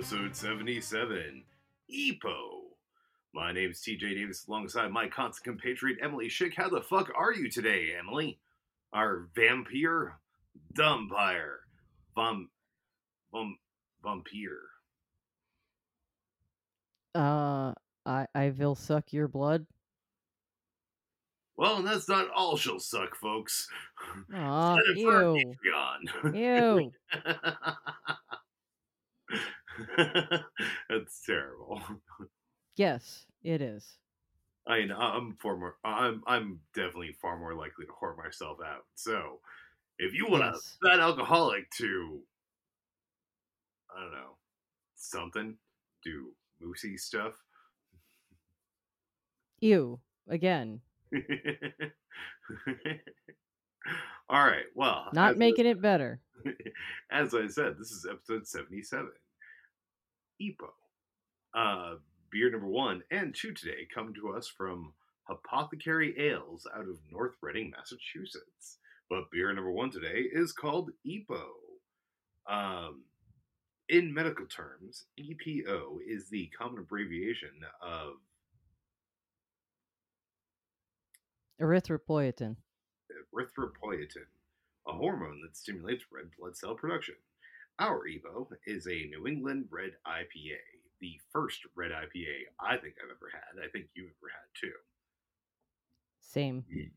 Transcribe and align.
episode 0.00 0.34
77 0.34 1.44
EPO. 1.94 2.48
My 3.34 3.52
name 3.52 3.70
is 3.70 3.80
TJ 3.80 4.14
Davis 4.14 4.46
alongside 4.48 4.90
my 4.90 5.08
constant 5.08 5.44
compatriot 5.44 5.98
Emily 6.02 6.28
Schick. 6.28 6.54
How 6.56 6.70
the 6.70 6.80
fuck 6.80 7.12
are 7.14 7.34
you 7.34 7.50
today, 7.50 7.90
Emily? 7.98 8.38
Our 8.94 9.28
vampire? 9.36 10.18
Dumpire. 10.72 11.60
Vom. 12.14 12.48
Vom. 13.30 13.58
Vampire. 14.02 14.70
Uh, 17.14 17.74
I 18.06 18.26
I 18.34 18.54
will 18.56 18.76
suck 18.76 19.12
your 19.12 19.28
blood. 19.28 19.66
Well, 21.58 21.82
that's 21.82 22.08
not 22.08 22.30
all 22.34 22.56
she'll 22.56 22.80
suck, 22.80 23.14
folks. 23.16 23.68
Aw, 24.34 24.76
Set 24.76 24.84
it 24.96 25.04
for 25.04 25.14
our 25.14 25.36
ew, 26.32 26.32
ew. 26.32 26.90
That's 30.88 31.20
terrible. 31.24 31.80
Yes, 32.76 33.26
it 33.42 33.60
is. 33.62 33.96
I 34.66 34.80
mean, 34.80 34.92
I'm 34.92 35.36
far 35.42 35.56
more. 35.56 35.76
I'm 35.84 36.22
I'm 36.26 36.60
definitely 36.74 37.12
far 37.20 37.38
more 37.38 37.54
likely 37.54 37.86
to 37.86 37.92
whore 37.92 38.16
myself 38.16 38.58
out. 38.64 38.84
So, 38.94 39.40
if 39.98 40.14
you 40.14 40.26
want 40.28 40.44
Yes. 40.44 40.76
a 40.82 40.88
fat 40.88 41.00
alcoholic 41.00 41.70
to, 41.78 42.20
I 43.96 44.02
don't 44.02 44.12
know, 44.12 44.36
something, 44.96 45.56
do 46.04 46.32
moosey 46.62 46.98
stuff. 46.98 47.34
Ew. 49.60 49.98
Again, 50.28 50.80
All 54.28 54.44
right. 54.44 54.64
Well, 54.74 55.08
not 55.12 55.34
I- 55.34 55.38
making 55.38 55.66
it 55.66 55.80
better. 55.82 56.20
as 57.10 57.34
I 57.34 57.46
said, 57.48 57.76
this 57.78 57.90
is 57.90 58.06
episode 58.08 58.46
77. 58.46 59.08
EPO. 60.40 60.70
Uh, 61.54 61.96
beer 62.30 62.50
number 62.50 62.66
one 62.66 63.02
and 63.10 63.34
two 63.34 63.52
today 63.52 63.86
come 63.92 64.14
to 64.14 64.30
us 64.30 64.48
from 64.48 64.92
Apothecary 65.28 66.18
Ales 66.18 66.66
out 66.74 66.88
of 66.88 66.98
North 67.10 67.34
Reading, 67.40 67.72
Massachusetts. 67.76 68.78
But 69.08 69.30
beer 69.32 69.52
number 69.52 69.72
one 69.72 69.90
today 69.90 70.24
is 70.32 70.52
called 70.52 70.90
EPO. 71.06 71.42
Um, 72.48 73.02
in 73.88 74.14
medical 74.14 74.46
terms, 74.46 75.04
EPO 75.18 75.98
is 76.06 76.28
the 76.30 76.48
common 76.56 76.78
abbreviation 76.78 77.50
of 77.82 78.14
Erythropoietin. 81.60 82.56
erythropoietin, 83.34 84.26
a 84.88 84.92
hormone 84.92 85.40
that 85.42 85.56
stimulates 85.56 86.04
red 86.10 86.30
blood 86.38 86.56
cell 86.56 86.74
production. 86.74 87.16
Our 87.80 88.02
EPO 88.06 88.48
is 88.66 88.86
a 88.86 89.06
New 89.08 89.26
England 89.26 89.64
red 89.70 89.92
IPA, 90.06 90.58
the 91.00 91.18
first 91.32 91.60
red 91.74 91.92
IPA 91.92 92.44
I 92.60 92.76
think 92.76 92.96
I've 93.02 93.10
ever 93.10 93.30
had. 93.32 93.64
I 93.64 93.70
think 93.70 93.86
you've 93.94 94.10
ever 94.20 94.30
had 94.30 94.60
too. 94.60 94.74
Same. 96.20 96.62
Hmm. 96.70 96.90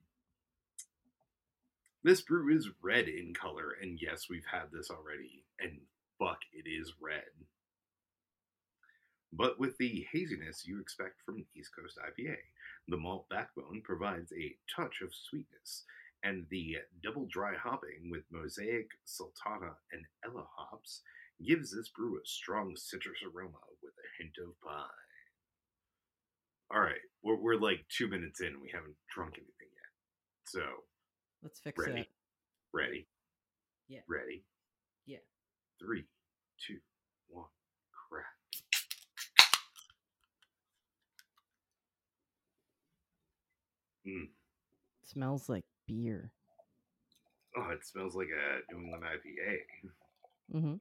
This 2.04 2.20
brew 2.20 2.54
is 2.54 2.70
red 2.82 3.08
in 3.08 3.34
color, 3.34 3.78
and 3.82 3.98
yes, 4.02 4.28
we've 4.30 4.44
had 4.52 4.74
this 4.74 4.90
already, 4.92 5.46
and 5.58 5.80
fuck, 6.20 6.40
it 6.52 6.70
is 6.70 6.92
red. 7.00 7.32
But 9.32 9.58
with 9.58 9.78
the 9.78 10.06
haziness 10.12 10.68
you 10.68 10.82
expect 10.82 11.22
from 11.26 11.38
an 11.38 11.46
East 11.56 11.72
Coast 11.74 11.98
IPA, 11.98 12.36
the 12.90 12.98
malt 12.98 13.30
backbone 13.30 13.82
provides 13.86 14.34
a 14.34 14.58
touch 14.76 15.02
of 15.02 15.16
sweetness, 15.16 15.86
and 16.24 16.46
the 16.50 16.78
double 17.04 17.28
dry 17.30 17.54
hopping 17.62 18.10
with 18.10 18.24
Mosaic, 18.32 18.88
Sultana, 19.04 19.76
and 19.92 20.06
Ella 20.26 20.46
hops 20.58 21.02
gives 21.46 21.76
this 21.76 21.90
brew 21.90 22.16
a 22.16 22.26
strong 22.26 22.74
citrus 22.76 23.20
aroma 23.24 23.60
with 23.82 23.94
a 23.94 24.24
hint 24.24 24.34
of 24.42 24.54
pine. 24.62 24.86
All 26.74 26.80
right, 26.80 27.02
we're, 27.24 27.36
we're 27.36 27.60
like 27.60 27.86
two 27.90 28.08
minutes 28.08 28.40
in, 28.42 28.48
and 28.48 28.62
we 28.62 28.72
haven't 28.74 28.96
drunk 29.14 29.34
anything 29.36 29.70
yet. 29.76 29.92
So, 30.46 30.62
Let's 31.44 31.60
fix 31.60 31.78
Ready. 31.86 32.02
that. 32.02 32.08
Ready? 32.72 33.08
Yeah. 33.90 34.00
Ready? 34.08 34.44
Yeah. 35.06 35.18
Three, 35.80 36.06
two, 36.66 36.78
one, 37.28 37.46
crack. 38.10 38.26
Mm. 44.08 44.28
smells 45.06 45.48
like 45.48 45.64
beer. 45.88 46.32
Oh, 47.56 47.70
it 47.70 47.86
smells 47.86 48.16
like 48.16 48.28
a 48.30 48.74
New 48.74 48.82
England 48.84 49.04
IPA. 49.04 49.58
Mm-hmm. 50.58 50.76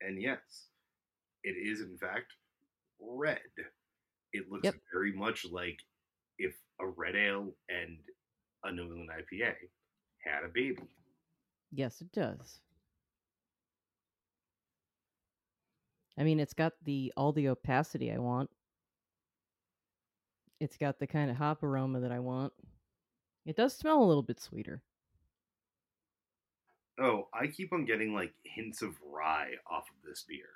And 0.00 0.20
yes, 0.20 0.40
it 1.42 1.52
is 1.56 1.80
in 1.80 1.96
fact 1.98 2.32
red. 3.00 3.40
It 4.32 4.50
looks 4.50 4.64
Yep. 4.64 4.74
very 4.92 5.12
much 5.12 5.44
like 5.50 5.78
if 6.38 6.54
a 6.80 6.86
red 6.86 7.14
ale 7.16 7.54
and 7.68 7.98
a 8.64 8.72
New 8.72 8.82
England 8.82 9.10
IPA 9.10 9.54
had 10.24 10.44
a 10.44 10.48
baby. 10.48 10.82
Yes, 11.70 12.00
it 12.00 12.12
does. 12.12 12.60
I 16.16 16.22
mean, 16.22 16.38
it's 16.40 16.54
got 16.54 16.72
the 16.84 17.12
all 17.16 17.32
the 17.32 17.48
opacity 17.48 18.12
I 18.12 18.18
want. 18.18 18.50
It's 20.60 20.76
got 20.76 20.98
the 20.98 21.06
kind 21.06 21.30
of 21.30 21.36
hop 21.36 21.62
aroma 21.62 22.00
that 22.00 22.12
I 22.12 22.20
want. 22.20 22.52
It 23.44 23.56
does 23.56 23.76
smell 23.76 24.02
a 24.02 24.06
little 24.06 24.22
bit 24.22 24.40
sweeter. 24.40 24.82
Oh, 26.98 27.28
I 27.34 27.48
keep 27.48 27.72
on 27.72 27.84
getting 27.84 28.14
like 28.14 28.32
hints 28.44 28.80
of 28.82 28.94
rye 29.04 29.52
off 29.70 29.84
of 29.90 30.08
this 30.08 30.24
beer. 30.26 30.48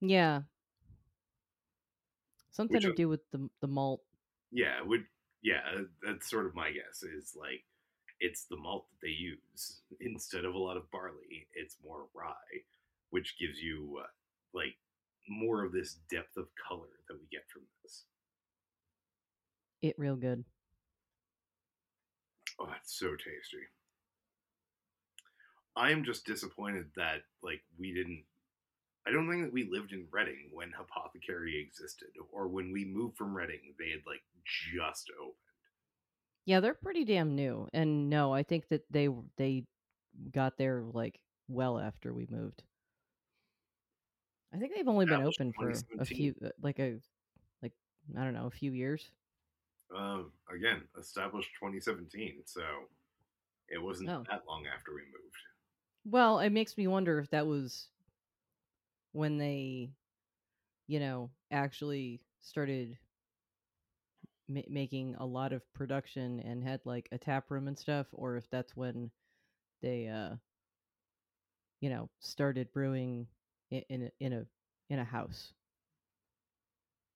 Yeah. 0.00 0.42
Something 2.50 2.76
Which 2.76 2.84
to 2.84 2.94
do 2.94 3.08
with 3.08 3.20
the 3.30 3.48
the 3.60 3.68
malt. 3.68 4.02
Yeah, 4.50 4.82
would 4.82 5.04
yeah, 5.42 5.60
that's 6.02 6.28
sort 6.28 6.46
of 6.46 6.54
my 6.54 6.72
guess 6.72 7.02
is 7.02 7.36
like 7.38 7.64
it's 8.18 8.44
the 8.44 8.56
malt 8.56 8.86
that 8.90 9.06
they 9.06 9.12
use 9.12 9.80
instead 10.00 10.44
of 10.44 10.54
a 10.54 10.58
lot 10.58 10.76
of 10.76 10.90
barley. 10.90 11.46
It's 11.54 11.76
more 11.84 12.06
rye, 12.12 12.64
which 13.10 13.38
gives 13.38 13.60
you 13.60 14.00
uh, 14.02 14.06
like 14.52 14.76
more 15.28 15.64
of 15.64 15.72
this 15.72 15.98
depth 16.10 16.36
of 16.36 16.48
color 16.68 16.88
that 17.08 17.14
we 17.14 17.26
get 17.30 17.48
from 17.48 17.62
this. 17.82 18.04
It 19.82 19.98
real 19.98 20.16
good. 20.16 20.44
Oh, 22.60 22.70
it's 22.76 22.92
so 22.96 23.16
tasty. 23.16 23.66
I 25.74 25.90
am 25.90 26.04
just 26.04 26.24
disappointed 26.26 26.92
that 26.94 27.24
like 27.42 27.64
we 27.76 27.92
didn't. 27.92 28.26
I 29.06 29.12
don't 29.12 29.28
think 29.30 29.44
that 29.44 29.52
we 29.52 29.64
lived 29.64 29.92
in 29.92 30.08
Reading 30.10 30.50
when 30.52 30.74
Apothecary 30.74 31.58
existed, 31.60 32.12
or 32.32 32.48
when 32.48 32.72
we 32.72 32.84
moved 32.84 33.18
from 33.18 33.36
Reading, 33.36 33.74
they 33.78 33.90
had 33.90 34.06
like 34.06 34.22
just 34.44 35.10
opened. 35.20 35.36
Yeah, 36.44 36.60
they're 36.60 36.74
pretty 36.74 37.04
damn 37.04 37.34
new. 37.34 37.68
And 37.72 38.10
no, 38.10 38.32
I 38.34 38.42
think 38.42 38.68
that 38.68 38.84
they 38.90 39.08
they 39.36 39.66
got 40.30 40.58
there 40.58 40.82
like 40.82 41.20
well 41.48 41.78
after 41.78 42.14
we 42.14 42.26
moved. 42.30 42.64
I 44.52 44.58
think 44.58 44.74
they've 44.74 44.88
only 44.88 45.06
been 45.06 45.20
open 45.20 45.52
for 45.52 45.84
a 45.98 46.06
few 46.06 46.34
uh, 46.44 46.50
like 46.60 46.78
a 46.78 47.00
like 47.62 47.74
I 48.16 48.24
don't 48.24 48.34
know, 48.34 48.46
a 48.46 48.50
few 48.50 48.72
years. 48.72 49.12
Um, 49.94 50.32
again, 50.54 50.82
established 50.98 51.50
2017, 51.58 52.42
so 52.44 52.62
it 53.68 53.78
wasn't 53.82 54.10
Oh. 54.10 54.24
that 54.30 54.46
long 54.46 54.66
after 54.66 54.94
we 54.94 55.02
moved. 55.02 55.36
Well, 56.04 56.38
it 56.40 56.50
makes 56.50 56.76
me 56.76 56.86
wonder 56.86 57.18
if 57.18 57.30
that 57.30 57.46
was 57.46 57.88
when 59.12 59.38
they, 59.38 59.90
you 60.86 61.00
know, 61.00 61.30
actually 61.50 62.20
started 62.40 62.98
ma- 64.48 64.60
making 64.68 65.16
a 65.16 65.26
lot 65.26 65.52
of 65.52 65.62
production 65.72 66.40
and 66.40 66.62
had 66.62 66.80
like 66.84 67.08
a 67.12 67.18
tap 67.18 67.50
room 67.50 67.68
and 67.68 67.78
stuff, 67.78 68.06
or 68.12 68.36
if 68.36 68.48
that's 68.50 68.76
when 68.76 69.10
they, 69.82 70.08
uh, 70.08 70.36
you 71.80 71.90
know, 71.90 72.08
started 72.20 72.72
brewing 72.72 73.26
in, 73.70 73.82
in 73.88 74.02
a 74.04 74.10
in 74.20 74.32
a 74.32 74.46
in 74.90 74.98
a 74.98 75.04
house. 75.04 75.52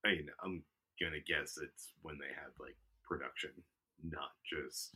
I 0.04 0.08
mean, 0.12 0.28
I'm 0.44 0.62
gonna 1.00 1.20
guess 1.26 1.58
it's 1.62 1.92
when 2.02 2.18
they 2.18 2.28
had 2.34 2.50
like 2.58 2.76
production, 3.02 3.50
not 4.02 4.32
just 4.44 4.94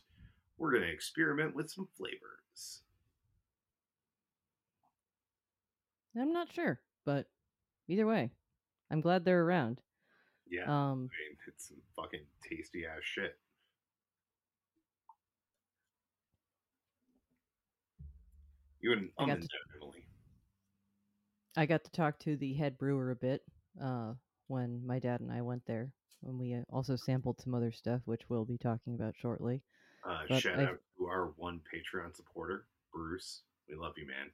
we're 0.57 0.71
gonna 0.73 0.85
experiment 0.91 1.55
with 1.55 1.69
some 1.71 1.87
flavors. 1.97 2.81
I'm 6.19 6.33
not 6.33 6.51
sure, 6.51 6.81
but 7.05 7.27
either 7.87 8.05
way, 8.05 8.31
I'm 8.91 8.99
glad 9.01 9.23
they're 9.23 9.43
around. 9.43 9.79
Yeah, 10.49 10.63
I 10.69 10.91
Um, 10.91 11.01
mean, 11.01 11.37
it's 11.47 11.67
some 11.69 11.81
fucking 11.95 12.25
tasty 12.41 12.85
ass 12.85 13.03
shit. 13.03 13.39
You 18.81 18.93
and 18.93 19.09
I 19.17 19.25
got 19.27 19.41
to- 19.41 19.47
I 21.55 21.65
got 21.65 21.83
to 21.83 21.91
talk 21.91 22.19
to 22.19 22.37
the 22.37 22.53
head 22.53 22.77
brewer 22.77 23.11
a 23.11 23.15
bit 23.15 23.43
uh, 23.81 24.13
when 24.49 24.85
my 24.85 24.99
dad 24.99 25.21
and 25.21 25.31
I 25.31 25.41
went 25.41 25.65
there. 25.65 25.91
When 26.21 26.37
we 26.37 26.53
uh, 26.53 26.63
also 26.69 26.97
sampled 26.97 27.39
some 27.39 27.53
other 27.55 27.71
stuff, 27.71 28.01
which 28.05 28.23
we'll 28.27 28.43
be 28.43 28.57
talking 28.57 28.95
about 28.95 29.15
shortly. 29.15 29.61
Uh, 30.03 30.25
shout 30.39 30.59
I've- 30.59 30.63
out 30.63 30.79
to 30.97 31.05
our 31.05 31.27
one 31.37 31.61
Patreon 31.73 32.13
supporter, 32.15 32.65
Bruce. 32.93 33.43
We 33.69 33.75
love 33.75 33.93
you, 33.97 34.05
man. 34.05 34.31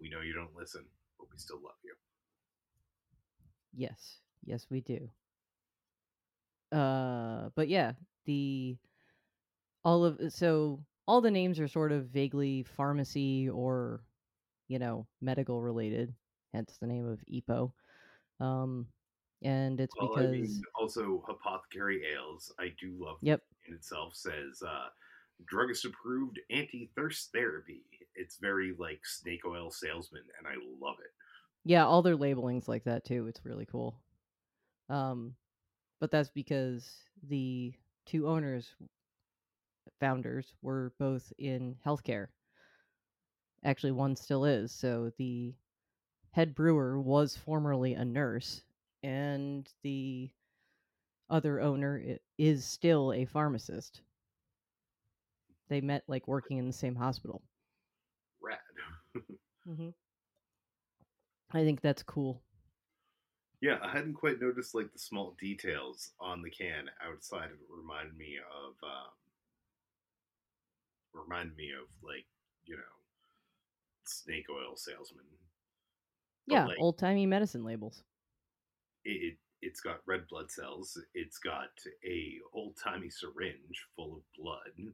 We 0.00 0.10
know 0.10 0.20
you 0.20 0.34
don't 0.34 0.54
listen, 0.54 0.84
but 1.18 1.28
we 1.30 1.38
still 1.38 1.60
love 1.64 1.74
you. 1.82 1.94
Yes, 3.76 4.18
yes, 4.44 4.66
we 4.70 4.80
do. 4.80 5.08
Uh, 6.70 7.50
but 7.56 7.68
yeah, 7.68 7.92
the 8.26 8.76
all 9.84 10.04
of 10.04 10.20
so 10.28 10.80
all 11.06 11.20
the 11.20 11.30
names 11.30 11.58
are 11.58 11.68
sort 11.68 11.92
of 11.92 12.06
vaguely 12.06 12.62
pharmacy 12.62 13.48
or 13.48 14.02
you 14.68 14.78
know 14.78 15.06
medical 15.20 15.60
related, 15.62 16.14
hence 16.52 16.76
the 16.80 16.86
name 16.86 17.06
of 17.06 17.20
EPO. 17.32 17.72
Um, 18.40 18.86
and 19.44 19.80
it's 19.80 19.94
Well, 19.96 20.10
because 20.10 20.26
I 20.26 20.30
mean, 20.32 20.62
also 20.74 21.22
Apothecary 21.28 22.02
Ales. 22.12 22.52
I 22.58 22.74
do 22.80 22.96
love 22.98 23.18
Yep. 23.22 23.42
in 23.68 23.74
itself 23.74 24.14
says 24.14 24.62
uh, 24.66 24.88
druggist 25.46 25.84
approved 25.84 26.40
anti 26.50 26.90
thirst 26.96 27.30
therapy. 27.32 27.82
It's 28.14 28.36
very 28.38 28.74
like 28.78 29.04
snake 29.04 29.44
oil 29.46 29.70
salesman, 29.70 30.22
and 30.38 30.46
I 30.46 30.54
love 30.80 30.96
it. 31.00 31.10
Yeah, 31.64 31.86
all 31.86 32.02
their 32.02 32.16
labeling's 32.16 32.68
like 32.68 32.84
that 32.84 33.04
too. 33.04 33.26
It's 33.26 33.44
really 33.44 33.66
cool. 33.66 34.00
Um, 34.88 35.34
but 36.00 36.10
that's 36.10 36.30
because 36.30 36.98
the 37.28 37.72
two 38.06 38.28
owners, 38.28 38.74
founders, 40.00 40.54
were 40.62 40.92
both 40.98 41.32
in 41.38 41.76
healthcare. 41.84 42.28
Actually, 43.64 43.92
one 43.92 44.14
still 44.14 44.44
is. 44.44 44.70
So 44.72 45.10
the 45.18 45.54
head 46.32 46.54
brewer 46.54 47.00
was 47.00 47.36
formerly 47.36 47.94
a 47.94 48.04
nurse, 48.04 48.62
and 49.04 49.68
the 49.82 50.30
other 51.28 51.60
owner 51.60 52.02
is 52.38 52.64
still 52.64 53.12
a 53.12 53.26
pharmacist. 53.26 54.00
They 55.68 55.82
met 55.82 56.04
like 56.08 56.26
working 56.26 56.56
in 56.56 56.66
the 56.66 56.72
same 56.72 56.96
hospital. 56.96 57.42
Rad. 58.40 58.58
Mm-hmm. 59.66 59.88
I 61.52 61.64
think 61.64 61.80
that's 61.80 62.02
cool. 62.02 62.42
Yeah, 63.62 63.78
I 63.82 63.88
hadn't 63.88 64.12
quite 64.12 64.42
noticed 64.42 64.74
like 64.74 64.92
the 64.92 64.98
small 64.98 65.34
details 65.40 66.10
on 66.20 66.42
the 66.42 66.50
can 66.50 66.90
outside 67.02 67.46
of 67.46 67.52
it 67.52 67.66
reminded 67.70 68.14
me 68.14 68.36
of 68.36 68.74
um 68.86 69.08
reminded 71.14 71.56
me 71.56 71.70
of 71.70 71.88
like, 72.06 72.26
you 72.66 72.76
know, 72.76 72.82
snake 74.04 74.48
oil 74.50 74.76
salesman. 74.76 75.24
But, 76.46 76.54
Yeah, 76.54 76.66
like, 76.66 76.78
old 76.78 76.98
timey 76.98 77.24
medicine 77.24 77.64
labels. 77.64 78.02
It 79.04 79.36
it's 79.62 79.80
got 79.80 80.00
red 80.06 80.26
blood 80.28 80.50
cells. 80.50 80.98
It's 81.14 81.38
got 81.38 81.70
a 82.06 82.34
old 82.52 82.74
timey 82.82 83.08
syringe 83.10 83.86
full 83.96 84.16
of 84.16 84.22
blood. 84.38 84.92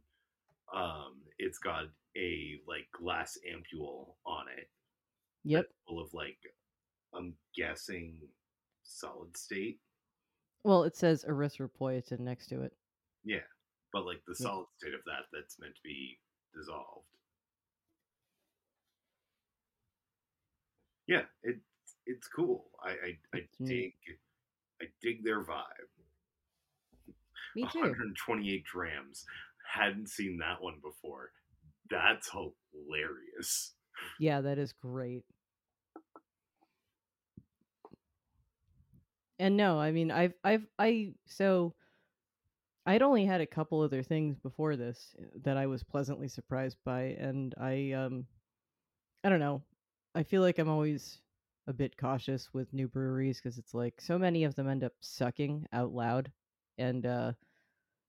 Um, 0.72 1.16
it's 1.38 1.58
got 1.58 1.84
a 2.16 2.60
like 2.68 2.86
glass 2.92 3.36
ampule 3.48 4.14
on 4.24 4.46
it. 4.56 4.68
Yep. 5.44 5.66
Full 5.88 6.00
of 6.00 6.14
like, 6.14 6.38
I'm 7.14 7.34
guessing 7.56 8.14
solid 8.84 9.36
state. 9.36 9.80
Well, 10.62 10.84
it 10.84 10.96
says 10.96 11.24
erythropoietin 11.28 12.20
next 12.20 12.46
to 12.48 12.62
it. 12.62 12.72
Yeah, 13.24 13.38
but 13.92 14.06
like 14.06 14.22
the 14.26 14.34
solid 14.34 14.66
state 14.78 14.94
of 14.94 15.00
that 15.06 15.24
that's 15.32 15.58
meant 15.58 15.74
to 15.74 15.80
be 15.82 16.18
dissolved. 16.54 17.06
Yeah, 21.06 21.22
it 21.42 21.56
it's 22.16 22.28
cool. 22.28 22.66
I 22.82 22.90
I, 22.90 23.18
I 23.34 23.40
neat. 23.58 23.68
dig 23.68 23.92
I 24.82 24.86
dig 25.02 25.24
their 25.24 25.42
vibe. 25.42 25.90
Me 27.56 27.66
too. 27.72 27.80
128 27.80 28.64
drams. 28.64 29.24
Hadn't 29.72 30.08
seen 30.08 30.38
that 30.38 30.62
one 30.62 30.76
before. 30.82 31.30
That's 31.90 32.30
hilarious. 32.30 33.74
Yeah, 34.18 34.40
that 34.40 34.58
is 34.58 34.72
great. 34.72 35.24
And 39.38 39.56
no, 39.56 39.80
I 39.80 39.90
mean, 39.90 40.10
I've, 40.10 40.34
I've, 40.44 40.66
I, 40.78 41.14
so 41.26 41.74
I'd 42.84 43.02
only 43.02 43.24
had 43.24 43.40
a 43.40 43.46
couple 43.46 43.80
other 43.80 44.02
things 44.02 44.38
before 44.38 44.76
this 44.76 45.14
uh, 45.18 45.24
that 45.44 45.56
I 45.56 45.66
was 45.66 45.82
pleasantly 45.82 46.28
surprised 46.28 46.76
by. 46.84 47.16
And 47.18 47.54
I, 47.58 47.92
um, 47.92 48.26
I 49.24 49.30
don't 49.30 49.40
know. 49.40 49.62
I 50.14 50.24
feel 50.24 50.42
like 50.42 50.58
I'm 50.58 50.68
always 50.68 51.20
a 51.70 51.74
bit 51.74 51.96
cautious 51.96 52.52
with 52.52 52.72
new 52.74 52.88
breweries 52.88 53.40
because 53.40 53.56
it's 53.56 53.72
like 53.72 54.00
so 54.00 54.18
many 54.18 54.44
of 54.44 54.54
them 54.54 54.68
end 54.68 54.84
up 54.84 54.92
sucking 55.00 55.66
out 55.72 55.92
loud. 55.92 56.30
And, 56.76 57.06
uh, 57.06 57.32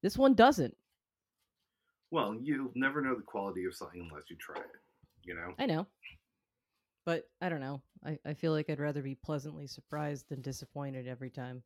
this 0.03 0.17
one 0.17 0.33
doesn't. 0.33 0.75
Well, 2.09 2.35
you'll 2.41 2.71
never 2.75 3.01
know 3.01 3.15
the 3.15 3.21
quality 3.21 3.65
of 3.65 3.73
something 3.73 4.09
unless 4.09 4.29
you 4.29 4.35
try 4.35 4.57
it. 4.57 4.65
You 5.23 5.35
know? 5.35 5.53
I 5.57 5.65
know. 5.65 5.87
But 7.05 7.29
I 7.41 7.49
don't 7.49 7.61
know. 7.61 7.81
I, 8.05 8.17
I 8.25 8.33
feel 8.33 8.51
like 8.51 8.69
I'd 8.69 8.79
rather 8.79 9.01
be 9.01 9.15
pleasantly 9.15 9.67
surprised 9.67 10.27
than 10.29 10.41
disappointed 10.41 11.07
every 11.07 11.29
time. 11.29 11.63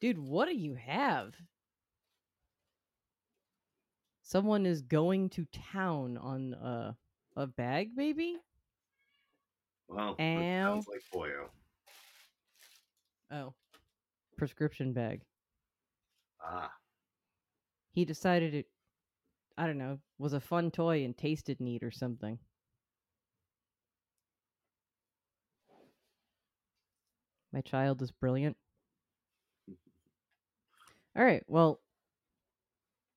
Dude, 0.00 0.18
what 0.18 0.48
do 0.48 0.54
you 0.54 0.74
have? 0.74 1.34
Someone 4.22 4.64
is 4.64 4.82
going 4.82 5.30
to 5.30 5.46
town 5.72 6.16
on 6.18 6.54
a, 6.54 6.96
a 7.36 7.46
bag, 7.46 7.90
maybe? 7.94 8.36
Well, 9.88 10.16
Ow. 10.18 10.62
sounds 10.64 10.86
like 10.88 11.02
Boyo. 11.12 11.48
Oh. 13.30 13.54
Prescription 14.36 14.92
bag. 14.92 15.22
Ah, 16.42 16.72
He 17.92 18.04
decided 18.04 18.54
it, 18.54 18.66
I 19.56 19.66
don't 19.66 19.78
know, 19.78 20.00
was 20.18 20.32
a 20.32 20.40
fun 20.40 20.72
toy 20.72 21.04
and 21.04 21.16
tasted 21.16 21.60
neat 21.60 21.84
or 21.84 21.92
something. 21.92 22.40
My 27.52 27.60
child 27.60 28.02
is 28.02 28.10
brilliant. 28.10 28.56
All 31.16 31.24
right. 31.24 31.44
Well, 31.46 31.80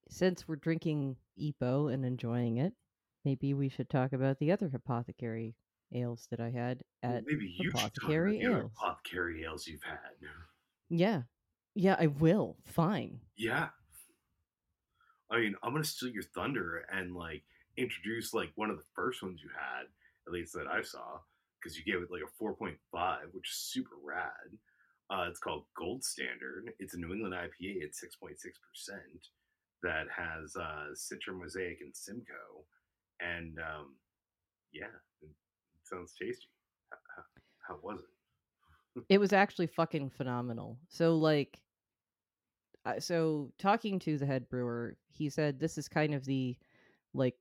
since 0.09 0.47
we're 0.47 0.57
drinking 0.57 1.17
EPO 1.41 1.91
and 1.91 2.05
enjoying 2.05 2.57
it, 2.57 2.73
maybe 3.25 3.55
we 3.55 3.67
should 3.67 3.89
talk 3.89 4.13
about 4.13 4.37
the 4.37 4.51
other 4.51 4.69
apothecary 4.71 5.55
ales 5.93 6.27
that 6.31 6.39
I 6.39 6.49
had 6.49 6.81
well, 7.03 7.13
at. 7.15 7.23
maybe 7.25 7.45
you 7.57 7.71
should 7.71 7.75
Apothecary 7.79 8.39
the 8.39 8.45
Ales. 8.51 8.71
apothecary 8.75 9.43
ales 9.43 9.67
you've 9.67 9.83
had. 9.83 9.99
Yeah. 10.89 11.21
Yeah, 11.75 11.95
I 11.99 12.07
will. 12.07 12.57
Fine. 12.65 13.19
Yeah. 13.35 13.69
I 15.29 15.39
mean, 15.39 15.55
I'm 15.61 15.73
gonna 15.73 15.83
steal 15.83 16.09
your 16.09 16.23
thunder 16.23 16.85
and 16.91 17.15
like 17.15 17.43
introduce 17.77 18.33
like 18.33 18.51
one 18.55 18.69
of 18.69 18.77
the 18.77 18.83
first 18.95 19.21
ones 19.21 19.41
you 19.43 19.49
had, 19.55 19.85
at 20.25 20.33
least 20.33 20.53
that 20.53 20.67
I 20.67 20.81
saw, 20.81 21.19
because 21.61 21.77
you 21.77 21.83
gave 21.83 22.01
it 22.01 22.09
like 22.11 22.21
a 22.23 22.43
4.5, 22.43 22.77
which 23.33 23.49
is 23.49 23.57
super 23.57 23.95
rad. 24.03 24.57
Uh, 25.09 25.27
it's 25.29 25.39
called 25.39 25.65
Gold 25.77 26.03
Standard. 26.03 26.71
It's 26.79 26.93
a 26.93 26.97
New 26.97 27.13
England 27.13 27.33
IPA 27.35 27.83
at 27.83 27.91
6.6% 27.91 28.33
that 29.83 30.05
has 30.15 30.55
uh, 30.55 30.87
Citra 30.95 31.37
Mosaic 31.39 31.79
and 31.81 31.95
Simcoe. 31.95 32.65
And 33.21 33.57
um, 33.59 33.95
yeah, 34.73 34.87
sounds 35.89 36.13
tasty. 36.19 36.47
How, 36.91 37.23
how, 37.67 37.79
was 37.83 37.99
it? 37.99 38.05
It 39.09 39.19
was 39.19 39.31
actually 39.31 39.67
fucking 39.67 40.09
phenomenal. 40.09 40.79
So 40.89 41.17
like 41.17 41.59
so 42.99 43.51
talking 43.57 43.99
to 43.99 44.17
the 44.17 44.25
head 44.25 44.49
brewer, 44.49 44.97
he 45.07 45.29
said 45.29 45.59
this 45.59 45.77
is 45.77 45.87
kind 45.87 46.13
of 46.13 46.25
the 46.25 46.57
like 47.13 47.35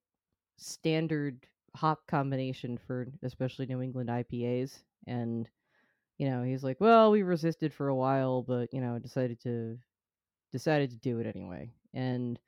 standard 0.58 1.46
hop 1.74 2.06
combination 2.06 2.78
for 2.78 3.06
especially 3.22 3.66
New 3.66 3.82
England 3.82 4.08
IPAs 4.08 4.80
and 5.06 5.48
you 6.18 6.30
know, 6.30 6.42
he's 6.42 6.64
like, 6.64 6.80
"Well, 6.80 7.10
we 7.10 7.22
resisted 7.22 7.74
for 7.74 7.88
a 7.88 7.94
while, 7.94 8.42
but 8.42 8.72
you 8.72 8.80
know, 8.80 8.98
decided 8.98 9.38
to 9.42 9.78
decided 10.50 10.90
to 10.90 10.96
do 10.96 11.18
it 11.18 11.26
anyway." 11.26 11.70
And 11.92 12.38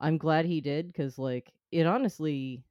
I'm 0.00 0.16
glad 0.16 0.46
he 0.46 0.60
did 0.62 0.94
cuz 0.94 1.18
like 1.18 1.52
it 1.70 1.86
honestly 1.86 2.64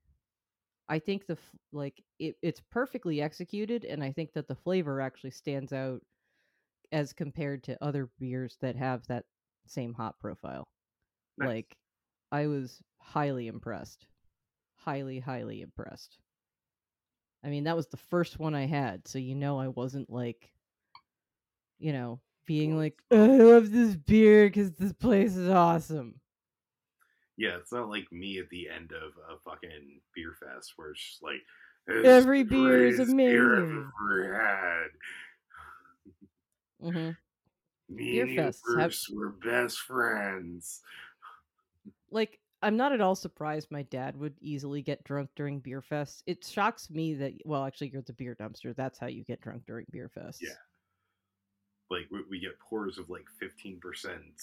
I 0.90 1.00
think 1.00 1.25
the 1.28 1.38
like 1.72 2.04
it, 2.20 2.36
it's 2.42 2.62
perfectly 2.72 3.22
executed 3.22 3.86
and 3.86 4.04
I 4.04 4.12
think 4.12 4.34
that 4.34 4.48
the 4.48 4.56
flavor 4.56 5.02
actually 5.02 5.32
stands 5.32 5.74
out 5.74 6.02
as 6.92 7.13
compared 7.13 7.63
to 7.63 7.84
other 7.84 8.10
beers 8.20 8.58
that 8.62 8.75
have 8.75 9.06
that 9.08 9.25
same 9.66 9.94
hop 9.94 10.20
profile. 10.20 10.68
Nice. 11.38 11.48
Like 11.48 11.78
I 12.32 12.48
was 12.48 12.82
highly 13.00 13.48
impressed. 13.48 14.08
Highly 14.75 15.20
highly 15.20 15.62
impressed. 15.62 16.18
I 17.44 17.50
mean, 17.50 17.66
that 17.66 17.75
was 17.75 17.88
the 17.88 17.98
first 17.98 18.40
one 18.40 18.56
I 18.56 18.66
had, 18.66 19.08
so 19.08 19.20
you 19.20 19.36
know 19.36 19.60
I 19.60 19.68
wasn't 19.70 20.10
like 20.10 20.54
you 21.80 21.92
know, 21.92 22.22
being 22.46 22.78
like, 22.78 23.02
oh, 23.12 23.34
I 23.34 23.38
love 23.38 23.72
this 23.72 23.96
beer 23.96 24.50
cuz 24.50 24.72
this 24.74 24.94
place 24.94 25.36
is 25.36 25.50
awesome. 25.50 26.22
Yeah, 27.38 27.58
it's 27.58 27.72
not 27.72 27.90
like 27.90 28.12
me 28.12 28.40
at 28.40 28.50
the 28.50 28.70
end 28.70 28.92
of 28.92 29.12
a 29.30 29.40
fucking 29.40 30.02
beer 30.16 30.36
fest 30.40 30.74
where 30.75 30.92
it's 30.92 31.02
just 31.02 31.24
like 31.24 31.42
Every 32.06 32.44
beer 32.44 32.88
is 32.88 32.96
greatest 32.98 33.18
beer 33.18 33.58
I've 33.58 33.63
amazing." 33.63 33.92
ever 34.12 34.90
had. 36.82 36.88
Mhm. 36.88 37.18
Me 37.90 38.13
Beer 38.13 38.24
and 38.25 38.38
fests 38.38 38.62
you 38.68 38.78
have- 38.80 38.96
were 39.13 39.30
best 39.30 39.80
friends. 39.80 40.82
like 42.12 42.40
I'm 42.62 42.78
not 42.78 42.94
at 42.94 43.02
all 43.02 43.16
surprised 43.16 43.70
my 43.72 43.82
dad 43.84 44.16
would 44.16 44.36
easily 44.40 44.82
get 44.82 45.04
drunk 45.04 45.30
during 45.36 45.60
beer 45.60 45.82
fest. 45.82 46.24
It 46.25 46.46
shocks 46.46 46.90
me 46.90 47.13
that 47.16 47.34
well, 47.46 47.66
actually, 47.66 47.90
you're 47.90 48.00
at 48.00 48.06
the 48.06 48.13
beer 48.13 48.36
dumpster. 48.40 48.74
That's 48.74 48.98
how 48.98 49.08
you 49.08 49.24
get 49.25 49.42
drunk 49.42 49.66
during 49.68 49.86
beer 49.92 50.08
fest. 50.10 50.40
Yeah. 50.42 50.54
Like 51.94 52.08
we, 52.12 52.20
we 52.30 52.40
get 52.40 52.60
pours 52.60 52.98
of 52.98 53.10
like 53.10 53.26
fifteen 53.40 53.80
percent, 53.80 54.42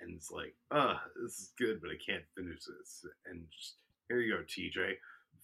and 0.00 0.14
it's 0.14 0.30
like, 0.30 0.54
uh, 0.70 0.96
this 1.22 1.32
is 1.38 1.52
good, 1.58 1.80
but 1.80 1.90
I 1.90 1.96
can't 2.04 2.24
finish 2.36 2.58
this. 2.64 3.06
And 3.26 3.44
just 3.50 3.76
here 4.08 4.20
you 4.20 4.36
go, 4.36 4.42
TJ. 4.42 4.94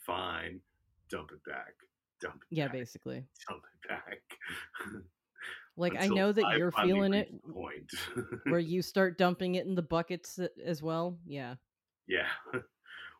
Fine, 0.05 0.61
dump 1.11 1.31
it 1.33 1.43
back. 1.49 1.73
Dump 2.21 2.43
it. 2.51 2.55
Yeah, 2.55 2.67
back, 2.67 2.75
basically. 2.75 3.25
Dump 3.49 3.63
it 3.83 3.89
back. 3.89 5.03
Like 5.79 5.95
I 5.99 6.07
know 6.07 6.33
that 6.33 6.45
I 6.45 6.57
you're 6.57 6.73
feeling 6.73 7.13
it 7.13 7.31
Point. 7.53 7.91
where 8.45 8.59
you 8.59 8.81
start 8.81 9.19
dumping 9.19 9.57
it 9.57 9.67
in 9.67 9.75
the 9.75 9.83
buckets 9.83 10.41
as 10.65 10.83
well. 10.83 11.19
Yeah. 11.27 11.57
Yeah. 12.09 12.29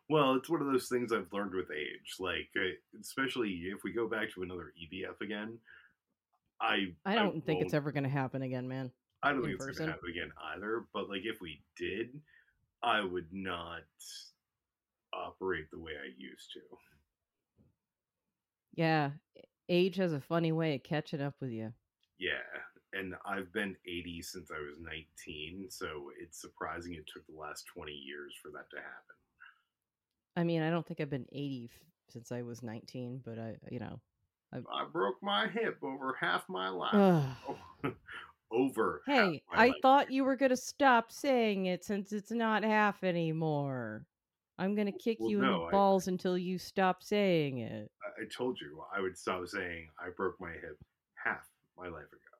Well, 0.09 0.35
it's 0.35 0.49
one 0.49 0.61
of 0.61 0.67
those 0.67 0.87
things 0.87 1.11
I've 1.11 1.31
learned 1.33 1.53
with 1.53 1.69
age. 1.69 2.15
Like, 2.17 2.49
uh, 2.55 2.71
especially 3.01 3.49
if 3.49 3.83
we 3.83 3.91
go 3.91 4.07
back 4.07 4.33
to 4.33 4.43
another 4.43 4.71
EBF 4.81 5.19
again, 5.21 5.57
I 6.61 6.93
I 7.05 7.15
don't 7.15 7.45
think 7.45 7.61
it's 7.61 7.73
ever 7.73 7.91
going 7.91 8.03
to 8.03 8.09
happen 8.09 8.41
again, 8.41 8.67
man. 8.67 8.91
I 9.23 9.29
don't 9.29 9.39
in 9.39 9.45
think 9.45 9.55
it's 9.55 9.77
going 9.77 9.89
to 9.89 9.93
happen 9.93 10.09
again 10.09 10.31
either. 10.55 10.85
But 10.93 11.09
like, 11.09 11.21
if 11.23 11.41
we 11.41 11.61
did, 11.77 12.19
I 12.83 13.03
would 13.03 13.27
not 13.31 13.83
operate 15.13 15.69
the 15.71 15.79
way 15.79 15.91
I 15.93 16.13
used 16.17 16.51
to. 16.53 16.59
Yeah. 18.75 19.11
Age 19.69 19.95
has 19.97 20.13
a 20.13 20.21
funny 20.21 20.51
way 20.51 20.75
of 20.75 20.83
catching 20.83 21.21
up 21.21 21.35
with 21.41 21.49
you. 21.51 21.73
Yeah, 22.19 22.31
and 22.93 23.15
I've 23.25 23.51
been 23.53 23.75
80 23.85 24.21
since 24.21 24.49
I 24.49 24.59
was 24.59 24.79
19, 24.79 25.67
so 25.69 26.11
it's 26.19 26.39
surprising 26.41 26.93
it 26.93 27.05
took 27.13 27.25
the 27.27 27.39
last 27.39 27.65
20 27.75 27.91
years 27.91 28.33
for 28.41 28.49
that 28.51 28.69
to 28.71 28.77
happen. 28.77 29.15
I 30.35 30.43
mean, 30.43 30.61
I 30.61 30.69
don't 30.69 30.85
think 30.85 31.01
I've 31.01 31.09
been 31.09 31.27
80 31.31 31.69
f- 31.71 31.79
since 32.09 32.31
I 32.31 32.41
was 32.43 32.63
19, 32.63 33.21
but 33.25 33.37
I, 33.37 33.57
you 33.69 33.79
know. 33.79 33.99
I 34.71 34.85
broke 34.85 35.21
my 35.21 35.47
hip 35.47 35.77
over 35.83 36.15
half 36.19 36.47
my 36.49 36.69
life. 36.69 36.93
Ugh. 36.93 37.23
Oh, 37.49 37.91
over. 38.51 39.01
half 39.05 39.15
Hey, 39.15 39.43
I 39.51 39.67
life. 39.67 39.75
thought 39.81 40.11
you 40.11 40.23
were 40.23 40.35
going 40.35 40.49
to 40.51 40.57
stop 40.57 41.11
saying 41.11 41.65
it 41.65 41.83
since 41.83 42.11
it's 42.13 42.31
not 42.31 42.63
half 42.63 43.03
anymore. 43.03 44.05
I'm 44.57 44.73
going 44.73 44.87
to 44.91 44.97
kick 44.97 45.17
Well, 45.19 45.29
you 45.29 45.39
in 45.41 45.45
no, 45.45 45.59
the 45.61 45.65
I- 45.67 45.71
balls 45.71 46.07
until 46.07 46.37
you 46.37 46.57
stop 46.57 47.03
saying 47.03 47.59
it. 47.59 47.91
I, 48.03 48.23
I 48.23 48.25
told 48.35 48.59
you 48.59 48.81
I 48.95 49.01
would 49.01 49.17
stop 49.17 49.47
saying 49.47 49.89
I 49.99 50.09
broke 50.15 50.39
my 50.39 50.51
hip 50.51 50.77
half 51.23 51.45
my 51.77 51.87
life 51.87 52.07
ago. 52.07 52.37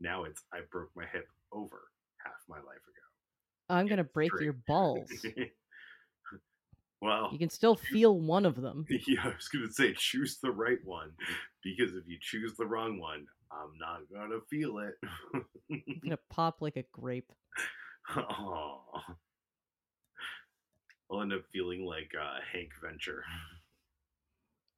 Now 0.00 0.24
it's 0.24 0.42
I 0.52 0.60
broke 0.70 0.90
my 0.96 1.04
hip 1.12 1.28
over 1.52 1.82
half 2.24 2.34
my 2.48 2.56
life 2.56 2.64
ago. 2.66 3.06
I'm 3.68 3.86
going 3.86 3.98
to 3.98 4.04
break 4.04 4.32
your 4.40 4.54
balls. 4.66 5.08
well, 7.02 7.28
You 7.32 7.38
can 7.38 7.50
still 7.50 7.76
feel 7.76 8.18
one 8.18 8.46
of 8.46 8.60
them. 8.60 8.86
yeah, 9.06 9.20
I 9.24 9.28
was 9.28 9.48
gonna 9.48 9.70
say 9.70 9.92
choose 9.92 10.38
the 10.42 10.50
right 10.52 10.78
one 10.84 11.10
because 11.62 11.94
if 11.94 12.04
you 12.06 12.16
choose 12.20 12.54
the 12.56 12.64
wrong 12.64 12.98
one, 12.98 13.26
I'm 13.50 13.76
not 13.78 14.00
gonna 14.10 14.40
feel 14.48 14.78
it. 14.78 14.94
I'm 15.34 15.44
going 15.70 16.10
to 16.10 16.18
pop 16.30 16.62
like 16.62 16.76
a 16.76 16.84
grape. 16.92 17.30
Aw. 18.16 18.78
I'll 21.10 21.20
end 21.20 21.32
up 21.34 21.42
feeling 21.52 21.84
like 21.84 22.10
uh, 22.18 22.38
Hank 22.52 22.70
Venture. 22.82 23.24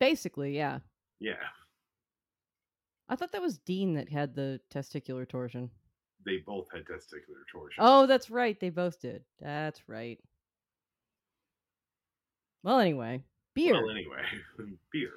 Basically, 0.01 0.57
yeah. 0.57 0.81
Yeah, 1.21 1.35
I 3.09 3.17
thought 3.17 3.33
that 3.33 3.43
was 3.43 3.59
Dean 3.59 3.95
that 3.95 4.09
had 4.09 4.35
the 4.35 4.61
testicular 4.73 5.29
torsion. 5.29 5.71
they 6.27 6.39
both 6.39 6.67
had 6.73 6.83
testicular 6.85 7.45
torsion. 7.51 7.79
Oh, 7.79 8.07
that's 8.07 8.31
right. 8.31 8.59
They 8.59 8.71
both 8.71 9.01
did. 9.01 9.23
That's 9.41 9.89
right. 9.89 10.19
Well, 12.65 12.81
anyway, 12.81 13.23
beer. 13.55 13.75
Well, 13.75 13.91
anyway, 13.91 14.23
beer. 14.93 15.13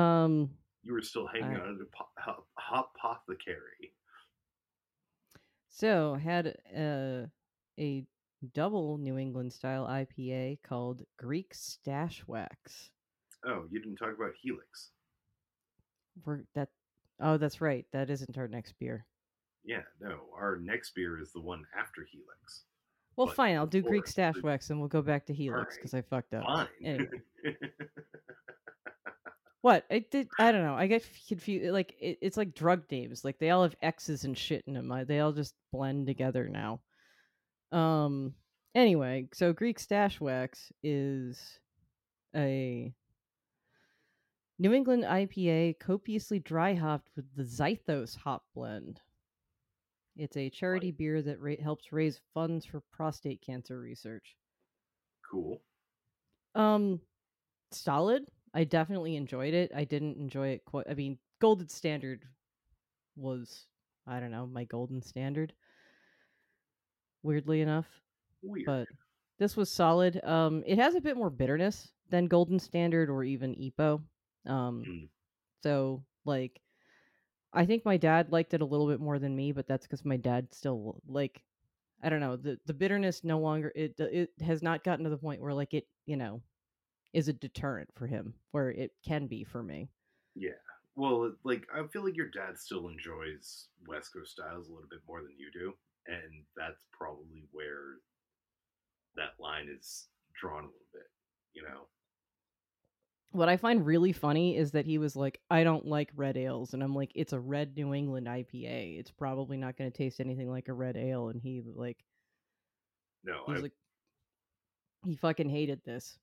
um, 0.00 0.48
You 0.84 0.92
were 0.94 1.02
still 1.02 1.26
hanging 1.26 1.56
I- 1.56 1.60
out 1.60 1.66
at 1.68 1.74
a 1.74 2.20
hop- 2.56 2.92
apothecary. 2.96 3.92
so 5.68 6.14
had 6.14 6.56
a 6.74 7.26
a 7.78 8.04
double 8.54 8.98
New 8.98 9.18
England 9.18 9.52
style 9.52 9.86
IPA 9.86 10.58
called 10.62 11.02
Greek 11.18 11.52
Stash 11.54 12.22
Wax. 12.26 12.90
Oh, 13.44 13.64
you 13.70 13.80
didn't 13.80 13.96
talk 13.96 14.14
about 14.16 14.32
Helix. 14.40 14.90
We're 16.24 16.44
that. 16.54 16.68
Oh, 17.20 17.36
that's 17.38 17.60
right. 17.60 17.86
That 17.92 18.08
isn't 18.10 18.38
our 18.38 18.48
next 18.48 18.74
beer. 18.78 19.04
Yeah, 19.64 19.82
no. 20.00 20.26
Our 20.36 20.56
next 20.60 20.94
beer 20.94 21.20
is 21.20 21.32
the 21.32 21.40
one 21.40 21.64
after 21.78 22.06
Helix. 22.10 22.64
Well, 23.16 23.26
But 23.26 23.36
fine. 23.36 23.56
I'll 23.56 23.66
do 23.66 23.82
Greek 23.82 24.06
Stash 24.06 24.42
Wax, 24.42 24.70
and 24.70 24.78
we'll 24.78 24.88
go 24.88 25.02
back 25.02 25.26
to 25.26 25.34
Helix 25.34 25.76
because 25.76 25.94
I 25.94 26.02
fucked 26.02 26.34
up. 26.34 26.44
Fine. 26.44 26.68
Anyway. 26.84 27.08
What 29.62 29.84
I 29.92 30.00
did, 30.10 30.26
I 30.40 30.50
don't 30.50 30.64
know. 30.64 30.74
I 30.74 30.88
get 30.88 31.08
confused. 31.28 31.72
Like 31.72 31.94
it, 32.00 32.18
it's 32.20 32.36
like 32.36 32.52
drug 32.52 32.82
names. 32.90 33.24
Like 33.24 33.38
they 33.38 33.50
all 33.50 33.62
have 33.62 33.76
X's 33.80 34.24
and 34.24 34.36
shit 34.36 34.64
in 34.66 34.74
them. 34.74 34.90
I, 34.90 35.04
they 35.04 35.20
all 35.20 35.30
just 35.32 35.54
blend 35.72 36.08
together 36.08 36.48
now. 36.48 36.80
Um. 37.70 38.34
Anyway, 38.74 39.28
so 39.32 39.52
Greek 39.52 39.78
Stash 39.78 40.20
Wax 40.20 40.72
is 40.82 41.60
a 42.34 42.92
New 44.58 44.72
England 44.72 45.04
IPA 45.04 45.78
copiously 45.78 46.40
dry 46.40 46.74
hopped 46.74 47.10
with 47.14 47.26
the 47.36 47.44
Zythos 47.44 48.16
hop 48.16 48.42
blend. 48.56 49.00
It's 50.16 50.36
a 50.36 50.50
charity 50.50 50.90
beer 50.90 51.22
that 51.22 51.40
ra- 51.40 51.54
helps 51.62 51.92
raise 51.92 52.20
funds 52.34 52.64
for 52.66 52.82
prostate 52.92 53.40
cancer 53.44 53.78
research. 53.80 54.36
cool. 55.30 55.62
Um, 56.54 57.00
solid. 57.70 58.24
I 58.52 58.64
definitely 58.64 59.16
enjoyed 59.16 59.54
it. 59.54 59.72
I 59.74 59.84
didn't 59.84 60.18
enjoy 60.18 60.48
it 60.48 60.64
quite. 60.66 60.86
I 60.90 60.92
mean, 60.94 61.18
Golden 61.40 61.68
Standard 61.68 62.24
was, 63.16 63.66
I 64.06 64.20
don't 64.20 64.30
know, 64.30 64.46
my 64.46 64.64
golden 64.64 65.00
standard. 65.00 65.54
Weirdly 67.22 67.60
enough, 67.62 67.86
Weird. 68.42 68.66
but 68.66 68.88
this 69.38 69.56
was 69.56 69.70
solid. 69.72 70.22
Um, 70.24 70.62
it 70.66 70.78
has 70.78 70.94
a 70.96 71.00
bit 71.00 71.16
more 71.16 71.30
bitterness 71.30 71.92
than 72.10 72.26
Golden 72.26 72.58
Standard 72.58 73.08
or 73.08 73.24
even 73.24 73.54
Epo. 73.54 74.02
Um, 74.46 74.82
Mm. 74.86 75.08
so 75.62 76.04
like, 76.26 76.60
I 77.52 77.66
think 77.66 77.84
my 77.84 77.96
dad 77.96 78.32
liked 78.32 78.54
it 78.54 78.62
a 78.62 78.66
little 78.66 78.88
bit 78.88 79.00
more 79.00 79.18
than 79.18 79.36
me, 79.36 79.52
but 79.52 79.66
that's 79.66 79.86
because 79.86 80.04
my 80.04 80.16
dad 80.16 80.48
still 80.52 81.00
like, 81.06 81.42
I 82.02 82.08
don't 82.08 82.20
know, 82.20 82.36
the 82.36 82.58
the 82.66 82.74
bitterness 82.74 83.24
no 83.24 83.38
longer 83.38 83.72
it 83.74 83.94
uh, 84.00 84.04
it 84.04 84.30
has 84.40 84.62
not 84.62 84.84
gotten 84.84 85.04
to 85.04 85.10
the 85.10 85.18
point 85.18 85.40
where 85.40 85.54
like 85.54 85.74
it 85.74 85.86
you 86.06 86.16
know 86.16 86.42
is 87.12 87.28
a 87.28 87.32
deterrent 87.32 87.90
for 87.94 88.06
him 88.06 88.34
where 88.52 88.70
it 88.70 88.92
can 89.06 89.26
be 89.26 89.44
for 89.44 89.62
me. 89.62 89.90
Yeah. 90.34 90.50
Well, 90.96 91.32
like 91.44 91.66
I 91.74 91.86
feel 91.88 92.04
like 92.04 92.16
your 92.16 92.30
dad 92.30 92.58
still 92.58 92.88
enjoys 92.88 93.68
West 93.86 94.12
Coast 94.12 94.32
styles 94.32 94.68
a 94.68 94.72
little 94.72 94.88
bit 94.88 95.00
more 95.06 95.22
than 95.22 95.32
you 95.38 95.50
do, 95.52 95.74
and 96.06 96.44
that's 96.56 96.84
probably 96.92 97.44
where 97.52 97.98
that 99.16 99.34
line 99.38 99.68
is 99.68 100.08
drawn 100.34 100.64
a 100.64 100.66
little 100.66 100.92
bit. 100.92 101.10
You 101.54 101.62
know. 101.62 101.86
What 103.32 103.48
I 103.48 103.56
find 103.56 103.84
really 103.84 104.12
funny 104.12 104.56
is 104.56 104.72
that 104.72 104.86
he 104.86 104.98
was 104.98 105.16
like, 105.16 105.40
I 105.50 105.64
don't 105.64 105.86
like 105.86 106.10
red 106.14 106.36
ales. 106.36 106.74
And 106.74 106.82
I'm 106.82 106.94
like, 106.94 107.12
it's 107.14 107.32
a 107.32 107.40
red 107.40 107.74
New 107.76 107.94
England 107.94 108.26
IPA. 108.26 108.98
It's 108.98 109.10
probably 109.10 109.56
not 109.56 109.76
going 109.76 109.90
to 109.90 109.96
taste 109.96 110.20
anything 110.20 110.50
like 110.50 110.68
a 110.68 110.74
red 110.74 110.96
ale. 110.96 111.28
And 111.28 111.40
he, 111.40 111.62
like, 111.62 112.04
No, 113.24 113.44
he's 113.46 113.58
I, 113.58 113.62
like, 113.62 113.72
he 115.04 115.16
fucking 115.16 115.48
hated 115.48 115.84
this. 115.84 116.18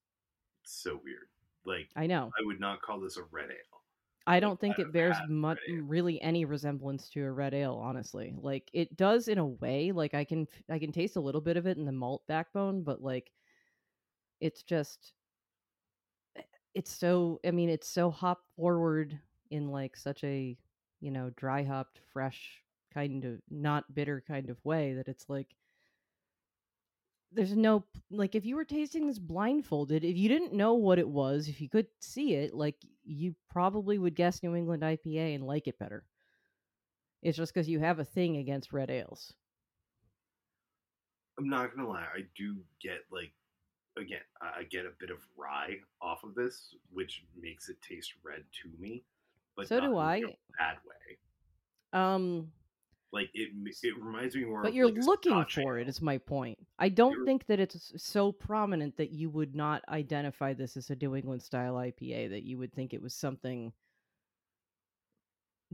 it's 0.63 0.73
so 0.73 0.99
weird. 1.03 1.27
Like 1.65 1.89
I 1.95 2.07
know. 2.07 2.31
I 2.39 2.45
would 2.45 2.59
not 2.59 2.81
call 2.81 2.99
this 2.99 3.17
a 3.17 3.23
red 3.23 3.49
ale. 3.51 3.83
I 4.27 4.39
don't 4.39 4.59
think 4.59 4.75
I've 4.75 4.87
it 4.87 4.91
bears 4.91 5.17
much, 5.27 5.59
really 5.67 6.21
any 6.21 6.45
resemblance 6.45 7.09
to 7.09 7.23
a 7.25 7.31
red 7.31 7.53
ale, 7.53 7.75
honestly. 7.75 8.35
Like, 8.37 8.69
it 8.73 8.95
does 8.95 9.27
in 9.27 9.39
a 9.39 9.45
way. 9.45 9.91
Like, 9.91 10.13
I 10.13 10.23
can, 10.23 10.47
I 10.69 10.77
can 10.77 10.91
taste 10.91 11.15
a 11.15 11.21
little 11.21 11.41
bit 11.41 11.57
of 11.57 11.65
it 11.65 11.77
in 11.77 11.85
the 11.85 11.91
malt 11.91 12.27
backbone, 12.27 12.83
but 12.83 13.01
like, 13.01 13.31
it's 14.39 14.63
just, 14.63 15.13
it's 16.73 16.91
so, 16.91 17.39
I 17.45 17.51
mean, 17.51 17.69
it's 17.69 17.87
so 17.87 18.11
hop 18.11 18.41
forward 18.55 19.19
in 19.51 19.69
like 19.69 19.95
such 19.95 20.23
a, 20.23 20.57
you 21.01 21.11
know, 21.11 21.31
dry 21.35 21.63
hopped, 21.63 21.99
fresh 22.13 22.63
kind 22.93 23.25
of 23.25 23.39
not 23.49 23.93
bitter 23.93 24.23
kind 24.27 24.49
of 24.49 24.63
way 24.65 24.93
that 24.93 25.07
it's 25.07 25.29
like, 25.29 25.55
there's 27.31 27.55
no 27.55 27.83
like 28.09 28.33
if 28.33 28.45
you 28.45 28.55
were 28.55 28.65
tasting 28.65 29.05
this 29.05 29.19
blindfolded 29.19 30.03
if 30.03 30.17
you 30.17 30.27
didn't 30.27 30.53
know 30.53 30.73
what 30.73 30.97
it 30.97 31.07
was 31.07 31.47
if 31.47 31.61
you 31.61 31.69
could 31.69 31.85
see 32.01 32.33
it 32.33 32.53
like 32.53 32.75
you 33.03 33.35
probably 33.51 33.99
would 33.99 34.15
guess 34.15 34.41
new 34.41 34.55
england 34.55 34.81
ipa 34.81 35.35
and 35.35 35.45
like 35.45 35.67
it 35.67 35.77
better. 35.77 36.05
It's 37.21 37.37
just 37.37 37.53
because 37.53 37.67
you 37.67 37.79
have 37.79 37.99
a 37.99 38.05
thing 38.05 38.37
against 38.37 38.71
red 38.71 38.89
ales. 38.89 39.33
I'm 41.37 41.49
not 41.49 41.75
gonna 41.75 41.87
lie, 41.87 42.07
I 42.13 42.21
do 42.35 42.57
get 42.81 42.99
like 43.11 43.31
again, 43.99 44.21
I 44.41 44.63
get 44.63 44.85
a 44.85 44.91
bit 44.99 45.09
of 45.11 45.19
rye 45.37 45.77
off 46.01 46.23
of 46.23 46.33
this, 46.35 46.75
which 46.91 47.23
makes 47.39 47.69
it 47.69 47.77
taste 47.81 48.13
red 48.23 48.43
to 48.63 48.69
me. 48.81 49.03
But 49.55 49.67
So 49.67 49.79
do 49.79 49.97
I. 49.97 50.21
bad 50.57 50.77
way. 50.85 51.17
um 51.93 52.51
Like 53.11 53.29
it. 53.33 53.49
It 53.83 53.95
reminds 54.01 54.35
me 54.35 54.45
more. 54.45 54.61
But 54.63 54.73
you're 54.73 54.91
like, 54.91 55.03
looking 55.03 55.43
for 55.45 55.77
it. 55.79 55.83
ale. 55.83 55.89
Is 55.89 56.01
my 56.01 56.17
point. 56.17 56.57
I 56.77 56.89
don't 56.89 57.13
You're- 57.13 57.25
think 57.25 57.45
that 57.47 57.59
it's 57.59 57.91
so 57.97 58.31
prominent 58.31 58.95
that 58.97 59.11
you 59.11 59.29
would 59.31 59.55
not 59.55 59.83
identify 59.89 60.53
this 60.53 60.77
as 60.77 60.89
a 60.91 60.95
New 60.95 61.15
England 61.15 61.41
style 61.43 61.75
IPA. 61.75 62.29
That 62.29 62.43
you 62.43 62.57
would 62.57 62.71
think 62.73 62.93
it 62.93 63.01
was 63.01 63.13
something 63.13 63.73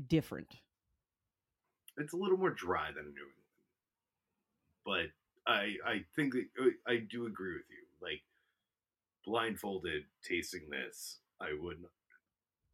different. 0.08 0.55
It's 1.98 2.13
a 2.13 2.17
little 2.17 2.38
more 2.38 2.50
dry 2.51 2.88
than 2.91 3.05
a 3.05 3.10
New 3.10 3.27
England, 3.29 3.46
but 4.86 5.05
I 5.51 5.75
I 5.86 6.05
think 6.15 6.34
that 6.34 6.46
uh, 6.62 6.70
I 6.88 6.98
do 7.10 7.25
agree 7.27 7.53
with 7.53 7.70
you. 7.70 7.85
Like 8.06 8.22
blindfolded 9.26 10.04
tasting 10.24 10.70
this, 10.70 11.18
I 11.42 11.48
would 11.60 11.82
not, 11.82 11.92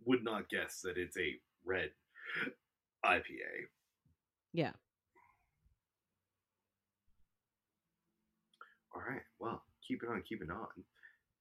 would 0.06 0.24
not 0.26 0.50
guess 0.50 0.82
that 0.84 0.98
it's 0.98 1.18
a 1.18 1.36
red 1.66 1.92
IPA. 3.06 3.70
Yeah. 4.52 4.72
All 8.94 9.02
right. 9.08 9.22
Well, 9.40 9.64
keep 9.88 10.04
it 10.04 10.10
on, 10.10 10.22
keep 10.28 10.42
it 10.42 10.50
on. 10.52 10.68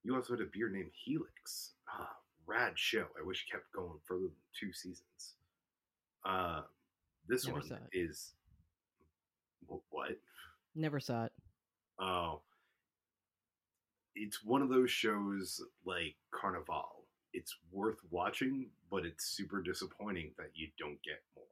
You 0.05 0.15
also 0.15 0.35
had 0.35 0.41
a 0.41 0.49
beer 0.53 0.71
named 0.71 0.93
Helix. 1.05 1.73
Ah, 1.93 2.15
rad 2.47 2.73
show. 2.77 3.07
I 3.21 3.27
wish 3.27 3.45
it 3.47 3.53
kept 3.53 3.73
going 3.75 3.99
further 4.07 4.23
than 4.23 4.31
two 4.59 4.73
seasons. 4.73 5.35
Uh, 6.25 6.63
this 7.29 7.47
Never 7.47 7.59
one 7.59 7.79
is 7.93 8.35
wh- 9.69 9.93
what? 9.93 10.13
Never 10.77 11.01
saw 11.01 11.25
it. 11.25 11.33
Oh, 11.99 12.41
it's 14.15 14.45
one 14.45 14.63
of 14.63 14.69
those 14.69 14.91
shows 14.91 15.61
like 15.85 16.17
Carnival. 16.31 17.07
It's 17.33 17.57
worth 17.71 17.99
watching, 18.11 18.71
but 18.91 19.05
it's 19.07 19.37
super 19.37 19.63
disappointing 19.63 20.33
that 20.37 20.51
you 20.55 20.69
don't 20.79 21.03
get 21.03 21.23
more. 21.37 21.45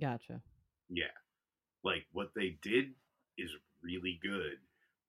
Gotcha. 0.00 0.40
Yeah. 0.88 1.14
Like 1.84 2.06
what 2.12 2.30
they 2.34 2.56
did 2.62 2.86
is 3.38 3.50
really 3.82 4.18
good, 4.22 4.58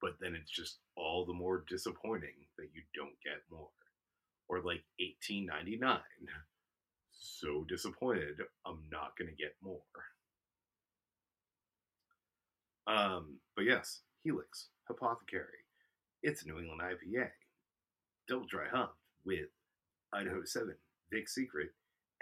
but 0.01 0.11
then 0.19 0.35
it's 0.35 0.51
just 0.51 0.79
all 0.95 1.25
the 1.25 1.33
more 1.33 1.63
disappointing 1.69 2.35
that 2.57 2.69
you 2.73 2.81
don't 2.93 3.15
get 3.23 3.41
more. 3.49 3.69
Or 4.49 4.57
like 4.57 4.83
1899. 4.99 5.99
So 7.11 7.65
disappointed, 7.67 8.37
I'm 8.65 8.83
not 8.91 9.17
going 9.17 9.29
to 9.29 9.35
get 9.35 9.55
more. 9.61 9.81
Um, 12.87 13.39
but 13.55 13.65
yes, 13.65 14.01
Helix, 14.23 14.69
Apothecary. 14.89 15.66
It's 16.23 16.45
New 16.45 16.59
England 16.59 16.81
IPA. 16.81 17.29
Double 18.27 18.45
dry 18.47 18.67
hopped 18.71 18.97
with 19.25 19.47
Idaho 20.13 20.41
7, 20.43 20.73
Vic 21.11 21.29
Secret, 21.29 21.69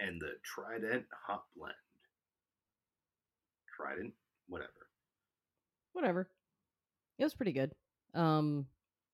and 0.00 0.20
the 0.20 0.32
Trident 0.44 1.04
Hop 1.26 1.46
Blend. 1.56 1.74
Trident, 3.76 4.12
whatever. 4.48 4.70
Whatever. 5.92 6.28
It 7.18 7.24
was 7.24 7.34
pretty 7.34 7.52
good. 7.52 7.72
Um, 8.14 8.66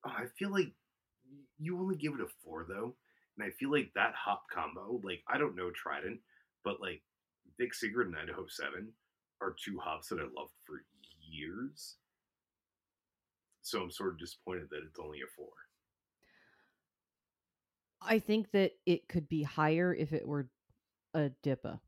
Oh, 0.04 0.10
I 0.10 0.24
feel 0.36 0.50
like 0.50 0.72
you 1.60 1.78
only 1.78 1.94
give 1.96 2.14
it 2.14 2.20
a 2.20 2.26
four 2.44 2.66
though, 2.68 2.96
and 3.38 3.46
I 3.46 3.50
feel 3.50 3.70
like 3.70 3.92
that 3.94 4.14
hop 4.16 4.42
combo. 4.52 5.00
Like 5.04 5.22
I 5.28 5.38
don't 5.38 5.54
know 5.54 5.70
Trident, 5.70 6.18
but 6.64 6.80
like 6.80 7.02
Vic 7.56 7.72
Secret 7.72 8.08
and 8.08 8.16
Idaho 8.16 8.46
Seven 8.48 8.88
are 9.40 9.54
two 9.64 9.78
hops 9.78 10.08
that 10.08 10.18
I 10.18 10.22
loved 10.22 10.54
for 10.66 10.82
years. 11.20 11.98
So 13.62 13.80
I'm 13.80 13.90
sort 13.90 14.10
of 14.12 14.18
disappointed 14.18 14.68
that 14.70 14.82
it's 14.86 14.98
only 14.98 15.18
a 15.20 15.30
four. 15.36 15.48
I 18.00 18.18
think 18.18 18.50
that 18.50 18.72
it 18.84 19.08
could 19.08 19.28
be 19.28 19.42
higher 19.44 19.94
if 19.94 20.12
it 20.12 20.26
were 20.26 20.48
a 21.14 21.30
DIPA. 21.44 21.78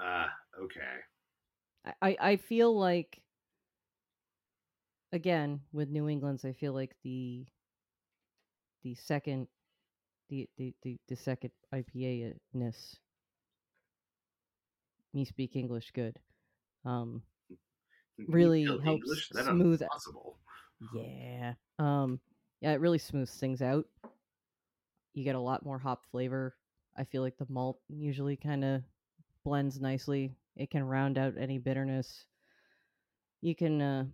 Ah, 0.00 0.32
okay. 0.58 0.96
I, 2.00 2.16
I 2.20 2.36
feel 2.36 2.76
like 2.78 3.22
again 5.12 5.60
with 5.72 5.90
New 5.90 6.08
England's 6.08 6.44
I 6.44 6.52
feel 6.52 6.72
like 6.72 6.94
the 7.02 7.44
the 8.82 8.94
second 8.94 9.48
the 10.30 10.48
the 10.56 10.74
the, 10.82 10.98
the 11.08 11.16
second 11.16 11.50
IPA 11.74 12.34
ness 12.54 12.96
me 15.12 15.24
speak 15.24 15.56
English 15.56 15.90
good. 15.92 16.18
Um 16.84 17.22
Really 18.28 18.64
helps 18.64 18.86
English? 18.86 19.28
Smooth- 19.30 19.82
Impossible. 19.82 20.38
Yeah. 20.94 21.54
Um 21.78 22.20
yeah, 22.60 22.72
it 22.72 22.80
really 22.80 22.98
smooths 22.98 23.38
things 23.38 23.60
out. 23.62 23.86
You 25.14 25.24
get 25.24 25.34
a 25.34 25.40
lot 25.40 25.64
more 25.64 25.78
hop 25.78 26.04
flavor. 26.10 26.54
I 26.96 27.04
feel 27.04 27.22
like 27.22 27.36
the 27.36 27.46
malt 27.48 27.78
usually 27.88 28.36
kind 28.36 28.64
of 28.64 28.82
blends 29.44 29.80
nicely. 29.80 30.36
It 30.56 30.70
can 30.70 30.84
round 30.84 31.18
out 31.18 31.34
any 31.38 31.58
bitterness. 31.58 32.24
You 33.40 33.54
can 33.54 33.82
uh 33.82 34.04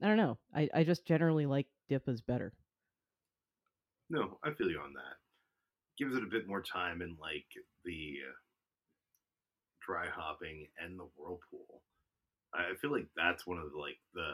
I 0.00 0.06
don't 0.06 0.16
know. 0.16 0.38
I, 0.54 0.68
I 0.74 0.84
just 0.84 1.04
generally 1.06 1.46
like 1.46 1.66
DIPAs 1.90 2.20
better. 2.20 2.52
No, 4.10 4.38
I 4.44 4.52
feel 4.52 4.70
you 4.70 4.80
on 4.80 4.92
that. 4.94 5.16
Gives 5.98 6.16
it 6.16 6.22
a 6.22 6.26
bit 6.30 6.46
more 6.46 6.62
time 6.62 7.02
in 7.02 7.16
like 7.20 7.46
the 7.84 8.18
dry 9.84 10.06
hopping 10.06 10.68
and 10.82 10.98
the 10.98 11.08
whirlpool. 11.16 11.82
I 12.54 12.74
feel 12.80 12.92
like 12.92 13.06
that's 13.16 13.46
one 13.46 13.58
of 13.58 13.70
the 13.72 13.78
like 13.78 13.98
the 14.14 14.30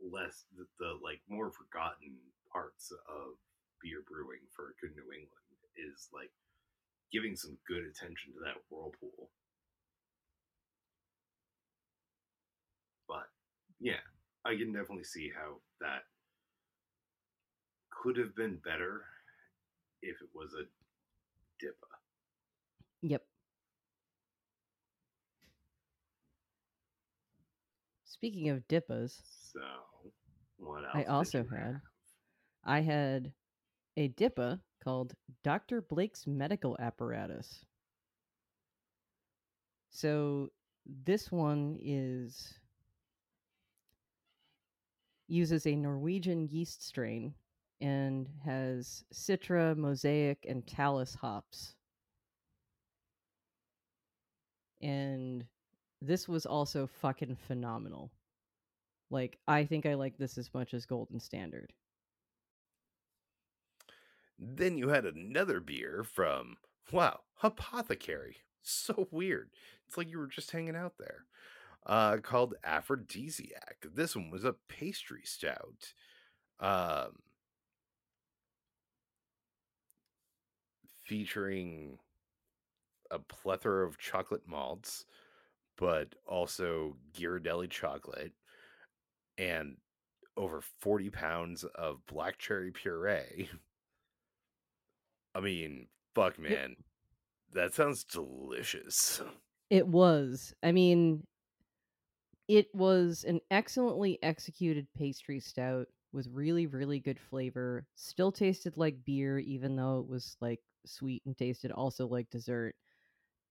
less 0.00 0.44
the, 0.56 0.66
the 0.78 0.98
like 1.02 1.20
more 1.28 1.50
forgotten 1.50 2.16
parts 2.52 2.92
of 2.92 3.36
beer 3.82 4.02
brewing 4.06 4.44
for 4.54 4.74
good 4.80 4.94
New 4.94 5.12
England 5.12 5.50
is 5.76 6.08
like 6.12 6.30
giving 7.12 7.36
some 7.36 7.58
good 7.66 7.82
attention 7.82 8.32
to 8.34 8.40
that 8.44 8.62
whirlpool. 8.70 9.30
But 13.08 13.26
yeah, 13.80 14.02
I 14.44 14.54
can 14.56 14.72
definitely 14.72 15.04
see 15.04 15.30
how 15.34 15.58
that 15.80 16.04
could 17.90 18.16
have 18.16 18.34
been 18.36 18.56
better 18.64 19.04
if 20.02 20.22
it 20.22 20.28
was 20.34 20.54
a 20.54 20.64
DIPA. 21.64 21.90
Yep. 23.02 23.22
Speaking 28.20 28.50
of 28.50 28.68
DIPAs, 28.68 29.22
So, 29.50 29.60
what 30.58 30.84
else? 30.84 30.92
I 30.92 31.04
also 31.04 31.42
had- 31.42 31.58
have? 31.58 31.80
I 32.64 32.80
had 32.80 33.32
a 33.96 34.08
DIPA 34.08 34.60
called 34.80 35.14
Dr. 35.42 35.80
Blake's 35.80 36.26
Medical 36.26 36.76
Apparatus. 36.78 37.64
So 39.88 40.52
this 40.84 41.32
one 41.32 41.78
is 41.80 42.60
uses 45.26 45.66
a 45.66 45.74
Norwegian 45.74 46.46
yeast 46.46 46.82
strain 46.82 47.34
and 47.80 48.28
has 48.44 49.02
Citra, 49.14 49.74
Mosaic, 49.78 50.44
and 50.44 50.66
Talus 50.66 51.14
hops. 51.14 51.74
And 54.82 55.48
this 56.00 56.28
was 56.28 56.46
also 56.46 56.86
fucking 56.86 57.36
phenomenal. 57.46 58.10
Like 59.10 59.38
I 59.48 59.64
think 59.64 59.86
I 59.86 59.94
like 59.94 60.16
this 60.18 60.38
as 60.38 60.52
much 60.54 60.74
as 60.74 60.86
Golden 60.86 61.20
Standard. 61.20 61.72
Then 64.38 64.78
you 64.78 64.88
had 64.88 65.04
another 65.04 65.60
beer 65.60 66.02
from, 66.02 66.56
wow, 66.90 67.20
Apothecary. 67.42 68.36
So 68.62 69.08
weird. 69.10 69.48
It's 69.88 69.96
like 69.96 70.10
you 70.10 70.18
were 70.18 70.26
just 70.26 70.50
hanging 70.50 70.76
out 70.76 70.92
there. 70.98 71.24
Uh, 71.86 72.18
called 72.18 72.56
Aphrodisiac. 72.62 73.86
This 73.94 74.14
one 74.14 74.30
was 74.30 74.44
a 74.44 74.54
pastry 74.68 75.22
stout. 75.24 75.94
Um, 76.60 77.20
featuring 81.04 81.98
a 83.10 83.18
plethora 83.18 83.88
of 83.88 83.98
chocolate 83.98 84.46
malts, 84.46 85.06
but 85.80 86.14
also 86.26 86.96
Ghirardelli 87.14 87.70
chocolate 87.70 88.32
and 89.38 89.78
over 90.36 90.60
40 90.80 91.10
pounds 91.10 91.64
of 91.74 92.04
black 92.06 92.38
cherry 92.38 92.70
puree. 92.70 93.48
I 95.34 95.40
mean, 95.40 95.88
fuck, 96.14 96.38
man. 96.38 96.76
That 97.52 97.74
sounds 97.74 98.04
delicious. 98.04 99.20
It 99.70 99.86
was. 99.86 100.52
I 100.64 100.72
mean, 100.72 101.24
it 102.48 102.66
was 102.74 103.22
an 103.22 103.38
excellently 103.52 104.18
executed 104.20 104.88
pastry 104.98 105.38
stout 105.38 105.86
with 106.12 106.26
really, 106.32 106.66
really 106.66 106.98
good 106.98 107.20
flavor. 107.20 107.86
Still 107.94 108.32
tasted 108.32 108.76
like 108.76 109.04
beer, 109.04 109.38
even 109.38 109.76
though 109.76 110.00
it 110.00 110.08
was 110.08 110.36
like 110.40 110.58
sweet 110.86 111.22
and 111.24 111.38
tasted 111.38 111.70
also 111.70 112.08
like 112.08 112.28
dessert. 112.30 112.74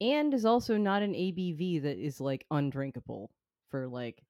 And 0.01 0.33
is 0.33 0.45
also 0.45 0.77
not 0.77 1.01
an 1.01 1.13
ABV 1.13 1.81
that 1.83 1.97
is 1.97 2.21
like 2.21 2.45
undrinkable 2.51 3.31
for 3.69 3.87
like 3.87 4.23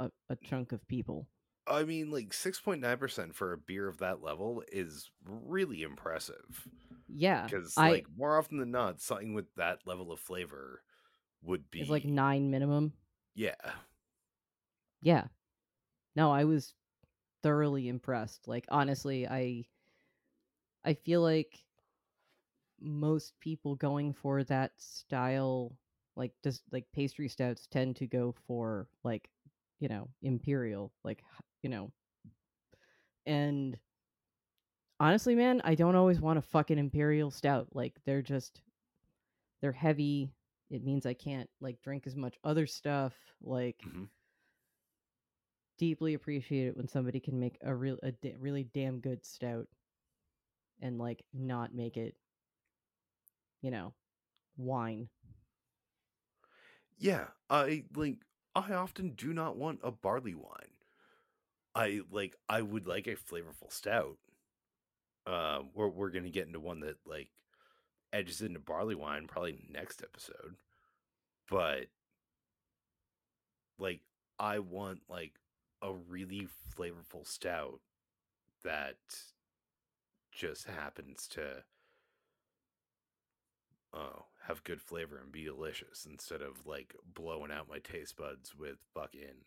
a, 0.00 0.10
a 0.28 0.36
chunk 0.36 0.72
of 0.72 0.86
people. 0.88 1.28
I 1.66 1.84
mean, 1.84 2.10
like 2.10 2.30
6.9% 2.30 3.34
for 3.34 3.52
a 3.52 3.58
beer 3.58 3.86
of 3.88 3.98
that 3.98 4.20
level 4.20 4.64
is 4.72 5.10
really 5.24 5.82
impressive. 5.82 6.68
Yeah, 7.08 7.44
Because, 7.44 7.74
I 7.76 7.90
like, 7.90 8.06
more 8.16 8.36
often 8.36 8.58
than 8.58 8.72
not, 8.72 9.00
something 9.00 9.32
with 9.32 9.54
that 9.56 9.78
level 9.86 10.10
of 10.10 10.18
flavor 10.18 10.82
would 11.44 11.70
be. 11.70 11.80
it's 11.80 11.90
like 11.90 12.04
nine 12.04 12.50
minimum. 12.50 12.92
Yeah. 13.34 13.54
Yeah. 15.02 15.26
No, 16.16 16.32
I 16.32 16.44
was 16.44 16.74
thoroughly 17.42 17.88
impressed. 17.88 18.48
Like 18.48 18.66
honestly, 18.68 19.26
I 19.28 19.64
I 20.84 20.94
feel 20.94 21.22
like 21.22 21.58
most 22.82 23.34
people 23.40 23.76
going 23.76 24.12
for 24.12 24.44
that 24.44 24.72
style 24.76 25.76
like 26.16 26.32
just 26.44 26.62
like 26.72 26.84
pastry 26.92 27.28
stouts 27.28 27.66
tend 27.66 27.96
to 27.96 28.06
go 28.06 28.34
for 28.46 28.88
like, 29.04 29.30
you 29.80 29.88
know, 29.88 30.08
imperial, 30.22 30.92
like 31.04 31.22
you 31.62 31.70
know. 31.70 31.90
And 33.26 33.78
honestly, 35.00 35.34
man, 35.34 35.60
I 35.64 35.74
don't 35.74 35.96
always 35.96 36.20
want 36.20 36.38
a 36.38 36.42
fucking 36.42 36.78
imperial 36.78 37.30
stout. 37.30 37.68
Like 37.72 37.94
they're 38.04 38.22
just 38.22 38.62
they're 39.60 39.72
heavy. 39.72 40.32
It 40.70 40.84
means 40.84 41.06
I 41.06 41.14
can't 41.14 41.48
like 41.60 41.80
drink 41.82 42.06
as 42.06 42.16
much 42.16 42.38
other 42.44 42.66
stuff. 42.66 43.14
Like 43.42 43.82
Mhm. 43.86 44.08
deeply 45.78 46.14
appreciate 46.14 46.68
it 46.68 46.76
when 46.76 46.88
somebody 46.88 47.20
can 47.20 47.38
make 47.38 47.58
a 47.62 47.74
real 47.74 47.98
a 48.02 48.12
really 48.38 48.64
damn 48.64 49.00
good 49.00 49.24
stout 49.24 49.68
and 50.80 50.98
like 50.98 51.24
not 51.32 51.74
make 51.74 51.96
it 51.96 52.14
you 53.62 53.70
know 53.70 53.94
wine 54.56 55.08
Yeah. 56.98 57.28
I, 57.50 57.84
like, 57.94 58.18
I 58.54 58.72
often 58.74 59.10
do 59.10 59.32
not 59.32 59.56
want 59.56 59.80
a 59.82 59.90
barley 59.90 60.34
wine. 60.34 60.76
I, 61.74 62.00
like, 62.10 62.36
I 62.48 62.62
would 62.62 62.86
like 62.86 63.06
a 63.06 63.16
flavorful 63.16 63.70
stout. 63.72 64.18
Uh, 65.26 65.60
we're, 65.74 65.88
we're 65.88 66.10
to 66.24 66.30
get 66.30 66.46
into 66.46 66.60
one 66.60 66.80
that, 66.80 66.96
like, 67.06 67.30
edges 68.12 68.42
into 68.42 68.60
barley 68.60 68.94
wine 68.94 69.26
probably 69.26 69.58
next 69.70 70.02
episode. 70.02 70.56
But, 71.48 71.86
like, 73.78 74.00
I 74.38 74.58
want, 74.58 75.02
like, 75.08 75.40
a 75.82 75.92
really 75.92 76.48
flavorful 76.76 77.26
stout 77.26 77.80
that 78.64 78.96
just 80.32 80.66
happens 80.66 81.26
to 81.28 81.64
oh 83.94 84.24
have 84.46 84.64
good 84.64 84.80
flavor 84.80 85.18
and 85.18 85.30
be 85.30 85.44
delicious 85.44 86.06
instead 86.10 86.42
of 86.42 86.66
like 86.66 86.94
blowing 87.14 87.52
out 87.52 87.68
my 87.68 87.78
taste 87.78 88.16
buds 88.16 88.54
with 88.56 88.76
fucking 88.94 89.46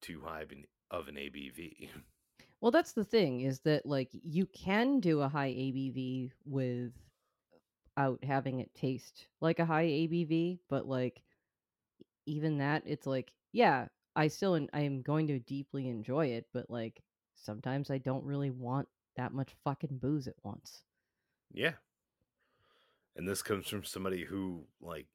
too 0.00 0.22
high 0.24 0.44
of 0.90 1.08
an, 1.08 1.14
ABV. 1.16 1.88
well 2.60 2.70
that's 2.70 2.92
the 2.92 3.04
thing 3.04 3.42
is 3.42 3.60
that 3.60 3.84
like 3.84 4.08
you 4.12 4.46
can 4.46 5.00
do 5.00 5.20
a 5.20 5.28
high 5.28 5.50
abv 5.50 6.30
without 6.44 6.92
having 8.22 8.60
it 8.60 8.74
taste 8.74 9.26
like 9.40 9.58
a 9.58 9.64
high 9.64 9.84
abv 9.84 10.58
but 10.68 10.86
like 10.86 11.22
even 12.26 12.58
that 12.58 12.82
it's 12.86 13.06
like 13.06 13.32
yeah 13.52 13.86
i 14.16 14.28
still 14.28 14.54
en- 14.54 14.70
i 14.72 14.80
am 14.80 15.02
going 15.02 15.26
to 15.26 15.38
deeply 15.40 15.88
enjoy 15.88 16.26
it 16.26 16.46
but 16.52 16.68
like 16.70 17.02
sometimes 17.36 17.90
i 17.90 17.98
don't 17.98 18.24
really 18.24 18.50
want 18.50 18.88
that 19.16 19.32
much 19.32 19.54
fucking 19.64 19.98
booze 19.98 20.26
at 20.28 20.34
once 20.42 20.82
yeah. 21.52 21.72
And 23.16 23.28
this 23.28 23.42
comes 23.42 23.68
from 23.68 23.84
somebody 23.84 24.24
who 24.24 24.64
like 24.80 25.06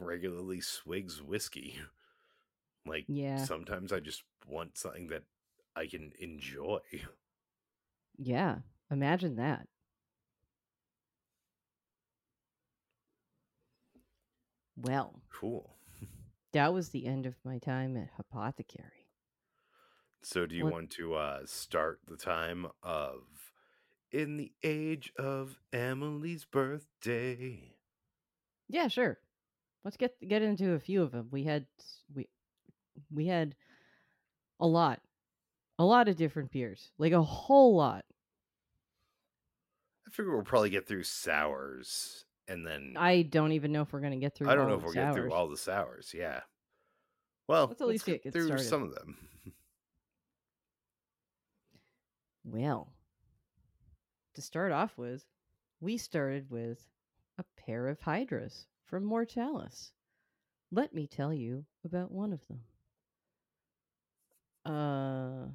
regularly 0.00 0.60
swigs 0.60 1.22
whiskey. 1.22 1.78
Like 2.86 3.04
Yeah. 3.06 3.44
sometimes 3.44 3.92
I 3.92 4.00
just 4.00 4.22
want 4.46 4.78
something 4.78 5.08
that 5.08 5.24
I 5.76 5.86
can 5.86 6.12
enjoy. 6.18 6.78
yeah 8.16 8.56
imagine 8.90 9.36
that 9.36 9.66
well 14.76 15.22
Cool. 15.32 15.76
that 16.52 16.72
was 16.72 16.88
the 16.88 17.06
end 17.06 17.26
of 17.26 17.34
my 17.44 17.58
time 17.58 17.96
at 17.96 18.08
Apothecary. 18.18 19.06
So 20.22 20.46
do 20.46 20.56
you 20.56 20.64
What- 20.64 20.72
want 20.72 20.90
to 20.92 21.14
uh 21.14 21.40
start 21.46 22.00
the 22.08 22.16
time 22.16 22.66
of 22.82 23.22
in 24.12 24.36
the 24.36 24.52
age 24.62 25.12
of 25.18 25.58
Emily's 25.72 26.44
birthday? 26.44 27.74
Yeah, 28.68 28.88
sure. 28.88 29.18
Let's 29.84 29.96
get 29.96 30.14
get 30.26 30.42
into 30.42 30.72
a 30.72 30.78
few 30.80 31.02
of 31.02 31.12
them. 31.12 31.28
We 31.30 31.44
had 31.44 31.66
we 32.14 32.28
we 33.12 33.26
had 33.26 33.54
a 34.60 34.66
lot, 34.66 35.00
a 35.78 35.84
lot 35.84 36.08
of 36.08 36.16
different 36.16 36.50
beers, 36.50 36.90
like 36.98 37.12
a 37.12 37.22
whole 37.22 37.76
lot. 37.76 38.04
I 40.06 40.10
figure 40.10 40.32
we'll 40.34 40.42
probably 40.42 40.70
get 40.70 40.86
through 40.88 41.04
sours 41.04 42.24
and 42.48 42.66
then 42.66 42.94
I 42.96 43.22
don't 43.22 43.52
even 43.52 43.72
know 43.72 43.82
if 43.82 43.92
we're 43.92 44.00
gonna 44.00 44.16
get 44.16 44.34
through. 44.34 44.48
I 44.50 44.54
don't 44.54 44.64
all 44.64 44.70
know 44.70 44.76
if 44.76 44.82
we'll 44.84 44.92
get 44.94 45.14
through 45.14 45.30
sours. 45.30 45.32
all 45.32 45.48
the 45.48 45.56
sours. 45.56 46.12
Yeah. 46.14 46.40
Well, 47.46 47.68
Let's 47.68 47.80
at 47.80 47.88
least 47.88 48.04
get- 48.04 48.22
get 48.22 48.32
through 48.32 48.46
started. 48.46 48.64
some 48.64 48.82
of 48.82 48.94
them. 48.94 49.16
Well, 52.44 52.92
to 54.38 54.42
start 54.42 54.70
off 54.70 54.96
with, 54.96 55.24
we 55.80 55.98
started 55.98 56.48
with 56.48 56.78
a 57.38 57.44
pair 57.56 57.88
of 57.88 58.00
hydras 58.00 58.66
from 58.84 59.02
Mortalis. 59.02 59.90
Let 60.70 60.94
me 60.94 61.08
tell 61.08 61.34
you 61.34 61.64
about 61.84 62.12
one 62.12 62.32
of 62.32 62.40
them. 62.46 62.60
Uh, 64.64 65.48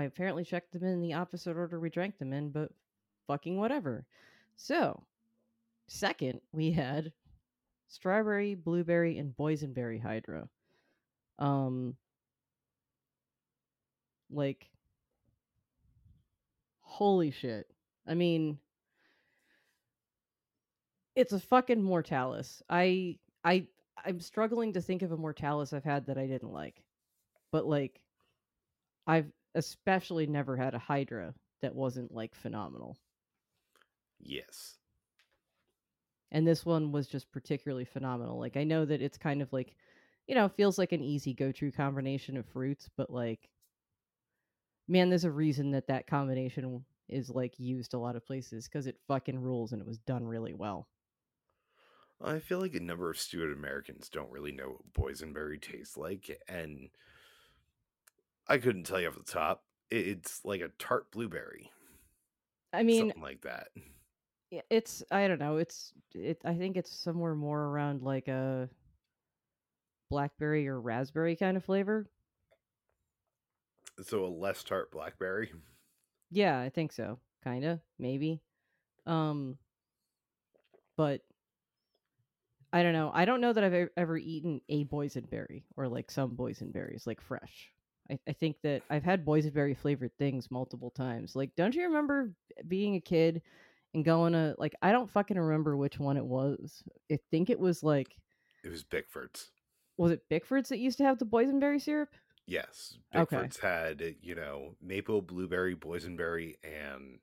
I 0.00 0.04
apparently 0.04 0.44
checked 0.44 0.72
them 0.72 0.82
in 0.82 1.02
the 1.02 1.12
opposite 1.12 1.58
order 1.58 1.78
we 1.78 1.90
drank 1.90 2.18
them 2.18 2.32
in, 2.32 2.48
but 2.48 2.70
fucking 3.26 3.58
whatever. 3.58 4.06
So, 4.56 5.02
second, 5.86 6.40
we 6.52 6.72
had 6.72 7.12
strawberry, 7.88 8.54
blueberry, 8.54 9.18
and 9.18 9.36
boysenberry 9.36 10.00
hydra. 10.00 10.48
Um, 11.38 11.96
like, 14.30 14.70
holy 16.80 17.30
shit. 17.30 17.73
I 18.06 18.14
mean, 18.14 18.58
it's 21.16 21.32
a 21.32 21.40
fucking 21.40 21.82
Mortalis. 21.82 22.62
I 22.68 23.18
I 23.44 23.66
I'm 24.04 24.20
struggling 24.20 24.72
to 24.74 24.80
think 24.82 25.02
of 25.02 25.12
a 25.12 25.16
Mortalis 25.16 25.72
I've 25.72 25.84
had 25.84 26.06
that 26.06 26.18
I 26.18 26.26
didn't 26.26 26.52
like. 26.52 26.82
But 27.52 27.66
like 27.66 28.00
I've 29.06 29.32
especially 29.54 30.26
never 30.26 30.56
had 30.56 30.74
a 30.74 30.78
Hydra 30.78 31.34
that 31.62 31.74
wasn't 31.74 32.12
like 32.12 32.34
phenomenal. 32.34 32.98
yes. 34.20 34.78
And 36.30 36.46
this 36.46 36.66
one 36.66 36.92
was 36.92 37.06
just 37.06 37.30
particularly 37.32 37.84
phenomenal. 37.84 38.38
Like 38.38 38.56
I 38.56 38.64
know 38.64 38.84
that 38.84 39.00
it's 39.02 39.18
kind 39.18 39.40
of 39.40 39.52
like 39.52 39.76
you 40.26 40.34
know, 40.34 40.48
feels 40.48 40.78
like 40.78 40.92
an 40.92 41.02
easy 41.02 41.34
go-to 41.34 41.70
combination 41.70 42.36
of 42.38 42.46
fruits, 42.46 42.88
but 42.96 43.10
like 43.10 43.50
man, 44.88 45.08
there's 45.08 45.24
a 45.24 45.30
reason 45.30 45.70
that 45.72 45.86
that 45.88 46.06
combination 46.06 46.84
is 47.08 47.30
like 47.30 47.58
used 47.58 47.94
a 47.94 47.98
lot 47.98 48.16
of 48.16 48.26
places 48.26 48.66
cuz 48.68 48.86
it 48.86 48.98
fucking 49.06 49.38
rules 49.38 49.72
and 49.72 49.80
it 49.80 49.86
was 49.86 49.98
done 49.98 50.24
really 50.24 50.54
well. 50.54 50.88
I 52.22 52.38
feel 52.38 52.60
like 52.60 52.74
a 52.74 52.80
number 52.80 53.10
of 53.10 53.18
stupid 53.18 53.52
Americans 53.52 54.08
don't 54.08 54.30
really 54.30 54.52
know 54.52 54.78
what 54.78 54.92
boysenberry 54.92 55.60
tastes 55.60 55.96
like, 55.96 56.40
and 56.48 56.90
I 58.46 58.58
couldn't 58.58 58.84
tell 58.84 59.00
you 59.00 59.08
off 59.08 59.16
the 59.16 59.24
top. 59.24 59.64
It's 59.90 60.44
like 60.44 60.60
a 60.60 60.70
tart 60.78 61.10
blueberry, 61.10 61.70
I 62.72 62.82
mean, 62.82 63.00
something 63.00 63.22
like 63.22 63.42
that. 63.42 63.68
Yeah, 64.50 64.62
it's 64.70 65.02
I 65.10 65.28
don't 65.28 65.40
know. 65.40 65.56
It's 65.56 65.92
it. 66.14 66.40
I 66.44 66.54
think 66.54 66.76
it's 66.76 66.94
somewhere 66.94 67.34
more 67.34 67.60
around 67.60 68.02
like 68.02 68.28
a 68.28 68.68
blackberry 70.10 70.68
or 70.68 70.80
raspberry 70.80 71.36
kind 71.36 71.56
of 71.56 71.64
flavor. 71.64 72.08
So 74.02 74.24
a 74.24 74.28
less 74.28 74.62
tart 74.62 74.90
blackberry. 74.90 75.52
Yeah, 76.34 76.58
I 76.60 76.68
think 76.68 76.92
so. 76.92 77.18
Kind 77.44 77.64
of, 77.64 77.80
maybe. 77.98 78.40
Um, 79.06 79.56
but 80.96 81.20
I 82.72 82.82
don't 82.82 82.92
know. 82.92 83.10
I 83.14 83.24
don't 83.24 83.40
know 83.40 83.52
that 83.52 83.62
I've 83.62 83.88
ever 83.96 84.16
eaten 84.18 84.60
a 84.68 84.84
boysenberry 84.84 85.62
or 85.76 85.86
like 85.86 86.10
some 86.10 86.32
boysenberries 86.36 87.06
like 87.06 87.20
fresh. 87.20 87.70
I, 88.10 88.18
I 88.28 88.32
think 88.32 88.56
that 88.64 88.82
I've 88.90 89.04
had 89.04 89.24
boysenberry 89.24 89.76
flavored 89.76 90.10
things 90.18 90.50
multiple 90.50 90.90
times. 90.90 91.36
Like, 91.36 91.54
don't 91.56 91.74
you 91.74 91.84
remember 91.84 92.32
being 92.66 92.96
a 92.96 93.00
kid 93.00 93.40
and 93.94 94.04
going 94.04 94.32
to 94.32 94.56
like 94.58 94.74
I 94.82 94.90
don't 94.90 95.08
fucking 95.10 95.38
remember 95.38 95.76
which 95.76 96.00
one 96.00 96.16
it 96.16 96.24
was. 96.26 96.82
I 97.12 97.20
think 97.30 97.48
it 97.48 97.60
was 97.60 97.84
like 97.84 98.16
It 98.64 98.70
was 98.70 98.82
Bickford's. 98.82 99.50
was 99.96 100.10
it 100.10 100.28
Bickford's 100.28 100.70
that 100.70 100.78
used 100.78 100.98
to 100.98 101.04
have 101.04 101.18
the 101.20 101.26
boysenberry 101.26 101.80
syrup? 101.80 102.08
Yes, 102.46 102.98
Okay. 103.14 103.48
Had 103.62 104.16
you 104.20 104.34
know 104.34 104.74
maple, 104.82 105.22
blueberry, 105.22 105.74
boysenberry, 105.74 106.56
and 106.62 107.18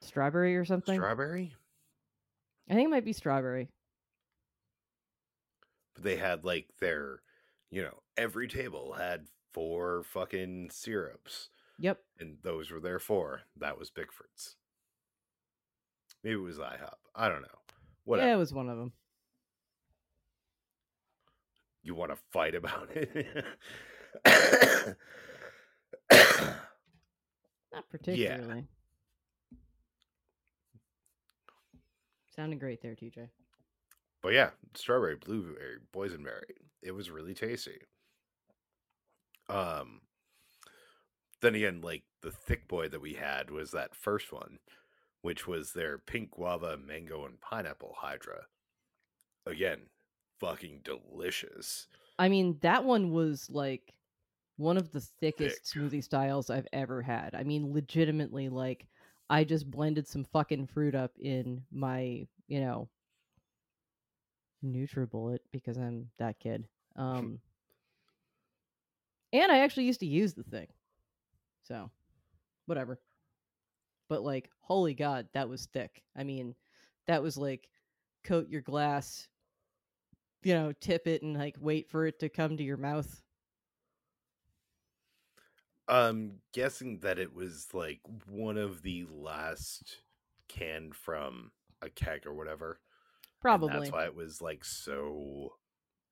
Strawberry 0.00 0.56
or 0.56 0.64
something? 0.64 0.94
strawberry. 0.96 1.54
I 2.68 2.74
think 2.74 2.86
it 2.86 2.90
might 2.90 3.04
be 3.04 3.12
strawberry. 3.12 3.68
But 5.94 6.04
they 6.04 6.16
had 6.16 6.44
like 6.44 6.68
their, 6.80 7.20
you 7.70 7.82
know, 7.82 7.98
every 8.16 8.46
table 8.46 8.92
had 8.92 9.26
four 9.52 10.04
fucking 10.04 10.70
syrups, 10.70 11.48
Yep. 11.80 11.98
and 12.20 12.36
those 12.42 12.70
were 12.70 12.78
their 12.80 13.00
four. 13.00 13.40
That 13.56 13.76
was 13.76 13.90
Bickford's. 13.90 14.54
Maybe 16.22 16.36
it 16.36 16.42
was 16.42 16.58
IHOP. 16.58 16.94
I 17.16 17.28
don't 17.28 17.42
know. 17.42 17.48
Whatever. 18.04 18.28
Yeah, 18.28 18.34
it 18.34 18.38
was 18.38 18.52
one 18.54 18.68
of 18.68 18.78
them. 18.78 18.92
You 21.82 21.94
want 21.94 22.12
to 22.12 22.16
fight 22.30 22.54
about 22.54 22.90
it? 22.94 23.44
Not 24.24 24.96
particularly. 27.90 28.64
Sounded 32.34 32.60
great 32.60 32.80
there, 32.80 32.94
TJ. 32.94 33.28
but 34.22 34.32
yeah, 34.32 34.50
strawberry, 34.74 35.16
blueberry, 35.16 35.78
boysenberry. 35.94 36.54
It 36.82 36.92
was 36.92 37.10
really 37.10 37.34
tasty. 37.34 37.78
Um, 39.48 40.00
then 41.42 41.54
again, 41.54 41.80
like 41.82 42.04
the 42.22 42.30
thick 42.30 42.68
boy 42.68 42.88
that 42.88 43.00
we 43.00 43.14
had 43.14 43.50
was 43.50 43.72
that 43.72 43.94
first 43.96 44.32
one, 44.32 44.58
which 45.22 45.46
was 45.46 45.72
their 45.72 45.98
pink 45.98 46.30
guava, 46.30 46.76
mango, 46.78 47.26
and 47.26 47.40
pineapple 47.40 47.94
hydra. 47.98 48.42
Again, 49.46 49.80
fucking 50.38 50.82
delicious. 50.84 51.88
I 52.18 52.28
mean, 52.28 52.58
that 52.60 52.84
one 52.84 53.10
was 53.10 53.50
like 53.50 53.92
one 54.60 54.76
of 54.76 54.92
the 54.92 55.00
thickest 55.00 55.72
Thick. 55.72 55.82
smoothie 55.82 56.04
styles 56.04 56.50
I've 56.50 56.68
ever 56.72 57.00
had. 57.00 57.34
I 57.34 57.44
mean, 57.44 57.72
legitimately, 57.72 58.50
like 58.50 58.86
I 59.30 59.42
just 59.42 59.70
blended 59.70 60.06
some 60.06 60.24
fucking 60.24 60.66
fruit 60.66 60.94
up 60.94 61.12
in 61.18 61.62
my, 61.72 62.26
you 62.46 62.60
know, 62.60 62.88
NutriBullet 64.62 65.38
because 65.50 65.78
I'm 65.78 66.10
that 66.18 66.38
kid. 66.38 66.66
Um, 66.96 67.38
and 69.32 69.50
I 69.50 69.58
actually 69.58 69.84
used 69.84 70.00
to 70.00 70.06
use 70.06 70.34
the 70.34 70.42
thing, 70.42 70.66
so 71.62 71.88
whatever. 72.66 72.98
But 74.08 74.22
like, 74.22 74.50
holy 74.58 74.92
god, 74.92 75.28
that 75.32 75.48
was 75.48 75.66
thick. 75.66 76.02
I 76.16 76.24
mean, 76.24 76.56
that 77.06 77.22
was 77.22 77.38
like 77.38 77.68
coat 78.24 78.48
your 78.50 78.60
glass, 78.60 79.28
you 80.42 80.52
know, 80.52 80.72
tip 80.80 81.06
it 81.06 81.22
and 81.22 81.38
like 81.38 81.56
wait 81.60 81.88
for 81.88 82.06
it 82.06 82.18
to 82.18 82.28
come 82.28 82.56
to 82.56 82.64
your 82.64 82.76
mouth. 82.76 83.22
I'm 85.90 86.40
guessing 86.52 87.00
that 87.00 87.18
it 87.18 87.34
was 87.34 87.68
like 87.74 88.00
one 88.28 88.56
of 88.56 88.82
the 88.82 89.04
last 89.10 89.98
canned 90.48 90.94
from 90.94 91.50
a 91.82 91.90
keg 91.90 92.26
or 92.26 92.34
whatever. 92.34 92.78
Probably. 93.40 93.70
that's 93.80 93.92
why 93.92 94.04
it 94.04 94.14
was 94.14 94.40
like 94.40 94.64
so 94.64 95.54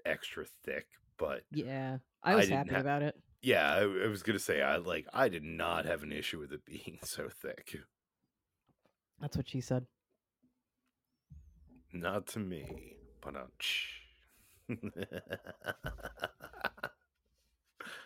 extra 0.05 0.45
thick. 0.65 0.87
But 1.19 1.43
Yeah, 1.53 1.99
I 2.23 2.33
I 2.33 2.35
was 2.37 2.47
didn't 2.47 2.59
happy 2.59 2.75
ha- 2.75 2.81
about 2.81 3.03
it. 3.03 3.15
yeah, 3.43 3.73
I, 3.73 3.81
I 3.83 4.07
was 4.09 4.23
gonna 4.23 4.39
say 4.39 4.63
I 4.63 4.77
like 4.79 5.07
I 5.13 5.29
did 5.29 5.45
not 5.45 5.85
have 5.85 6.03
an 6.03 6.13
issue 6.13 6.39
with 6.39 6.53
it 6.53 6.65
being 6.67 6.99
so 7.03 7.29
thick. 7.29 7.77
That's 9.21 9.37
what 9.37 9.49
she 9.49 9.61
said. 9.61 9.87
Not 11.93 12.27
to 12.29 12.39
me. 12.39 12.97
Punch. 13.21 14.01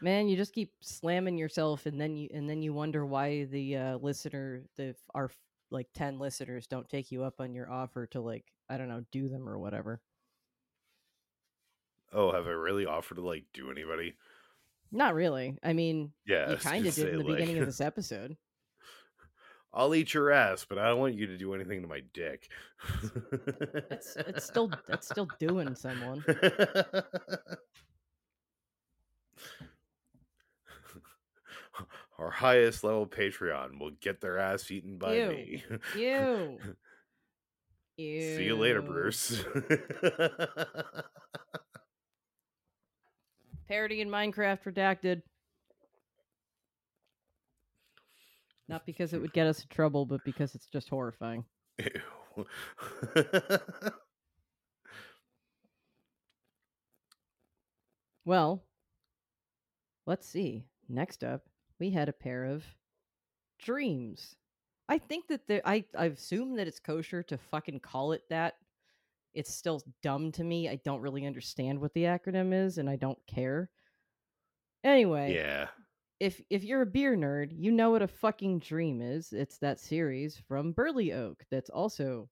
Man, 0.02 0.28
you 0.28 0.36
just 0.36 0.52
keep 0.52 0.72
slamming 0.80 1.38
yourself, 1.38 1.86
and 1.86 2.00
then 2.00 2.16
you 2.16 2.28
and 2.34 2.48
then 2.50 2.60
you 2.60 2.74
wonder 2.74 3.06
why 3.06 3.44
the 3.44 3.76
uh, 3.76 3.96
listener, 3.98 4.62
the 4.76 4.94
our 5.14 5.30
like 5.70 5.86
ten 5.94 6.18
listeners, 6.18 6.66
don't 6.66 6.88
take 6.88 7.10
you 7.12 7.22
up 7.22 7.34
on 7.40 7.54
your 7.54 7.70
offer 7.70 8.06
to 8.08 8.20
like 8.20 8.44
I 8.68 8.76
don't 8.76 8.88
know, 8.88 9.04
do 9.12 9.28
them 9.28 9.48
or 9.48 9.58
whatever. 9.58 10.00
oh, 12.12 12.32
have 12.32 12.46
I 12.46 12.50
really 12.50 12.84
offered 12.84 13.14
to 13.16 13.22
like 13.22 13.44
do 13.54 13.70
anybody? 13.70 14.14
Not 14.90 15.14
really. 15.14 15.56
I 15.62 15.72
mean, 15.72 16.12
Yeah, 16.26 16.50
you 16.50 16.56
kind 16.56 16.84
of 16.86 16.94
did 16.94 17.08
in 17.08 17.18
the 17.18 17.24
beginning 17.24 17.58
of 17.58 17.66
this 17.66 17.80
episode. 17.80 18.36
I'll 19.74 19.94
eat 19.94 20.12
your 20.12 20.30
ass, 20.30 20.66
but 20.68 20.76
I 20.76 20.88
don't 20.88 20.98
want 20.98 21.14
you 21.14 21.28
to 21.28 21.38
do 21.38 21.54
anything 21.54 21.80
to 21.80 21.88
my 21.88 22.02
dick. 22.12 22.48
It's 23.90 24.16
it's 24.16 24.44
still 24.44 24.70
that's 24.86 25.08
still 25.08 25.28
doing 25.38 25.74
someone. 25.74 26.22
Our 32.22 32.30
highest 32.30 32.84
level 32.84 33.04
Patreon 33.04 33.80
will 33.80 33.90
get 34.00 34.20
their 34.20 34.38
ass 34.38 34.70
eaten 34.70 34.96
by 34.96 35.16
Ew. 35.16 35.28
me. 35.28 35.64
Ew. 35.96 36.58
Ew. 37.96 38.36
See 38.36 38.44
you 38.44 38.56
later, 38.56 38.80
Bruce. 38.80 39.44
Parody 43.68 44.00
in 44.02 44.08
Minecraft 44.08 44.62
redacted. 44.64 45.22
Not 48.68 48.86
because 48.86 49.12
it 49.12 49.20
would 49.20 49.32
get 49.32 49.48
us 49.48 49.62
in 49.62 49.68
trouble, 49.68 50.06
but 50.06 50.22
because 50.24 50.54
it's 50.54 50.68
just 50.68 50.88
horrifying. 50.88 51.44
Ew. 51.78 52.46
Well, 58.24 58.62
let's 60.06 60.28
see. 60.28 60.64
Next 60.88 61.24
up, 61.24 61.42
we 61.82 61.90
had 61.90 62.08
a 62.08 62.12
pair 62.12 62.44
of 62.44 62.62
JREAMs. 63.66 64.36
I 64.88 64.98
think 64.98 65.26
that 65.26 65.48
the 65.48 65.68
I 65.68 65.84
I 65.98 66.06
assume 66.06 66.54
that 66.54 66.68
it's 66.68 66.78
kosher 66.78 67.24
to 67.24 67.36
fucking 67.36 67.80
call 67.80 68.12
it 68.12 68.22
that. 68.30 68.54
It's 69.34 69.52
still 69.52 69.82
dumb 70.00 70.30
to 70.32 70.44
me. 70.44 70.68
I 70.68 70.76
don't 70.84 71.00
really 71.00 71.26
understand 71.26 71.80
what 71.80 71.92
the 71.94 72.04
acronym 72.04 72.54
is 72.54 72.78
and 72.78 72.88
I 72.88 72.94
don't 72.94 73.18
care. 73.26 73.68
Anyway, 74.84 75.34
yeah. 75.34 75.66
if 76.20 76.40
if 76.50 76.62
you're 76.62 76.82
a 76.82 76.86
beer 76.86 77.16
nerd, 77.16 77.50
you 77.52 77.72
know 77.72 77.90
what 77.90 78.02
a 78.02 78.06
fucking 78.06 78.60
JREAM 78.60 79.02
is. 79.02 79.32
It's 79.32 79.58
that 79.58 79.80
series 79.80 80.36
from 80.46 80.70
Burley 80.70 81.12
Oak 81.12 81.44
that's 81.50 81.70
also 81.70 82.28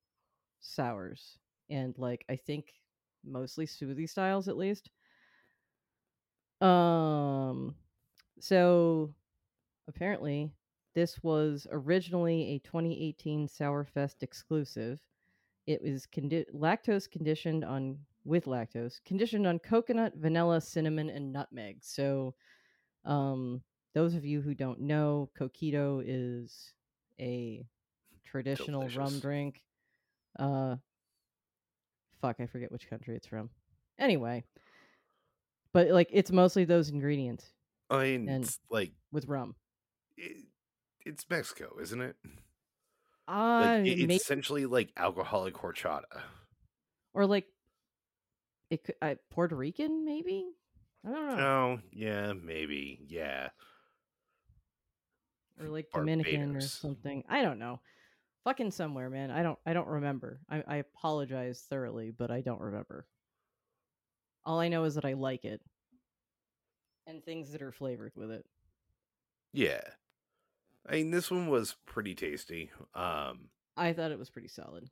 sours 0.61 1.39
and 1.71 1.99
like 1.99 2.25
I 2.31 2.37
think 2.37 2.67
mostly 3.25 3.67
smoothie 3.67 4.09
styles 4.09 4.47
at 4.47 4.57
least. 4.57 4.91
Um 6.61 7.75
so 8.39 9.13
apparently 9.95 10.51
this 10.95 11.23
was 11.23 11.67
originally 11.71 12.55
a 12.55 12.59
2018 12.61 13.47
Sourfest 13.47 14.23
exclusive. 14.23 15.01
It 15.67 15.83
was 15.83 16.07
condi- 16.07 16.51
lactose 16.55 17.11
conditioned 17.11 17.65
on 17.65 17.99
with 18.25 18.45
lactose 18.47 19.01
conditioned 19.05 19.47
on 19.47 19.59
coconut, 19.59 20.15
vanilla, 20.17 20.61
cinnamon, 20.61 21.11
and 21.11 21.33
nutmeg. 21.33 21.79
So, 21.81 22.35
um, 23.05 23.63
those 23.95 24.15
of 24.15 24.25
you 24.25 24.41
who 24.41 24.55
don't 24.55 24.81
know, 24.81 25.31
coquito 25.39 26.03
is 26.05 26.73
a 27.19 27.65
traditional 28.25 28.89
rum 28.91 29.19
drink. 29.21 29.63
Uh, 30.39 30.77
fuck, 32.21 32.37
I 32.41 32.47
forget 32.47 32.71
which 32.71 32.89
country 32.89 33.17
it's 33.17 33.27
from. 33.27 33.51
Anyway, 33.99 34.45
but 35.73 35.89
like 35.89 36.09
it's 36.13 36.31
mostly 36.31 36.65
those 36.65 36.91
ingredients 36.91 37.53
I 37.91 38.17
mean, 38.17 38.29
And- 38.29 38.45
it's 38.45 38.59
like 38.71 38.93
with 39.13 39.27
rum. 39.27 39.55
It, 40.21 40.37
it's 41.07 41.25
Mexico, 41.31 41.77
isn't 41.81 42.01
it? 42.01 42.17
Uh, 43.29 43.61
Like, 43.65 43.87
it- 43.87 43.99
it's 44.01 44.09
may- 44.09 44.17
essentially 44.17 44.67
like 44.67 44.93
alcoholic 44.97 45.55
horchata. 45.55 46.23
or 47.15 47.27
like 47.27 47.47
it 48.71 48.85
could 48.85 48.95
uh, 49.03 49.15
Puerto 49.31 49.57
Rican 49.57 50.05
maybe. 50.05 50.47
I 51.05 51.11
don't 51.11 51.37
know. 51.37 51.43
Oh, 51.43 51.79
yeah, 51.93 52.33
maybe. 52.35 53.01
Yeah. 53.09 53.49
or 55.61 55.69
like 55.69 55.91
Dominican 55.93 56.57
or 56.57 56.61
something. 56.61 57.25
I 57.29 57.43
don't 57.43 57.59
know. 57.59 57.81
Fucking 58.45 58.71
somewhere, 58.71 59.11
man. 59.11 59.31
I 59.31 59.43
don't 59.43 59.59
I 59.67 59.73
don't 59.73 59.89
remember. 59.89 60.41
I, 60.49 60.63
I 60.67 60.77
apologize 60.77 61.65
thoroughly, 61.69 62.11
but 62.11 62.31
I 62.31 62.41
don't 62.41 62.61
remember. 62.61 63.07
All 64.45 64.59
I 64.61 64.69
know 64.69 64.85
is 64.85 64.95
that 64.95 65.05
I 65.05 65.13
like 65.15 65.45
it. 65.45 65.61
And 67.07 67.23
things 67.25 67.53
that 67.53 67.61
are 67.63 67.73
flavored 67.73 68.13
with 68.17 68.31
it. 68.31 68.47
Yeah. 69.53 69.81
I 70.91 70.95
mean, 70.95 71.11
this 71.13 71.31
one 71.31 71.49
was 71.49 71.77
pretty 71.87 72.15
tasty. 72.15 72.71
Um, 72.95 73.49
I 73.77 73.93
thought 73.93 74.11
it 74.11 74.19
was 74.19 74.29
pretty 74.31 74.49
solid. 74.49 74.91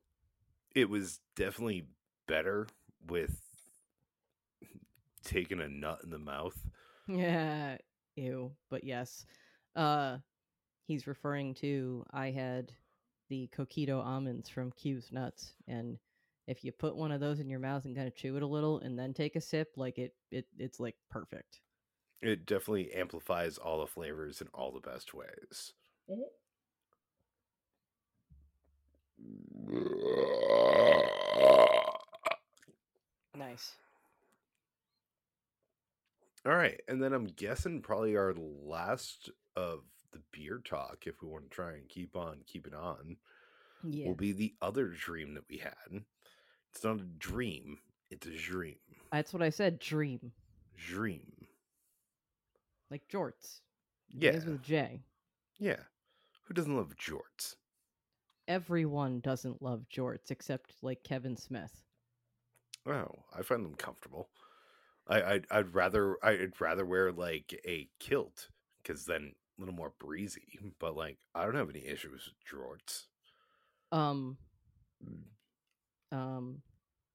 it 0.74 0.88
was 0.88 1.20
definitely 1.34 1.86
better 2.28 2.68
with 3.06 3.40
taking 5.24 5.60
a 5.60 5.68
nut 5.68 6.00
in 6.04 6.10
the 6.10 6.18
mouth. 6.18 6.56
Yeah. 7.08 7.78
Ew. 8.16 8.52
But 8.70 8.84
yes. 8.84 9.24
Uh 9.76 10.18
he's 10.86 11.06
referring 11.06 11.54
to 11.54 12.04
I 12.12 12.30
had 12.30 12.72
the 13.28 13.48
coquito 13.56 14.02
almonds 14.04 14.48
from 14.48 14.72
Q's 14.72 15.10
Nuts 15.12 15.54
and 15.66 15.98
if 16.46 16.64
you 16.64 16.72
put 16.72 16.96
one 16.96 17.12
of 17.12 17.20
those 17.20 17.40
in 17.40 17.48
your 17.50 17.60
mouth 17.60 17.84
and 17.84 17.94
kind 17.94 18.08
of 18.08 18.14
chew 18.14 18.36
it 18.36 18.42
a 18.42 18.46
little 18.46 18.78
and 18.80 18.98
then 18.98 19.12
take 19.12 19.36
a 19.36 19.40
sip, 19.40 19.72
like 19.76 19.98
it 19.98 20.14
it 20.30 20.46
it's 20.58 20.80
like 20.80 20.96
perfect. 21.10 21.60
It 22.22 22.46
definitely 22.46 22.92
amplifies 22.94 23.58
all 23.58 23.80
the 23.80 23.86
flavors 23.86 24.40
in 24.40 24.48
all 24.54 24.72
the 24.72 24.80
best 24.80 25.12
ways. 25.14 25.72
Nice. 33.36 33.72
All 36.46 36.54
right, 36.56 36.80
and 36.88 37.02
then 37.02 37.12
I'm 37.12 37.26
guessing 37.26 37.82
probably 37.82 38.16
our 38.16 38.32
last 38.34 39.30
of 39.56 39.80
the 40.12 40.20
beer 40.32 40.60
talk, 40.64 41.04
if 41.06 41.20
we 41.20 41.28
want 41.28 41.44
to 41.50 41.54
try 41.54 41.72
and 41.72 41.88
keep 41.88 42.16
on 42.16 42.42
keeping 42.46 42.74
on, 42.74 43.16
Yeah. 43.84 44.06
will 44.06 44.14
be 44.14 44.32
the 44.32 44.54
other 44.62 44.88
JREAM 44.88 45.34
that 45.34 45.48
we 45.48 45.58
had. 45.58 46.04
It's 46.72 46.84
not 46.84 47.00
a 47.00 47.04
dream; 47.04 47.78
it's 48.10 48.26
a 48.26 48.30
dream. 48.36 48.78
That's 49.12 49.32
what 49.32 49.42
I 49.42 49.50
said. 49.50 49.78
Dream. 49.78 50.32
Dream. 50.76 51.48
Like 52.90 53.06
jorts. 53.08 53.60
Yeah. 54.08 54.30
Begins 54.30 54.46
with 54.46 54.54
a 54.54 54.64
J. 54.64 55.02
Yeah. 55.58 55.82
Who 56.48 56.54
doesn't 56.54 56.76
love 56.76 56.94
jorts? 56.96 57.56
Everyone 58.48 59.20
doesn't 59.20 59.60
love 59.60 59.84
jorts 59.94 60.30
except 60.30 60.72
like 60.80 61.04
Kevin 61.04 61.36
Smith. 61.36 61.82
Oh, 62.86 63.24
I 63.36 63.42
find 63.42 63.62
them 63.62 63.74
comfortable. 63.74 64.30
I 65.06 65.22
I'd, 65.22 65.46
I'd 65.50 65.74
rather 65.74 66.16
I'd 66.22 66.58
rather 66.58 66.86
wear 66.86 67.12
like 67.12 67.60
a 67.66 67.88
kilt 68.00 68.48
because 68.82 69.04
then 69.04 69.32
a 69.58 69.60
little 69.60 69.74
more 69.74 69.92
breezy. 69.98 70.58
But 70.78 70.96
like 70.96 71.18
I 71.34 71.44
don't 71.44 71.54
have 71.54 71.68
any 71.68 71.86
issues 71.86 72.32
with 72.32 72.60
jorts. 72.60 73.04
Um. 73.92 74.38
Um. 76.10 76.62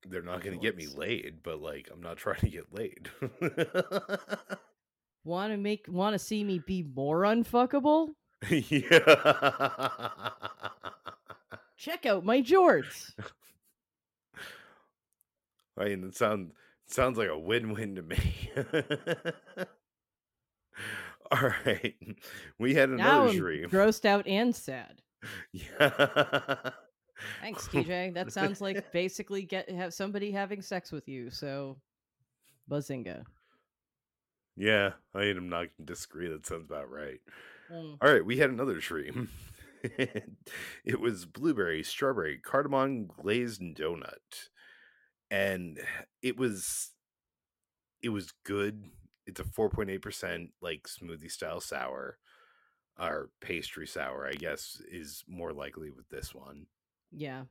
They're 0.08 0.22
not 0.22 0.43
going 0.43 0.60
to 0.60 0.62
get 0.62 0.76
me 0.76 0.86
laid, 0.86 1.38
but 1.41 1.60
like 1.60 1.89
I'm 1.91 2.02
not 2.02 2.17
trying 2.17 2.41
to 2.41 2.50
get 2.50 2.72
laid. 2.72 3.10
Want 5.24 5.54
to 5.54 5.58
make? 5.58 5.86
Want 5.88 6.13
to 6.13 6.19
see 6.19 6.43
me 6.43 6.60
be 6.60 6.84
more 6.84 7.22
unfuckable? 7.22 8.10
Yeah. 8.49 10.10
Check 11.77 12.06
out 12.06 12.23
my 12.25 12.41
jorts. 12.41 13.12
I 15.77 15.86
mean, 15.86 16.03
it 16.03 16.15
sounds 16.15 16.53
sounds 16.88 17.17
like 17.17 17.29
a 17.29 17.38
win-win 17.38 17.95
to 17.95 18.03
me. 18.03 18.51
All 21.32 21.51
right, 21.65 21.95
we 22.60 22.75
had 22.75 22.89
now 22.91 23.23
another 23.23 23.29
I'm 23.29 23.38
dream. 23.38 23.69
grossed 23.69 24.06
out 24.06 24.27
and 24.27 24.56
sad. 24.56 25.01
Yeah. 25.51 26.71
Thanks, 27.41 27.67
TJ. 27.67 28.13
That 28.13 28.32
sounds 28.32 28.62
like 28.62 28.91
basically 28.91 29.43
get 29.43 29.69
have 29.69 29.93
somebody 29.93 30.32
having 30.32 30.62
sex 30.62 30.91
with 30.91 31.08
you. 31.08 31.32
So, 31.32 31.77
bazinga. 32.69 33.23
yeah, 34.56 34.91
I 35.15 35.19
mean, 35.21 35.38
I'm 35.38 35.49
not 35.49 35.67
gonna 35.77 35.86
disagree. 35.86 36.27
That 36.27 36.45
sounds 36.45 36.65
about 36.65 36.91
right. 36.91 37.19
Mm. 37.73 37.97
All 38.01 38.12
right, 38.12 38.25
we 38.25 38.38
had 38.38 38.49
another 38.49 38.75
JREAM. 38.75 39.27
it 40.86 40.99
was 40.99 41.25
blueberry, 41.25 41.83
strawberry, 41.83 42.38
cardamom 42.38 43.07
glazed 43.07 43.62
donut, 43.62 44.49
and 45.31 45.79
it 46.21 46.38
was 46.38 46.91
it 48.01 48.09
was 48.09 48.33
good. 48.45 48.83
It's 49.25 49.39
a 49.39 49.45
four 49.45 49.69
point 49.69 49.89
eight 49.89 50.01
percent 50.01 50.51
like 50.62 50.88
smoothie 50.88 51.31
style 51.31 51.59
sour, 51.59 52.17
or 52.99 53.29
pastry 53.41 53.88
sour, 53.88 54.27
I 54.27 54.33
guess, 54.33 54.81
is 54.89 55.23
more 55.27 55.53
likely 55.53 55.89
with 55.89 56.07
this 56.09 56.33
one. 56.33 56.67
Yeah. 57.12 57.43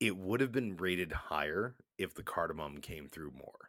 It 0.00 0.16
would 0.16 0.40
have 0.40 0.52
been 0.52 0.76
rated 0.76 1.12
higher 1.12 1.76
if 1.98 2.14
the 2.14 2.22
cardamom 2.22 2.78
came 2.78 3.08
through 3.08 3.32
more. 3.32 3.68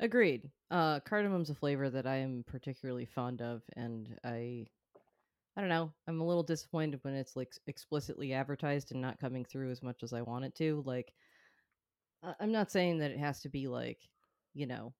Agreed. 0.00 0.50
Uh, 0.70 1.00
cardamom's 1.00 1.50
a 1.50 1.54
flavor 1.54 1.90
that 1.90 2.06
I 2.06 2.16
am 2.16 2.44
particularly 2.46 3.06
fond 3.06 3.40
of, 3.42 3.62
and 3.76 4.08
I, 4.24 4.66
I 5.56 5.60
don't 5.60 5.70
know. 5.70 5.92
I'm 6.08 6.20
a 6.20 6.26
little 6.26 6.42
disappointed 6.42 6.98
when 7.02 7.14
it's 7.14 7.36
like 7.36 7.52
explicitly 7.66 8.32
advertised 8.32 8.90
and 8.92 9.00
not 9.00 9.20
coming 9.20 9.44
through 9.44 9.70
as 9.70 9.82
much 9.82 10.02
as 10.02 10.12
I 10.12 10.22
want 10.22 10.44
it 10.44 10.54
to. 10.56 10.82
Like, 10.84 11.12
I'm 12.40 12.50
not 12.50 12.72
saying 12.72 12.98
that 12.98 13.12
it 13.12 13.18
has 13.18 13.40
to 13.42 13.48
be 13.48 13.68
like, 13.68 13.98
you 14.52 14.66
know, 14.66 14.94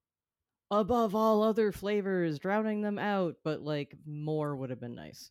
above 0.70 1.14
all 1.14 1.42
other 1.42 1.72
flavors, 1.72 2.38
drowning 2.38 2.82
them 2.82 2.98
out, 2.98 3.36
but 3.42 3.62
like 3.62 3.96
more 4.06 4.54
would 4.54 4.70
have 4.70 4.80
been 4.80 4.94
nice. 4.94 5.30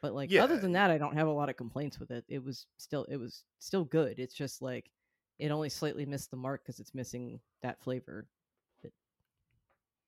But 0.00 0.14
like 0.14 0.34
other 0.34 0.58
than 0.58 0.72
that, 0.72 0.90
I 0.90 0.98
don't 0.98 1.16
have 1.16 1.28
a 1.28 1.32
lot 1.32 1.48
of 1.48 1.56
complaints 1.56 2.00
with 2.00 2.10
it. 2.10 2.24
It 2.28 2.42
was 2.42 2.66
still, 2.78 3.04
it 3.04 3.16
was 3.16 3.44
still 3.60 3.84
good. 3.84 4.18
It's 4.18 4.34
just 4.34 4.60
like 4.60 4.90
it 5.38 5.52
only 5.52 5.68
slightly 5.68 6.04
missed 6.04 6.32
the 6.32 6.36
mark 6.36 6.62
because 6.64 6.80
it's 6.80 6.94
missing 6.94 7.38
that 7.62 7.80
flavor. 7.80 8.26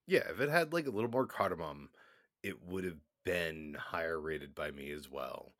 Yeah, 0.07 0.23
if 0.31 0.41
it 0.41 0.51
had 0.51 0.73
like 0.73 0.87
a 0.87 0.91
little 0.91 1.11
more 1.11 1.27
cardamom, 1.27 1.89
it 2.43 2.63
would 2.63 2.85
have 2.85 2.99
been 3.25 3.77
higher 3.79 4.21
rated 4.21 4.55
by 4.55 4.71
me 4.71 4.91
as 4.91 5.11
well. 5.11 5.55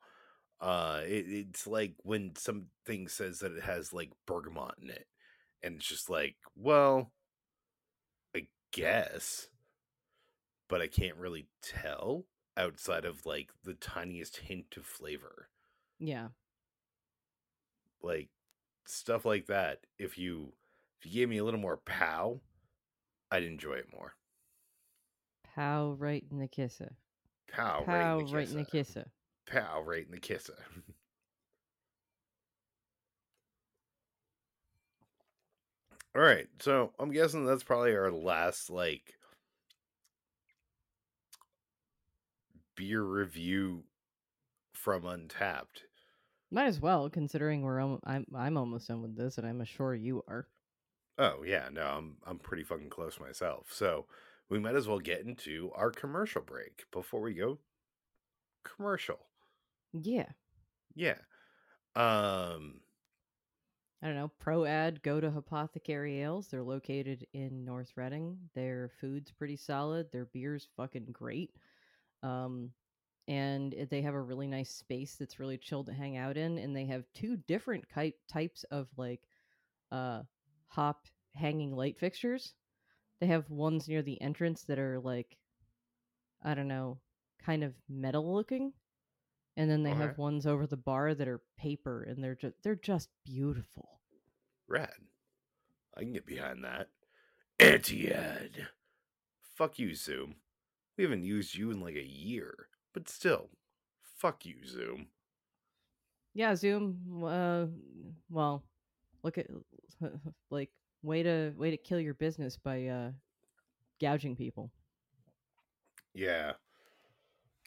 Uh 0.59 1.01
it, 1.03 1.25
it's 1.27 1.67
like 1.67 1.95
when 2.03 2.35
something 2.35 3.07
says 3.07 3.39
that 3.39 3.51
it 3.51 3.63
has 3.63 3.91
like 3.93 4.11
bergamot 4.25 4.75
in 4.81 4.89
it, 4.89 5.07
and 5.63 5.75
it's 5.75 5.87
just 5.87 6.09
like, 6.09 6.35
well, 6.55 7.11
I 8.35 8.47
guess, 8.71 9.49
but 10.69 10.81
I 10.81 10.87
can't 10.87 11.17
really 11.17 11.47
tell 11.61 12.25
outside 12.57 13.05
of 13.05 13.25
like 13.25 13.49
the 13.63 13.73
tiniest 13.73 14.37
hint 14.37 14.77
of 14.77 14.85
flavor. 14.85 15.49
Yeah. 15.99 16.29
Like 18.01 18.29
stuff 18.85 19.25
like 19.25 19.47
that. 19.47 19.79
If 19.97 20.17
you 20.17 20.53
if 20.99 21.05
you 21.07 21.11
gave 21.19 21.29
me 21.29 21.37
a 21.37 21.43
little 21.43 21.59
more 21.59 21.77
pow, 21.77 22.41
I'd 23.31 23.43
enjoy 23.43 23.73
it 23.73 23.91
more. 23.91 24.15
Pow 25.43 25.93
right 25.93 26.25
in 26.29 26.39
the 26.39 26.47
kisser. 26.47 26.97
Pow, 27.51 27.83
Pow 27.85 27.91
right 27.93 28.19
in 28.19 28.25
the 28.25 28.33
right 28.33 28.49
in 28.49 28.57
the 28.57 28.65
kisser. 28.65 29.05
Pow, 29.45 29.81
right 29.81 30.05
in 30.05 30.11
the 30.11 30.19
kisser. 30.19 30.57
All 36.15 36.21
right, 36.21 36.47
so 36.59 36.93
I'm 36.97 37.11
guessing 37.11 37.45
that's 37.45 37.63
probably 37.63 37.93
our 37.93 38.09
last 38.11 38.69
like 38.69 39.15
beer 42.75 43.03
review 43.03 43.83
from 44.73 45.03
Untappd. 45.03 45.83
Might 46.51 46.67
as 46.67 46.79
well, 46.79 47.09
considering 47.09 47.63
we're 47.63 47.79
al- 47.81 47.99
I'm 48.05 48.25
I'm 48.33 48.55
almost 48.55 48.87
done 48.87 49.01
with 49.01 49.17
this, 49.17 49.37
and 49.37 49.45
I'm 49.45 49.63
sure 49.65 49.93
you 49.93 50.23
are. 50.27 50.47
Oh 51.17 51.43
yeah, 51.45 51.67
no, 51.71 51.81
I'm 51.81 52.17
I'm 52.25 52.39
pretty 52.39 52.63
fucking 52.63 52.89
close 52.89 53.19
myself. 53.19 53.67
So 53.71 54.05
we 54.49 54.59
might 54.59 54.75
as 54.75 54.87
well 54.87 54.99
get 54.99 55.21
into 55.21 55.71
our 55.73 55.91
commercial 55.91 56.41
break 56.41 56.85
before 56.91 57.21
we 57.21 57.33
go 57.33 57.59
commercial. 58.63 59.19
Yeah. 59.93 60.31
Yeah. 60.95 61.19
Um 61.95 62.81
I 64.01 64.07
don't 64.07 64.15
know. 64.15 64.31
Pro 64.39 64.65
ad. 64.65 65.01
Go 65.01 65.19
to 65.19 65.27
Apothecary 65.35 66.21
Ales. 66.21 66.47
They're 66.49 66.63
located 66.63 67.25
in 67.33 67.65
North 67.65 67.93
Reading. 67.97 68.37
Their 68.53 68.89
food's 68.99 69.31
pretty 69.31 69.55
solid. 69.55 70.11
Their 70.11 70.25
beer's 70.25 70.67
fucking 70.77 71.11
great. 71.11 71.51
Um, 72.21 72.71
and 73.27 73.73
they 73.89 74.01
have 74.03 74.13
a 74.13 74.21
really 74.21 74.47
nice 74.47 74.71
space 74.71 75.15
that's 75.15 75.39
really 75.39 75.57
chill 75.57 75.83
to 75.85 75.93
hang 75.93 76.17
out 76.17 76.37
in. 76.37 76.59
And 76.59 76.75
they 76.75 76.85
have 76.85 77.05
two 77.13 77.37
different 77.37 77.85
ki- 77.93 78.15
types 78.27 78.63
of 78.65 78.87
like 78.97 79.27
uh 79.91 80.23
hop 80.67 81.07
hanging 81.33 81.75
light 81.75 81.97
fixtures. 81.97 82.53
They 83.25 83.31
have 83.31 83.49
ones 83.49 83.87
near 83.87 84.03
the 84.03 84.21
entrance 84.21 84.65
that 84.65 84.77
are 84.77 84.99
like 84.99 85.35
I 86.43 86.53
don't 86.53 86.67
know, 86.67 86.99
kind 87.43 87.63
of 87.63 87.73
metal 87.89 88.35
looking. 88.35 88.71
And 89.57 89.67
then 89.67 89.81
they 89.81 89.89
have 89.89 90.11
Okay. 90.11 90.21
ones 90.21 90.45
over 90.45 90.67
the 90.67 90.77
bar 90.77 91.15
that 91.15 91.27
are 91.27 91.41
paper 91.57 92.03
and 92.03 92.23
they're 92.23 92.35
just 92.35 92.53
they're 92.61 92.75
just 92.75 93.09
beautiful. 93.25 93.99
Rad. 94.67 94.91
I 95.97 96.01
can 96.01 96.13
get 96.13 96.27
behind 96.27 96.63
that. 96.65 96.89
Anti-ad. 97.59 98.67
Fuck 99.55 99.79
you, 99.79 99.95
Zoom. 99.95 100.35
We 100.95 101.03
haven't 101.03 101.23
used 101.23 101.55
you 101.55 101.71
in 101.71 101.81
like 101.81 101.95
a 101.95 102.05
year, 102.05 102.67
but 102.93 103.09
still, 103.09 103.49
fuck 104.19 104.45
you, 104.45 104.67
Zoom. 104.67 105.07
Yeah, 106.35 106.53
Zoom. 106.55 107.23
Uh, 107.25 107.65
well, 108.29 108.63
look 109.23 109.39
at 109.39 109.47
like 110.51 110.69
way 111.05 111.23
to 111.23 111.53
way 111.55 111.71
to 111.71 111.77
kill 111.77 111.99
your 111.99 112.15
business 112.15 112.57
by 112.57 112.87
uh 112.87 113.11
gouging 114.01 114.35
people. 114.35 114.71
Yeah. 116.13 116.53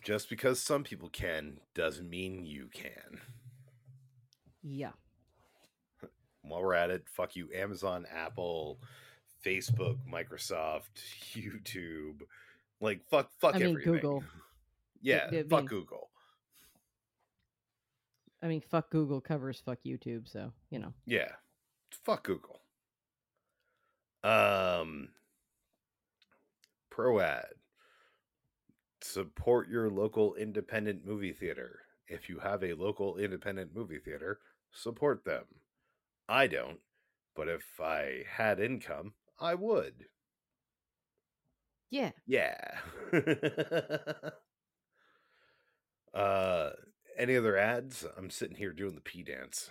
Just 0.04 0.28
because 0.30 0.60
some 0.60 0.84
people 0.84 1.08
can 1.08 1.58
doesn't 1.74 2.08
mean 2.08 2.44
you 2.44 2.68
can. 2.72 3.20
Yeah. 4.62 4.92
While 6.42 6.62
we're 6.62 6.74
at 6.74 6.90
it, 6.90 7.04
fuck 7.08 7.36
you, 7.36 7.48
Amazon, 7.54 8.06
Apple, 8.14 8.78
Facebook, 9.44 9.98
Microsoft, 10.10 11.02
YouTube. 11.34 12.20
Like 12.80 13.00
fuck, 13.10 13.30
fuck 13.40 13.54
I 13.54 13.58
mean, 13.58 13.68
everything. 13.70 13.92
Google. 13.94 14.24
Yeah, 15.00 15.28
I 15.30 15.44
fuck 15.48 15.60
mean- 15.60 15.66
Google. 15.66 16.10
I 18.42 18.48
mean, 18.48 18.60
fuck 18.60 18.90
Google 18.90 19.20
covers 19.20 19.62
fuck 19.64 19.78
YouTube, 19.86 20.28
so 20.28 20.52
you 20.70 20.80
know. 20.80 20.92
Yeah. 21.06 21.30
Fuck 22.04 22.24
Google. 22.24 22.57
Um 24.22 25.10
Pro 26.90 27.20
ad. 27.20 27.54
Support 29.00 29.68
your 29.68 29.88
local 29.88 30.34
independent 30.34 31.06
movie 31.06 31.32
theater. 31.32 31.80
If 32.08 32.28
you 32.28 32.40
have 32.40 32.64
a 32.64 32.74
local 32.74 33.18
independent 33.18 33.74
movie 33.74 34.00
theater, 34.00 34.40
support 34.72 35.24
them. 35.24 35.44
I 36.28 36.46
don't, 36.48 36.80
but 37.36 37.48
if 37.48 37.80
I 37.80 38.24
had 38.28 38.58
income, 38.58 39.14
I 39.38 39.54
would. 39.54 40.06
Yeah. 41.90 42.10
Yeah. 42.26 42.80
uh 46.14 46.70
any 47.16 47.36
other 47.36 47.56
ads? 47.56 48.04
I'm 48.16 48.30
sitting 48.30 48.56
here 48.56 48.72
doing 48.72 48.94
the 48.94 49.00
pee 49.00 49.22
dance. 49.22 49.70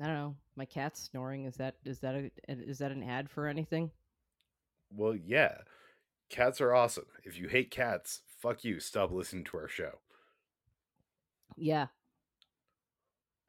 I 0.00 0.06
don't 0.06 0.14
know. 0.14 0.36
My 0.56 0.64
cat's 0.64 1.02
snoring. 1.02 1.46
Is 1.46 1.56
that 1.56 1.76
is 1.84 2.00
that 2.00 2.14
a 2.14 2.30
is 2.48 2.78
that 2.78 2.92
an 2.92 3.02
ad 3.02 3.30
for 3.30 3.46
anything? 3.46 3.90
Well, 4.90 5.16
yeah. 5.16 5.58
Cats 6.28 6.60
are 6.60 6.74
awesome. 6.74 7.06
If 7.24 7.38
you 7.38 7.48
hate 7.48 7.70
cats, 7.70 8.20
fuck 8.40 8.64
you. 8.64 8.80
Stop 8.80 9.12
listening 9.12 9.44
to 9.44 9.56
our 9.58 9.68
show. 9.68 10.00
Yeah. 11.56 11.86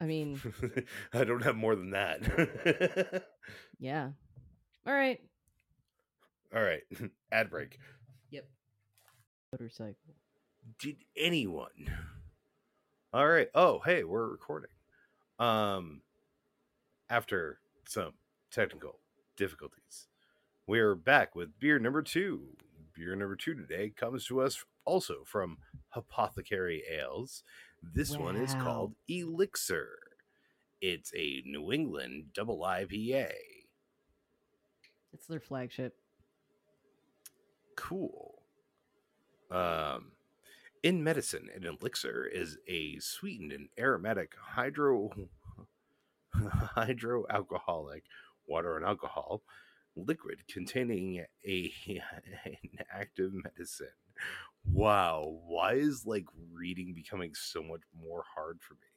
I 0.00 0.06
mean, 0.06 0.40
I 1.12 1.24
don't 1.24 1.42
have 1.42 1.56
more 1.56 1.74
than 1.74 1.90
that. 1.90 3.24
yeah. 3.80 4.10
All 4.86 4.94
right. 4.94 5.20
All 6.54 6.62
right. 6.62 6.82
Ad 7.32 7.50
break. 7.50 7.78
Yep. 8.30 8.46
Motorcycle. 9.52 10.14
Did 10.78 10.96
anyone? 11.16 11.90
All 13.12 13.26
right. 13.28 13.48
Oh, 13.54 13.80
hey, 13.84 14.04
we're 14.04 14.28
recording. 14.28 14.70
Um 15.38 16.02
after 17.10 17.60
some 17.86 18.12
technical 18.50 19.00
difficulties. 19.36 20.08
We're 20.66 20.94
back 20.94 21.34
with 21.34 21.58
beer 21.58 21.78
number 21.78 22.02
2. 22.02 22.42
Beer 22.94 23.16
number 23.16 23.36
2 23.36 23.54
today 23.54 23.90
comes 23.96 24.26
to 24.26 24.40
us 24.40 24.64
also 24.84 25.22
from 25.24 25.58
Apothecary 25.94 26.82
Ales. 26.90 27.42
This 27.82 28.16
one 28.16 28.36
is 28.36 28.54
called 28.54 28.94
Elixir. 29.08 29.98
It's 30.80 31.12
a 31.14 31.42
New 31.46 31.72
England 31.72 32.26
double 32.34 32.60
IPA. 32.60 33.30
It's 35.12 35.26
their 35.26 35.40
flagship. 35.40 35.94
Cool. 37.76 38.42
Um, 39.50 40.12
in 40.82 41.02
medicine, 41.02 41.48
an 41.54 41.64
elixir 41.64 42.26
is 42.26 42.58
a 42.68 42.98
sweetened 42.98 43.52
and 43.52 43.68
aromatic 43.78 44.34
hydro 44.38 45.10
hydroalcoholic 46.76 48.02
water 48.46 48.76
and 48.76 48.86
alcohol 48.86 49.42
liquid 49.96 50.38
containing 50.48 51.24
a 51.46 51.72
an 52.44 52.56
active 52.92 53.32
medicine. 53.32 53.88
Wow, 54.64 55.40
why 55.46 55.74
is 55.74 56.04
like 56.06 56.26
reading 56.52 56.92
becoming 56.94 57.32
so 57.34 57.62
much 57.62 57.82
more 58.00 58.22
hard 58.34 58.60
for 58.60 58.74
me? 58.74 58.88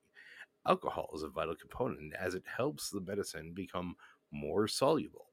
Alcohol 0.68 1.10
is 1.16 1.24
a 1.24 1.30
vital 1.30 1.56
component 1.56 2.14
as 2.14 2.36
it 2.36 2.44
helps 2.46 2.90
the 2.90 3.02
medicine 3.02 3.54
become 3.54 3.96
more 4.32 4.68
soluble. 4.68 5.28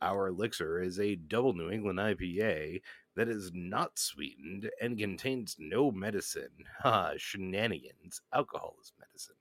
Our 0.00 0.28
elixir 0.28 0.80
is 0.80 1.00
a 1.00 1.16
double 1.16 1.54
New 1.54 1.70
England 1.70 1.98
IPA 1.98 2.82
that 3.16 3.28
is 3.28 3.50
not 3.52 3.98
sweetened 3.98 4.70
and 4.80 4.96
contains 4.96 5.56
no 5.58 5.90
medicine. 5.90 6.64
Ha, 6.80 7.14
shenanigans. 7.16 8.20
Alcohol 8.32 8.76
is 8.80 8.92
medicine. 9.00 9.34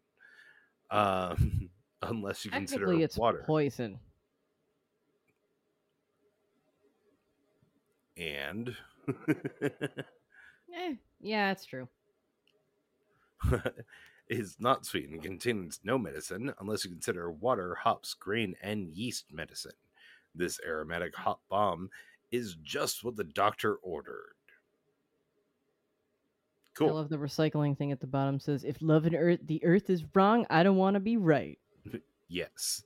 Um, 0.89 1.70
unless 2.01 2.45
you 2.45 2.51
consider 2.51 2.93
it's 2.93 3.17
water. 3.17 3.43
poison. 3.45 3.99
and 8.17 8.75
Eh, 10.75 10.95
yeah, 11.21 11.51
it's 11.51 11.65
true. 11.65 11.87
is 14.29 14.57
not 14.59 14.85
sweet 14.85 15.09
and 15.09 15.21
contains 15.21 15.79
no 15.83 15.97
medicine 15.97 16.53
unless 16.59 16.83
you 16.83 16.91
consider 16.91 17.31
water, 17.31 17.75
hops, 17.75 18.13
grain, 18.13 18.55
and 18.61 18.89
yeast 18.89 19.31
medicine. 19.31 19.71
This 20.35 20.59
aromatic 20.65 21.15
hop 21.15 21.41
bomb 21.49 21.89
is 22.31 22.55
just 22.61 23.03
what 23.03 23.15
the 23.15 23.23
doctor 23.23 23.75
ordered. 23.75 24.33
Cool. 26.73 26.89
I 26.89 26.93
love 26.93 27.09
the 27.09 27.17
recycling 27.17 27.77
thing 27.77 27.91
at 27.91 28.01
the 28.01 28.07
bottom 28.07 28.39
says, 28.39 28.63
"If 28.63 28.81
love 28.81 29.05
and 29.05 29.15
earth, 29.15 29.39
the 29.43 29.63
earth 29.63 29.89
is 29.89 30.03
wrong, 30.13 30.45
I 30.49 30.61
don't 30.63 30.77
want 30.77 30.95
to 30.95 30.99
be 30.99 31.17
right." 31.17 31.57
Yes. 32.28 32.84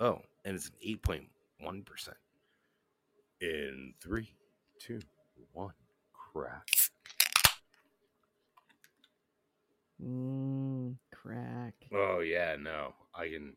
Oh, 0.00 0.20
and 0.44 0.56
it's 0.56 0.66
an 0.66 0.74
8.1%. 0.84 2.08
In 3.42 3.94
three, 4.02 4.34
two, 4.78 5.00
one, 5.52 5.72
crack. 6.12 6.68
Mm, 10.02 10.96
crack. 11.12 11.74
Oh 11.92 12.20
yeah, 12.20 12.56
no. 12.58 12.94
I 13.14 13.28
can 13.28 13.54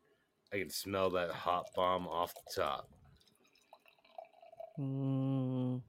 I 0.53 0.57
can 0.57 0.69
smell 0.69 1.09
that 1.11 1.31
hop 1.31 1.73
bomb 1.75 2.07
off 2.07 2.33
the 2.33 2.61
top. 2.61 2.89
Mm, 4.79 5.81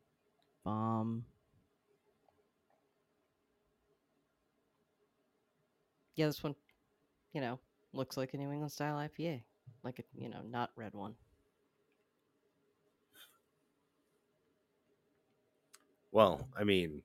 bomb. 0.64 1.24
Yeah, 6.14 6.26
this 6.26 6.42
one, 6.42 6.54
you 7.32 7.40
know, 7.40 7.58
looks 7.94 8.16
like 8.16 8.34
a 8.34 8.36
New 8.36 8.50
England 8.50 8.72
style 8.72 8.96
IPA, 8.96 9.42
like 9.82 9.98
a 9.98 10.02
you 10.14 10.28
know 10.28 10.42
not 10.48 10.70
red 10.76 10.94
one. 10.94 11.14
Well, 16.12 16.46
I 16.56 16.62
mean, 16.62 17.02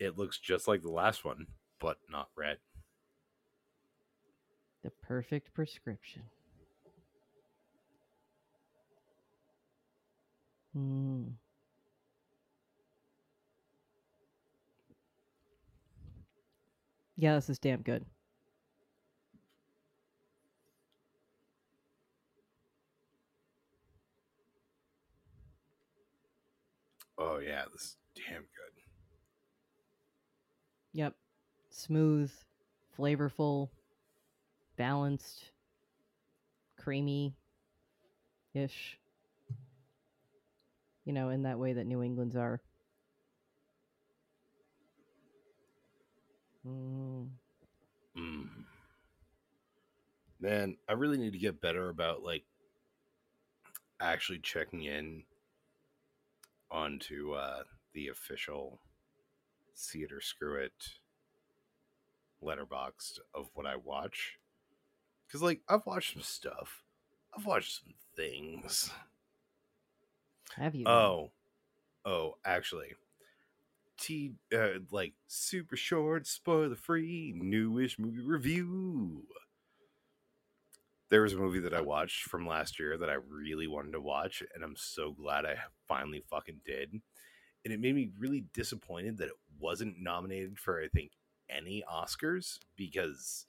it 0.00 0.18
looks 0.18 0.38
just 0.38 0.66
like 0.66 0.82
the 0.82 0.90
last 0.90 1.24
one, 1.24 1.46
but 1.78 1.98
not 2.10 2.28
red. 2.36 2.58
The 4.82 4.90
perfect 4.90 5.54
prescription. 5.54 6.22
Hmm. 10.74 11.22
Yeah, 17.16 17.36
this 17.36 17.48
is 17.48 17.58
damn 17.58 17.82
good. 17.82 18.04
Oh 27.16 27.33
yeah, 27.46 27.64
this 27.72 27.82
is 27.82 27.96
damn 28.14 28.42
good. 28.42 28.82
Yep. 30.92 31.14
Smooth, 31.70 32.32
flavorful, 32.96 33.68
balanced, 34.76 35.50
creamy 36.78 37.34
ish. 38.54 38.98
You 41.04 41.12
know, 41.12 41.28
in 41.28 41.42
that 41.42 41.58
way 41.58 41.74
that 41.74 41.86
New 41.86 42.02
England's 42.02 42.36
are. 42.36 42.60
Mm. 46.66 47.28
Mm. 48.16 48.48
Man, 50.40 50.76
I 50.88 50.92
really 50.92 51.18
need 51.18 51.32
to 51.32 51.38
get 51.38 51.60
better 51.60 51.90
about 51.90 52.22
like 52.22 52.44
actually 54.00 54.38
checking 54.38 54.84
in 54.84 55.24
onto 56.74 57.32
uh 57.34 57.62
the 57.92 58.08
official 58.08 58.80
see 59.74 60.00
it 60.00 60.12
or 60.12 60.20
screw 60.20 60.56
it 60.56 60.72
Letterboxd 62.42 63.20
of 63.34 63.48
what 63.54 63.66
I 63.66 63.76
watch. 63.76 64.38
Cause 65.30 65.42
like 65.42 65.62
I've 65.68 65.86
watched 65.86 66.12
some 66.12 66.22
stuff. 66.22 66.82
I've 67.36 67.46
watched 67.46 67.82
some 67.82 67.94
things. 68.14 68.90
Have 70.56 70.74
you? 70.74 70.86
Oh. 70.86 71.30
Oh, 72.04 72.34
actually. 72.44 72.92
T 73.98 74.32
uh, 74.54 74.80
like 74.90 75.14
super 75.26 75.76
short, 75.76 76.26
spoiler 76.26 76.76
free, 76.76 77.32
newish 77.36 77.98
movie 77.98 78.20
review. 78.20 79.22
There 81.14 81.22
was 81.22 81.32
a 81.32 81.36
movie 81.36 81.60
that 81.60 81.72
I 81.72 81.80
watched 81.80 82.24
from 82.24 82.44
last 82.44 82.80
year 82.80 82.98
that 82.98 83.08
I 83.08 83.18
really 83.28 83.68
wanted 83.68 83.92
to 83.92 84.00
watch, 84.00 84.42
and 84.52 84.64
I'm 84.64 84.74
so 84.74 85.12
glad 85.12 85.44
I 85.44 85.58
finally 85.86 86.24
fucking 86.28 86.62
did. 86.64 86.90
And 87.64 87.72
it 87.72 87.78
made 87.78 87.94
me 87.94 88.10
really 88.18 88.46
disappointed 88.52 89.18
that 89.18 89.28
it 89.28 89.38
wasn't 89.60 90.00
nominated 90.00 90.58
for, 90.58 90.82
I 90.82 90.88
think, 90.88 91.12
any 91.48 91.84
Oscars 91.88 92.58
because 92.74 93.46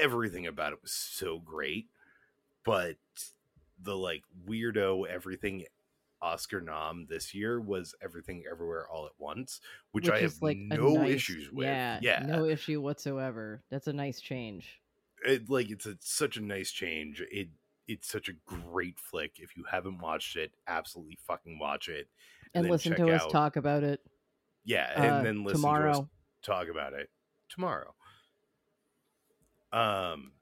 everything 0.00 0.48
about 0.48 0.72
it 0.72 0.82
was 0.82 0.90
so 0.90 1.38
great. 1.38 1.86
But 2.64 2.96
the 3.80 3.96
like 3.96 4.24
weirdo 4.44 5.06
everything 5.06 5.66
Oscar 6.20 6.60
nom 6.60 7.06
this 7.08 7.34
year 7.34 7.60
was 7.60 7.94
Everything 8.02 8.42
Everywhere 8.50 8.88
All 8.88 9.06
at 9.06 9.12
Once, 9.16 9.60
which, 9.92 10.10
I 10.10 10.22
have 10.22 10.42
like 10.42 10.58
no 10.58 10.94
nice- 10.94 11.10
issues 11.12 11.52
with. 11.52 11.68
Yeah, 11.68 12.00
Yeah, 12.02 12.26
no 12.26 12.46
issue 12.46 12.80
whatsoever. 12.80 13.62
That's 13.70 13.86
a 13.86 13.92
nice 13.92 14.20
change. 14.20 14.81
It, 15.24 15.50
like 15.50 15.70
it's 15.70 15.86
a, 15.86 15.96
such 16.00 16.36
a 16.36 16.40
nice 16.40 16.70
change. 16.70 17.22
It 17.30 17.48
it's 17.88 18.08
such 18.08 18.28
a 18.28 18.32
great 18.46 18.98
flick. 18.98 19.32
If 19.36 19.56
you 19.56 19.64
haven't 19.70 20.00
watched 20.00 20.36
it, 20.36 20.52
absolutely 20.66 21.18
fucking 21.26 21.58
watch 21.58 21.88
it. 21.88 22.08
And, 22.54 22.64
then 22.64 22.70
listen 22.70 22.94
to 22.96 23.10
us 23.10 23.24
talk 23.30 23.56
about 23.56 23.82
it 23.82 24.00
Yeah, 24.64 24.90
uh, 24.96 25.00
and 25.00 25.26
then 25.26 25.44
listen 25.44 25.62
to 25.62 25.90
us 25.90 26.00
talk 26.42 26.68
about 26.68 26.92
it 26.92 27.08
tomorrow. 27.48 27.94
Um, 29.72 30.32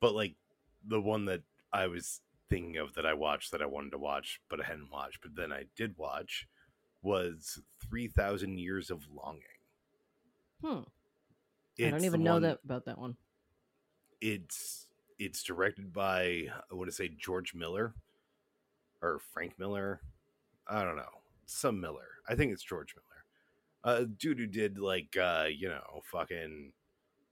but 0.00 0.14
like 0.14 0.34
the 0.86 1.00
one 1.00 1.26
that 1.26 1.42
I 1.72 1.86
was 1.86 2.20
thinking 2.48 2.76
of 2.76 2.94
that 2.94 3.06
I 3.06 3.14
watched 3.14 3.52
that 3.52 3.62
I 3.62 3.66
wanted 3.66 3.92
to 3.92 3.98
watch, 3.98 4.40
but 4.50 4.60
I 4.60 4.64
hadn't 4.66 4.90
watched, 4.92 5.22
but 5.22 5.34
then 5.34 5.52
I 5.52 5.64
did 5.76 5.96
watch 5.96 6.46
was 7.02 7.60
3000 7.88 8.58
Years 8.58 8.90
of 8.90 9.04
Longing. 9.14 9.42
Hmm. 10.62 10.80
I 11.82 11.90
don't 11.90 12.04
even 12.04 12.22
know 12.22 12.34
one- 12.34 12.42
that 12.42 12.60
about 12.64 12.84
that 12.84 12.98
one. 12.98 13.16
It's 14.20 14.86
it's 15.18 15.42
directed 15.42 15.92
by 15.92 16.46
I 16.70 16.74
want 16.74 16.88
to 16.88 16.96
say 16.96 17.08
George 17.08 17.54
Miller 17.54 17.94
or 19.02 19.20
Frank 19.32 19.58
Miller. 19.58 20.00
I 20.68 20.84
don't 20.84 20.96
know. 20.96 21.20
Some 21.46 21.80
Miller. 21.80 22.08
I 22.28 22.34
think 22.34 22.52
it's 22.52 22.62
George 22.62 22.94
Miller. 22.94 23.06
Uh 23.82 24.04
dude 24.18 24.38
who 24.38 24.46
did 24.46 24.78
like 24.78 25.16
uh, 25.16 25.46
you 25.50 25.68
know, 25.68 26.02
fucking 26.10 26.72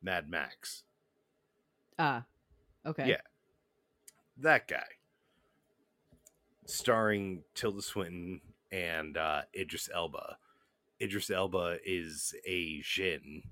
Mad 0.02 0.28
Max. 0.28 0.84
Ah. 1.98 2.24
Okay. 2.86 3.08
Yeah. 3.08 3.20
That 4.38 4.68
guy. 4.68 4.86
Starring 6.66 7.42
Tilda 7.54 7.82
Swinton 7.82 8.40
and 8.70 9.16
uh 9.16 9.42
Idris 9.54 9.88
Elba. 9.92 10.36
Idris 11.00 11.30
Elba 11.30 11.78
is 11.84 12.34
a 12.46 12.80
Jin 12.82 13.42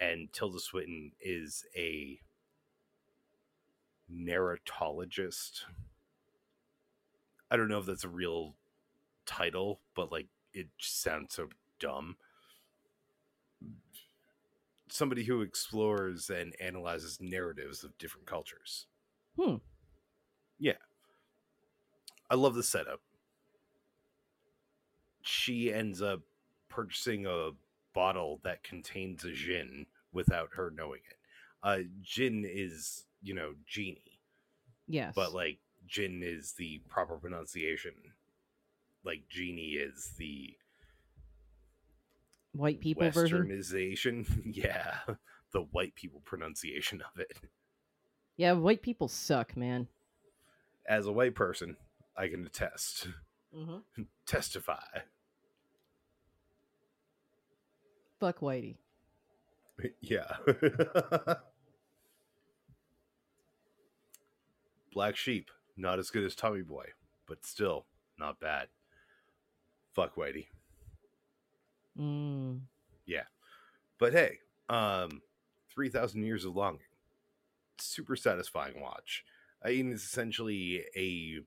and 0.00 0.32
Tilda 0.32 0.58
Swinton 0.58 1.12
is 1.20 1.64
a 1.76 2.18
narratologist. 4.14 5.62
I 7.50 7.56
don't 7.56 7.68
know 7.68 7.78
if 7.78 7.86
that's 7.86 8.04
a 8.04 8.08
real 8.08 8.54
title, 9.26 9.80
but 9.94 10.12
like 10.12 10.28
it 10.52 10.68
sounds 10.78 11.34
so 11.34 11.48
dumb. 11.78 12.16
Somebody 14.88 15.24
who 15.24 15.40
explores 15.40 16.30
and 16.30 16.54
analyzes 16.60 17.18
narratives 17.20 17.84
of 17.84 17.96
different 17.98 18.26
cultures. 18.26 18.86
Hmm. 19.38 19.56
Yeah. 20.58 20.72
I 22.28 22.34
love 22.34 22.54
the 22.54 22.62
setup. 22.62 23.00
She 25.22 25.72
ends 25.72 26.02
up 26.02 26.20
purchasing 26.68 27.26
a 27.26 27.50
bottle 27.92 28.40
that 28.42 28.62
contains 28.62 29.24
a 29.24 29.32
gin 29.32 29.86
without 30.12 30.50
her 30.54 30.72
knowing 30.74 31.00
it. 31.08 31.16
Uh, 31.62 31.78
gin 32.02 32.44
is, 32.46 33.04
you 33.22 33.34
know, 33.34 33.54
genie 33.66 34.18
Yes. 34.86 35.12
but 35.14 35.32
like 35.34 35.58
Jin 35.86 36.22
is 36.24 36.52
the 36.52 36.80
proper 36.88 37.16
pronunciation. 37.16 37.92
Like 39.04 39.22
genie 39.28 39.72
is 39.72 40.12
the 40.18 40.54
white 42.52 42.80
people 42.80 43.08
version. 43.10 43.46
westernization. 43.46 44.26
yeah, 44.44 44.98
the 45.52 45.62
white 45.72 45.94
people 45.94 46.20
pronunciation 46.24 47.02
of 47.02 47.20
it. 47.20 47.32
Yeah, 48.36 48.52
white 48.52 48.82
people 48.82 49.08
suck, 49.08 49.56
man. 49.56 49.86
As 50.88 51.06
a 51.06 51.12
white 51.12 51.34
person, 51.34 51.76
I 52.16 52.28
can 52.28 52.44
attest, 52.46 53.08
Mm-hmm. 53.56 54.02
testify. 54.26 54.78
Fuck 58.20 58.40
whitey. 58.40 58.76
yeah. 60.00 60.36
Black 64.92 65.16
Sheep, 65.16 65.50
not 65.76 65.98
as 65.98 66.10
good 66.10 66.24
as 66.24 66.34
Tommy 66.34 66.62
Boy, 66.62 66.86
but 67.26 67.44
still 67.44 67.86
not 68.18 68.40
bad. 68.40 68.68
Fuck 69.92 70.16
Whitey. 70.16 70.46
Mm. 71.98 72.60
But 74.00 74.14
hey, 74.14 74.38
um, 74.70 75.20
3,000 75.74 76.24
Years 76.24 76.46
of 76.46 76.56
Longing. 76.56 76.80
Super 77.78 78.16
satisfying 78.16 78.80
watch. 78.80 79.24
I 79.62 79.68
mean, 79.68 79.92
it's 79.92 80.04
essentially 80.04 80.84
a 80.96 81.40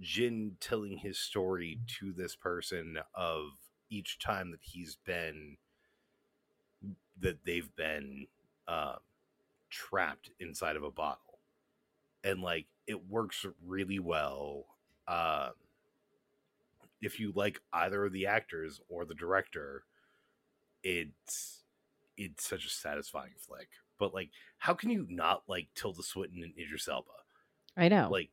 Jin 0.00 0.56
telling 0.60 0.96
his 0.96 1.18
story 1.18 1.78
to 1.98 2.14
this 2.14 2.34
person 2.34 2.98
of 3.14 3.50
each 3.90 4.18
time 4.18 4.50
that 4.50 4.60
he's 4.62 4.96
been, 5.04 5.58
that 7.20 7.44
they've 7.44 7.74
been 7.76 8.28
um, 8.66 8.96
trapped 9.68 10.30
inside 10.40 10.76
of 10.76 10.82
a 10.82 10.90
bottle. 10.90 11.29
And 12.24 12.42
like, 12.42 12.66
it 12.86 13.08
works 13.08 13.46
really 13.64 13.98
well. 13.98 14.66
Um, 15.08 15.52
if 17.00 17.18
you 17.18 17.32
like 17.34 17.60
either 17.72 18.04
of 18.04 18.12
the 18.12 18.26
actors 18.26 18.80
or 18.88 19.04
the 19.04 19.14
director, 19.14 19.84
it's 20.82 21.62
it's 22.16 22.46
such 22.46 22.66
a 22.66 22.70
satisfying 22.70 23.32
flick. 23.38 23.68
But 23.98 24.12
like, 24.14 24.30
how 24.58 24.74
can 24.74 24.90
you 24.90 25.06
not 25.08 25.42
like 25.48 25.68
Tilda 25.74 26.02
Swinton 26.02 26.42
and 26.42 26.52
Idris 26.58 26.88
Elba? 26.88 27.08
I 27.76 27.88
know. 27.88 28.10
Like, 28.10 28.30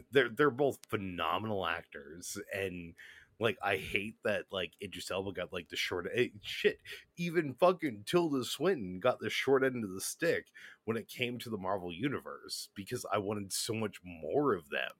they're 0.12 0.28
they're 0.28 0.50
both 0.50 0.78
phenomenal 0.88 1.66
actors, 1.66 2.38
and 2.54 2.94
like 3.38 3.58
I 3.62 3.76
hate 3.76 4.16
that 4.24 4.44
like 4.50 4.72
Idris 4.82 5.10
Elba 5.10 5.32
got 5.32 5.52
like 5.52 5.68
the 5.68 5.76
short 5.76 6.08
eh, 6.14 6.28
shit. 6.42 6.78
Even 7.16 7.54
fucking 7.54 8.04
Tilda 8.06 8.44
Swinton 8.44 8.98
got 9.00 9.20
the 9.20 9.30
short 9.30 9.62
end 9.62 9.84
of 9.84 9.92
the 9.92 10.00
stick 10.00 10.46
when 10.84 10.96
it 10.96 11.08
came 11.08 11.38
to 11.40 11.50
the 11.50 11.58
Marvel 11.58 11.92
universe 11.92 12.68
because 12.74 13.04
I 13.12 13.18
wanted 13.18 13.52
so 13.52 13.74
much 13.74 14.00
more 14.04 14.54
of 14.54 14.68
them. 14.70 14.92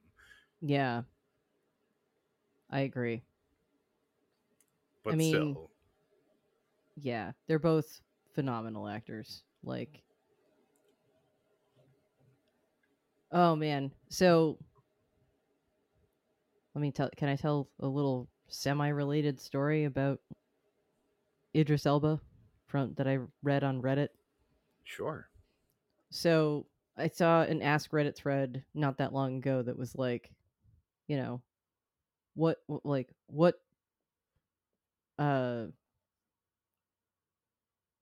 yeah. 0.60 1.02
I 2.70 2.80
agree. 2.80 3.22
But 5.04 5.16
mean, 5.16 5.32
still, 5.32 5.70
Yeah, 6.96 7.32
they're 7.46 7.60
both 7.60 8.00
phenomenal 8.34 8.88
actors. 8.88 9.44
Like, 9.62 10.02
oh 13.30 13.54
man. 13.54 13.92
So, 14.08 14.58
let 16.76 16.82
me 16.82 16.92
tell. 16.92 17.08
Can 17.16 17.30
I 17.30 17.36
tell 17.36 17.70
a 17.80 17.86
little 17.86 18.28
semi-related 18.48 19.40
story 19.40 19.84
about 19.84 20.20
Idris 21.56 21.86
Elba 21.86 22.20
from 22.66 22.92
that 22.98 23.08
I 23.08 23.18
read 23.42 23.64
on 23.64 23.80
Reddit? 23.80 24.08
sure. 24.84 25.30
So 26.10 26.66
I 26.98 27.08
saw 27.08 27.40
an 27.40 27.62
Ask 27.62 27.92
Reddit 27.92 28.14
thread 28.14 28.62
not 28.74 28.98
that 28.98 29.14
long 29.14 29.38
ago 29.38 29.62
that 29.62 29.78
was 29.78 29.96
like, 29.96 30.30
you 31.08 31.16
know, 31.16 31.40
what 32.34 32.58
like 32.84 33.08
what 33.28 33.54
uh 35.18 35.64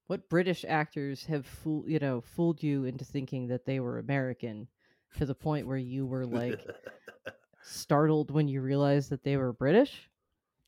what 0.09 0.29
British 0.29 0.65
actors 0.69 1.25
have 1.27 1.47
fool 1.47 1.85
you 1.87 2.01
know 2.01 2.21
fooled 2.21 2.61
you 2.61 2.87
into 2.87 3.05
thinking 3.05 3.47
that 3.47 3.67
they 3.67 3.79
were 3.79 4.01
American 4.01 4.67
to 5.17 5.27
the 5.27 5.35
point 5.35 5.69
where 5.69 5.77
you 5.77 6.05
were 6.05 6.27
like 6.27 6.59
startled 7.65 8.31
when 8.31 8.49
you 8.49 8.61
realized 8.61 9.11
that 9.11 9.25
they 9.25 9.37
were 9.37 9.53
British? 9.53 10.09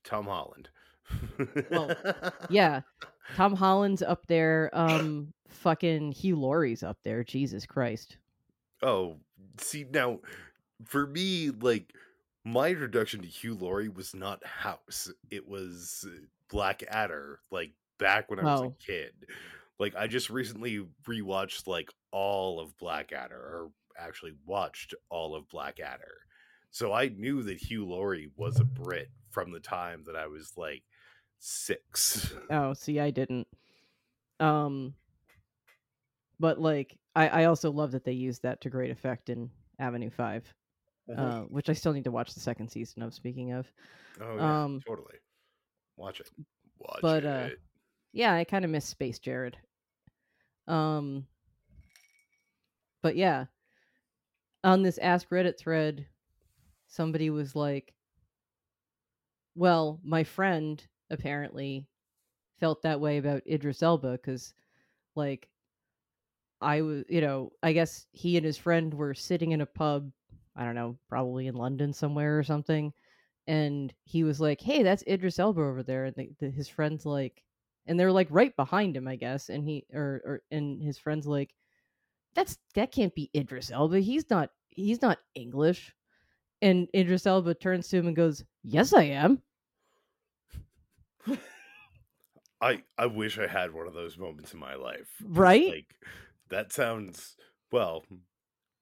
Tom 0.04 0.26
Holland. 0.26 0.68
Well, 1.70 1.94
Yeah, 2.50 2.80
Tom 3.36 3.54
Holland's 3.54 4.02
up 4.02 4.26
there. 4.26 4.70
Um, 4.72 5.32
fucking 5.48 6.12
Hugh 6.12 6.36
Laurie's 6.36 6.82
up 6.82 6.98
there. 7.04 7.22
Jesus 7.24 7.66
Christ. 7.66 8.16
Oh, 8.82 9.16
see 9.58 9.84
now, 9.90 10.20
for 10.84 11.06
me, 11.06 11.50
like 11.50 11.92
my 12.44 12.68
introduction 12.68 13.22
to 13.22 13.28
Hugh 13.28 13.54
Laurie 13.54 13.88
was 13.88 14.14
not 14.14 14.44
House; 14.44 15.10
it 15.30 15.48
was 15.48 16.04
uh, 16.06 16.10
Blackadder. 16.50 17.40
Like 17.50 17.72
back 17.98 18.30
when 18.30 18.38
I 18.40 18.44
was 18.44 18.60
Oh. 18.62 18.64
a 18.66 18.84
kid. 18.84 19.12
Like 19.78 19.94
I 19.96 20.06
just 20.06 20.30
recently 20.30 20.86
rewatched 21.08 21.66
like 21.66 21.90
all 22.12 22.60
of 22.60 22.76
Blackadder, 22.78 23.36
or 23.36 23.70
actually 23.98 24.32
watched 24.44 24.94
all 25.10 25.34
of 25.34 25.48
Blackadder. 25.48 26.18
So 26.70 26.92
I 26.92 27.08
knew 27.08 27.42
that 27.44 27.58
Hugh 27.58 27.86
Laurie 27.86 28.30
was 28.36 28.60
a 28.60 28.64
Brit 28.64 29.10
from 29.30 29.50
the 29.52 29.60
time 29.60 30.04
that 30.06 30.16
I 30.16 30.26
was 30.26 30.52
like 30.56 30.82
six. 31.38 32.32
Oh, 32.50 32.74
see, 32.74 33.00
I 33.00 33.10
didn't. 33.10 33.46
Um, 34.40 34.94
but 36.38 36.60
like, 36.60 36.98
I 37.14 37.28
I 37.28 37.44
also 37.44 37.70
love 37.70 37.92
that 37.92 38.04
they 38.04 38.12
used 38.12 38.42
that 38.42 38.60
to 38.62 38.70
great 38.70 38.90
effect 38.90 39.30
in 39.30 39.50
Avenue 39.78 40.10
5 40.10 40.54
uh, 41.14 41.40
which 41.42 41.68
I 41.68 41.72
still 41.72 41.92
need 41.92 42.04
to 42.04 42.10
watch 42.10 42.34
the 42.34 42.40
second 42.40 42.68
season 42.68 43.02
of. 43.02 43.14
Speaking 43.14 43.52
of, 43.52 43.66
oh 44.20 44.36
yeah, 44.36 44.64
um, 44.64 44.80
totally. 44.86 45.16
Watch 45.96 46.20
it. 46.20 46.30
Watch 46.78 46.98
but, 47.00 47.24
it. 47.24 47.26
uh, 47.26 47.48
yeah, 48.12 48.34
I 48.34 48.44
kind 48.44 48.64
of 48.64 48.70
miss 48.70 48.84
Space 48.84 49.18
Jared. 49.18 49.56
Um, 50.66 51.26
but 53.02 53.16
yeah, 53.16 53.46
on 54.64 54.82
this 54.82 54.98
Ask 54.98 55.28
Reddit 55.30 55.58
thread, 55.58 56.06
somebody 56.96 57.30
was 57.30 57.56
like, 57.56 57.94
"Well, 59.56 60.00
my 60.04 60.22
friend 60.22 60.86
apparently 61.10 61.88
felt 62.60 62.82
that 62.82 63.00
way 63.00 63.18
about 63.18 63.46
Idris 63.46 63.82
Elba 63.82 64.12
because, 64.12 64.54
like, 65.16 65.50
I 66.60 66.82
was, 66.82 67.04
you 67.08 67.20
know, 67.20 67.52
I 67.62 67.72
guess 67.72 68.06
he 68.12 68.36
and 68.36 68.44
his 68.46 68.56
friend 68.58 68.92
were 68.94 69.14
sitting 69.14 69.52
in 69.52 69.60
a 69.62 69.66
pub, 69.66 70.12
I 70.54 70.64
don't 70.64 70.74
know, 70.74 70.98
probably 71.08 71.46
in 71.46 71.54
London 71.54 71.92
somewhere 71.92 72.38
or 72.38 72.42
something, 72.42 72.92
and 73.46 73.94
he 74.04 74.24
was 74.24 74.40
like, 74.40 74.60
"Hey, 74.60 74.82
that's 74.84 75.04
Idris 75.08 75.38
Elba 75.40 75.62
over 75.62 75.82
there," 75.82 76.06
and 76.06 76.16
the, 76.16 76.30
the, 76.40 76.50
his 76.50 76.68
friends 76.68 77.06
like, 77.06 77.44
and 77.86 77.98
they're 78.00 78.12
like 78.12 78.28
right 78.30 78.54
behind 78.56 78.96
him, 78.96 79.08
I 79.08 79.16
guess, 79.16 79.50
and 79.50 79.64
he 79.64 79.86
or 79.94 80.22
or 80.26 80.42
and 80.52 80.82
his 80.82 80.98
friends 80.98 81.26
like, 81.26 81.54
"That's 82.36 82.58
that 82.76 82.92
can't 82.92 83.14
be 83.16 83.30
Idris 83.36 83.72
Elba. 83.72 84.00
He's 84.00 84.30
not 84.30 84.52
he's 84.70 85.02
not 85.02 85.20
English. 85.34 85.95
And 86.62 86.88
Idris 86.94 87.26
Elba 87.26 87.54
turns 87.54 87.88
to 87.88 87.98
him 87.98 88.06
and 88.06 88.16
goes, 88.16 88.44
Yes, 88.62 88.92
I 88.92 89.04
am. 89.04 89.42
I 92.60 92.82
I 92.96 93.06
wish 93.06 93.38
I 93.38 93.46
had 93.46 93.72
one 93.72 93.86
of 93.86 93.94
those 93.94 94.16
moments 94.16 94.52
in 94.54 94.60
my 94.60 94.74
life. 94.74 95.08
Right? 95.22 95.68
Like 95.68 95.94
that 96.48 96.72
sounds 96.72 97.36
well. 97.70 98.04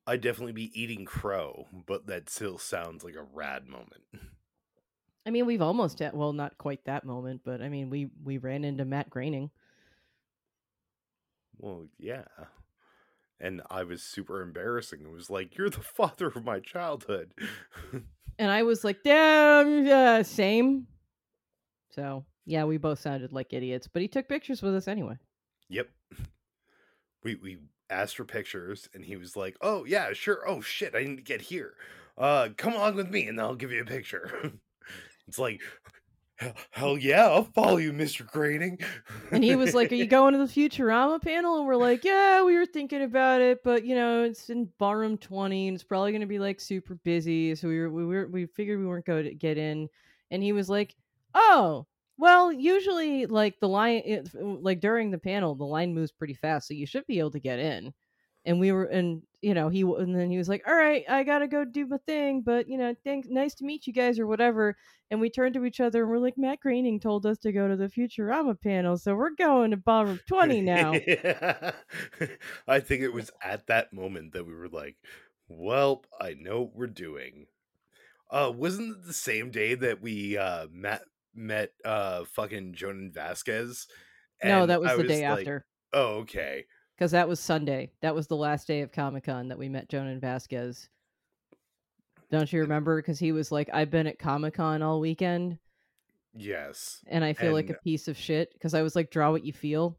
I'd 0.07 0.21
definitely 0.21 0.53
be 0.53 0.81
eating 0.81 1.05
crow, 1.05 1.67
but 1.87 2.07
that 2.07 2.29
still 2.29 2.59
sounds 2.59 3.05
like 3.05 3.15
a 3.15 3.23
rad 3.23 3.67
moment. 3.67 4.05
I 5.27 5.31
mean, 5.31 5.47
we've 5.47 5.63
almost 5.63 5.99
had 6.01 6.15
well, 6.15 6.33
not 6.33 6.59
quite 6.59 6.85
that 6.85 7.05
moment, 7.05 7.41
but 7.45 7.63
I 7.63 7.69
mean, 7.69 7.91
we 7.91 8.11
we 8.23 8.39
ran 8.39 8.65
into 8.65 8.85
Matt 8.85 9.11
Groening. 9.11 9.51
Well, 11.59 11.87
yeah. 11.99 12.25
And 13.41 13.63
I 13.71 13.83
was 13.85 14.03
super 14.03 14.41
embarrassing. 14.41 15.01
It 15.03 15.11
was 15.11 15.29
like, 15.31 15.57
you're 15.59 15.71
the 15.71 15.81
father 15.83 16.29
of 16.29 16.45
my 16.45 16.61
childhood. 16.61 17.33
And 18.37 18.51
I 18.51 18.65
was 18.65 18.83
like, 18.83 19.05
damn, 19.05 19.87
yeah, 19.87 20.23
same. 20.23 20.89
So, 21.91 22.25
yeah, 22.47 22.65
we 22.65 22.79
both 22.79 22.99
sounded 22.99 23.33
like 23.33 23.53
idiots, 23.53 23.87
but 23.87 24.03
he 24.03 24.09
took 24.09 24.29
pictures 24.29 24.61
with 24.61 24.75
us 24.75 24.89
anyway. 24.89 25.17
yep. 25.69 25.89
We 27.23 27.37
we 27.37 27.59
asked 27.89 28.17
for 28.17 28.25
pictures 28.25 28.89
and 28.93 29.05
he 29.05 29.17
was 29.17 29.35
like, 29.37 29.57
"Oh, 29.63 29.85
yeah, 29.85 30.13
sure. 30.13 30.43
Oh 30.47 30.61
shit, 30.61 30.95
I 30.95 31.05
need 31.05 31.17
to 31.17 31.23
get 31.23 31.41
here. 31.41 31.75
Uh 32.19 32.49
come 32.57 32.75
along 32.75 32.97
with 32.97 33.09
me 33.09 33.29
and 33.29 33.41
I'll 33.41 33.55
give 33.55 33.73
you 33.73 33.81
a 33.83 33.87
picture." 33.87 34.53
it's 35.27 35.39
like 35.39 35.63
hell, 36.71 36.99
yeah, 36.99 37.27
I'll 37.27 37.45
follow 37.45 37.77
you, 37.77 37.93
Mr. 37.93 38.27
Groening. 38.27 38.79
And 39.31 39.45
he 39.45 39.57
was 39.57 39.75
like, 39.75 39.93
Are 39.93 39.97
you 39.97 40.07
going 40.07 40.33
to 40.33 40.39
the 40.39 40.45
Futurama 40.45 41.23
panel? 41.23 41.59
And 41.59 41.67
we're 41.67 41.77
like, 41.77 42.05
Yeah, 42.05 42.43
we 42.45 42.57
were 42.57 42.67
thinking 42.67 43.03
about 43.03 43.41
it, 43.41 43.63
but 43.63 43.85
you 43.85 43.95
know, 43.95 44.25
it's 44.25 44.51
in 44.51 44.69
ballroom 44.79 45.17
20 45.19 45.69
and 45.69 45.75
it's 45.75 45.85
probably 45.85 46.13
going 46.13 46.21
to 46.21 46.27
be 46.27 46.39
like 46.39 46.61
super 46.61 46.97
busy. 46.97 47.55
So 47.55 47.69
we 47.69 47.79
were, 47.81 47.91
we 47.91 48.05
were, 48.05 48.27
we 48.27 48.47
figured 48.47 48.79
we 48.79 48.87
weren't 48.87 49.07
going 49.07 49.25
to 49.25 49.35
get 49.35 49.59
in. 49.59 49.89
And 50.31 50.43
he 50.43 50.53
was 50.53 50.69
like, 50.69 50.95
Oh, 51.35 51.87
well, 52.17 52.53
usually 52.53 53.27
like 53.27 53.59
the 53.61 53.69
line, 53.69 54.03
eh, 54.05 54.23
it, 54.23 54.35
like 54.35 54.81
during 54.81 55.11
the 55.11 55.19
panel, 55.19 55.55
the 55.55 55.65
line 55.65 55.95
moves 55.95 56.13
pretty 56.13 56.35
fast. 56.35 56.69
So 56.69 56.75
you 56.75 56.87
should 56.87 57.07
be 57.07 57.19
able 57.19 57.33
to 57.33 57.41
get 57.41 57.59
in. 57.59 57.93
And 58.45 58.61
we 58.61 58.73
were, 58.73 58.85
and 58.85 59.23
you 59.45 59.53
know, 59.55 59.69
he, 59.69 59.83
and 59.83 60.15
then 60.15 60.31
he 60.31 60.39
was 60.39 60.49
like, 60.49 60.63
All 60.67 60.75
right, 60.75 61.05
I 61.09 61.23
got 61.23 61.41
to 61.41 61.49
go 61.49 61.65
do 61.65 61.87
my 61.87 61.99
thing, 62.07 62.41
but 62.41 62.69
you 62.69 62.79
know, 62.79 62.95
thanks, 63.05 63.29
nice 63.31 63.55
to 63.57 63.65
meet 63.65 63.87
you 63.87 63.93
guys 63.93 64.19
or 64.19 64.27
whatever. 64.27 64.77
And 65.11 65.21
we 65.21 65.29
turned 65.29 65.55
to 65.55 65.65
each 65.67 65.81
other 65.81 66.03
and 66.03 66.11
we're 66.11 66.19
like, 66.19 66.39
Matt 66.39 66.61
Groening 66.61 66.99
told 66.99 67.27
us 67.27 67.39
to 67.39 67.53
go 67.53 67.69
to 67.69 67.77
the 67.77 67.89
Futurama 67.89 68.61
panel, 68.61 68.97
so 68.97 69.15
we're 69.15 69.35
going 69.37 69.73
to 69.73 69.77
ballroom 69.77 70.19
20 70.27 70.63
now. 70.63 70.93
I 72.67 72.81
think 72.81 73.03
it 73.03 73.13
was 73.13 73.31
at 73.43 73.67
that 73.67 73.93
moment 73.93 74.33
that 74.33 74.47
we 74.47 74.55
were 74.55 74.69
like, 74.69 74.97
"Well, 75.49 76.05
I 76.19 76.35
know 76.35 76.63
what 76.63 76.75
we're 76.75 76.87
doing." 76.87 77.47
Uh, 78.31 78.51
wasn't 78.55 78.97
it 78.97 79.07
the 79.07 79.13
same 79.13 79.51
day 79.51 79.75
that 79.75 80.01
we 80.01 80.39
uh 80.39 80.69
met 80.73 81.03
met 81.35 81.73
uh 81.85 82.25
fucking 82.25 82.75
Jhonen 82.75 83.13
Vasquez? 83.13 83.87
no, 84.43 84.67
that 84.67 84.81
was 84.81 84.91
I 84.91 84.97
the 84.97 85.05
day 85.05 85.29
like, 85.29 85.41
after 85.41 85.67
Oh, 85.95 86.17
okay. 86.23 86.67
Because 87.05 87.13
that 87.13 87.29
was 87.29 87.39
Sunday. 87.39 87.91
That 88.01 88.15
was 88.15 88.29
the 88.29 88.35
last 88.37 88.67
day 88.67 88.81
of 88.81 88.91
Comic 88.91 89.25
Con 89.25 89.49
that 89.49 89.59
we 89.59 89.69
met 89.69 89.91
Jhonen 89.91 90.23
Vasquez. 90.23 90.89
Don't 92.31 92.51
you 92.51 92.61
remember? 92.61 92.97
Because 92.97 93.19
he 93.19 93.31
was 93.31 93.53
like, 93.53 93.69
I've 93.75 93.91
been 93.91 94.07
at 94.07 94.19
Comic 94.19 94.55
Con 94.55 94.81
all 94.81 95.01
weekend 95.01 95.59
Yes. 96.35 97.05
and 97.07 97.23
I 97.23 97.35
feel 97.35 97.53
like 97.53 97.69
a 97.69 97.75
piece 97.75 98.09
of 98.09 98.17
shit 98.17 98.55
because 98.55 98.73
I 98.73 98.81
was 98.81 98.97
like, 98.97 99.11
draw 99.11 99.31
what 99.33 99.45
you 99.45 99.53
feel. 99.53 99.99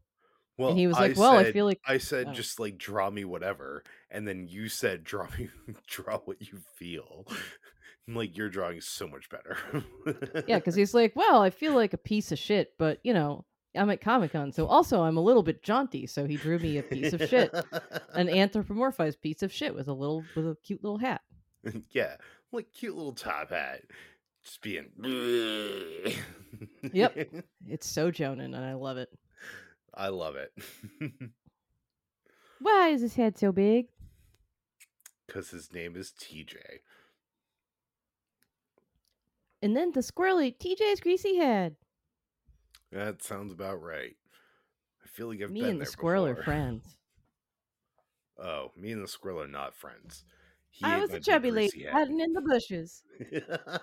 Well, 0.58 0.70
and 0.70 0.78
he 0.80 0.88
was 0.88 0.96
I 0.96 1.02
like, 1.08 1.16
well, 1.16 1.36
I 1.36 1.52
feel 1.52 1.64
like, 1.64 1.78
I 1.86 1.98
said 1.98 2.26
Oh. 2.30 2.32
just 2.32 2.58
like 2.58 2.76
draw 2.76 3.08
me 3.08 3.24
whatever, 3.24 3.84
and 4.10 4.26
then 4.26 4.48
you 4.48 4.68
said 4.68 5.04
draw 5.04 5.28
me 5.38 5.48
draw 5.86 6.18
what 6.24 6.40
you 6.42 6.58
feel. 6.74 7.24
I'm 8.08 8.16
like 8.16 8.36
you're 8.36 8.50
drawing 8.50 8.80
so 8.80 9.06
much 9.06 9.28
better. 9.30 9.56
yeah, 10.48 10.58
because 10.58 10.74
he's 10.74 10.92
like, 10.92 11.14
well, 11.14 11.40
I 11.40 11.50
feel 11.50 11.74
like 11.74 11.92
a 11.92 11.98
piece 11.98 12.32
of 12.32 12.38
shit, 12.40 12.72
but 12.78 12.98
you 13.04 13.14
know, 13.14 13.44
I'm 13.76 13.90
at 13.90 14.00
Comic 14.00 14.32
Con. 14.32 14.52
So 14.52 14.66
also, 14.66 15.02
I'm 15.02 15.16
a 15.16 15.20
little 15.22 15.42
bit 15.42 15.62
jaunty. 15.62 16.06
So 16.06 16.24
he 16.26 16.36
drew 16.36 16.58
me 16.58 16.78
a 16.78 16.82
piece 16.82 17.12
of 17.12 17.20
shit, 17.28 17.52
an 18.14 18.26
anthropomorphized 18.28 19.20
piece 19.20 19.42
of 19.42 19.52
shit 19.52 19.74
with 19.74 19.88
a 19.88 19.92
little, 19.92 20.24
with 20.34 20.46
a 20.46 20.56
cute 20.62 20.82
little 20.82 20.98
hat. 20.98 21.22
yeah, 21.90 22.16
like 22.52 22.72
cute 22.72 22.96
little 22.96 23.12
top 23.12 23.50
hat, 23.50 23.82
just 24.44 24.60
being. 24.62 24.86
Yep. 26.92 27.28
It's 27.68 27.88
so 27.88 28.10
Jhonen, 28.12 28.54
and 28.54 28.64
I 28.64 28.74
love 28.74 28.96
it. 28.96 29.08
I 29.92 30.08
love 30.08 30.36
it 30.36 30.52
Why 32.60 32.88
is 32.90 33.00
his 33.00 33.14
head 33.16 33.36
so 33.38 33.50
big? 33.52 33.86
because 35.26 35.50
his 35.50 35.72
name 35.72 35.96
is 35.96 36.12
TJ. 36.12 36.54
And 39.62 39.76
then 39.76 39.90
the 39.92 40.00
squirrely 40.00 40.56
TJ's 40.56 41.00
greasy 41.00 41.36
head. 41.36 41.76
That 42.96 43.22
sounds 43.22 43.52
about 43.52 43.82
right. 43.82 44.16
I 45.04 45.08
feel 45.08 45.28
like 45.28 45.42
I've 45.42 45.50
Me 45.50 45.60
been 45.60 45.70
and 45.72 45.80
the 45.80 45.86
squirrel 45.86 46.26
are 46.26 46.34
friends. 46.44 46.96
Oh, 48.42 48.72
me 48.74 48.90
and 48.90 49.02
the 49.02 49.08
squirrel 49.08 49.42
are 49.42 49.46
not 49.46 49.74
friends. 49.74 50.24
He 50.70 50.86
I 50.86 50.98
was 50.98 51.12
a 51.12 51.20
chubby 51.20 51.50
lady 51.50 51.86
hiding 51.90 52.20
in 52.20 52.32
the 52.32 52.40
bushes. 52.40 53.02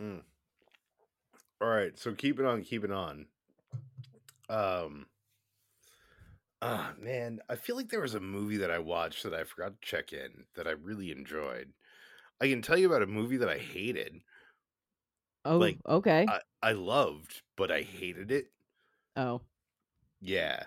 Mm. 0.00 0.22
All 1.60 1.68
right, 1.68 1.96
so 1.96 2.12
keep 2.14 2.40
it 2.40 2.44
on, 2.44 2.64
keep 2.64 2.82
it 2.82 2.90
on. 2.90 3.26
Um, 4.48 5.06
ah, 6.60 6.94
man, 6.98 7.38
I 7.48 7.54
feel 7.54 7.76
like 7.76 7.90
there 7.90 8.00
was 8.00 8.14
a 8.14 8.20
movie 8.20 8.56
that 8.56 8.72
I 8.72 8.80
watched 8.80 9.22
that 9.22 9.32
I 9.34 9.44
forgot 9.44 9.80
to 9.80 9.88
check 9.88 10.12
in 10.12 10.46
that 10.56 10.66
I 10.66 10.72
really 10.72 11.12
enjoyed. 11.12 11.72
I 12.40 12.48
can 12.48 12.60
tell 12.60 12.76
you 12.76 12.88
about 12.88 13.02
a 13.02 13.06
movie 13.06 13.36
that 13.36 13.48
I 13.48 13.58
hated. 13.58 14.20
Oh, 15.44 15.58
Like, 15.58 15.78
okay. 15.86 16.26
I, 16.28 16.40
I 16.62 16.72
loved, 16.72 17.42
but 17.56 17.70
I 17.70 17.82
hated 17.82 18.30
it. 18.30 18.46
oh, 19.16 19.42
Yeah. 20.20 20.64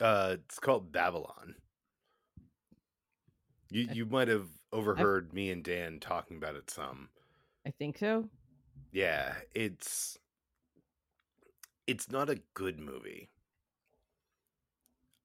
Uh, 0.00 0.36
it's 0.44 0.58
called 0.58 0.92
Babylon. 0.92 1.54
You 3.70 3.86
I- 3.88 3.92
you 3.92 4.06
might 4.06 4.28
have 4.28 4.48
overheard 4.72 5.32
me 5.32 5.50
and 5.50 5.62
Dan 5.64 5.98
talking 6.00 6.36
about 6.36 6.56
it 6.56 6.70
some. 6.70 7.08
I 7.66 7.70
think 7.70 7.98
so. 7.98 8.28
Yeah, 8.92 9.34
it's 9.54 10.18
it's 11.86 12.10
not 12.10 12.30
a 12.30 12.40
good 12.54 12.78
movie. 12.78 13.30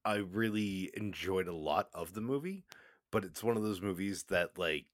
I 0.04 0.16
really 0.16 0.90
enjoyed 0.94 1.46
a 1.48 1.54
lot 1.54 1.88
of 1.92 2.14
the 2.14 2.20
movie, 2.20 2.64
but 3.10 3.24
it's 3.24 3.42
one 3.42 3.56
of 3.56 3.62
those 3.62 3.80
movies 3.82 4.24
that 4.24 4.58
like 4.58 4.86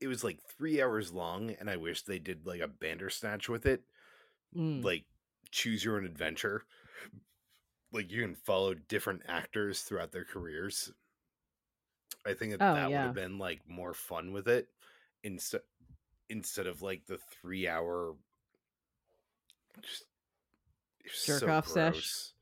it 0.00 0.08
was 0.08 0.24
like 0.24 0.40
3 0.42 0.80
hours 0.82 1.12
long 1.12 1.50
and 1.50 1.68
I 1.70 1.76
wish 1.76 2.02
they 2.02 2.18
did 2.18 2.46
like 2.46 2.60
a 2.60 2.68
Bandersnatch 2.68 3.48
with 3.48 3.66
it, 3.66 3.82
Mm. 4.56 4.82
like 4.82 5.04
choose 5.50 5.84
your 5.84 5.96
own 5.98 6.06
adventure. 6.06 6.64
Like 7.92 8.10
you 8.10 8.22
can 8.22 8.34
follow 8.34 8.74
different 8.74 9.22
actors 9.26 9.82
throughout 9.82 10.12
their 10.12 10.24
careers. 10.24 10.92
I 12.26 12.34
think 12.34 12.52
that, 12.52 12.60
Oh, 12.60 12.74
that 12.74 12.88
would 12.88 12.96
have 12.96 13.14
been 13.14 13.38
like 13.38 13.68
more 13.68 13.94
fun 13.94 14.32
with 14.32 14.48
it 14.48 14.68
instead 15.22 15.62
instead 16.28 16.66
of 16.66 16.82
like 16.82 17.06
the 17.06 17.18
three 17.18 17.66
hour 17.68 18.14
just 19.80 20.04
Jerk 21.24 21.40
so 21.40 21.48
off 21.50 21.66
sesh? 21.68 22.32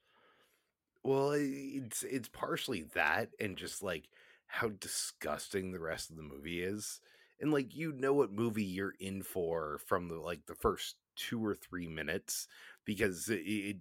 Well, 1.03 1.33
it's 1.37 2.03
it's 2.03 2.29
partially 2.29 2.83
that 2.95 3.31
and 3.39 3.57
just 3.57 3.83
like 3.83 4.09
how 4.47 4.69
disgusting 4.69 5.71
the 5.73 5.81
rest 5.81 6.11
of 6.11 6.17
the 6.17 6.23
movie 6.23 6.63
is. 6.63 7.01
And 7.41 7.53
like 7.53 7.75
you 7.75 7.93
know 7.93 8.15
what 8.15 8.33
movie 8.33 8.65
you're 8.65 8.95
in 8.99 9.23
for 9.23 9.79
from 9.87 10.09
the 10.09 10.17
like 10.17 10.47
the 10.47 10.55
first 10.55 10.97
two 11.17 11.45
or 11.45 11.55
three 11.55 11.87
minutes 11.87 12.47
because 12.85 13.29
it, 13.29 13.41
it 13.41 13.77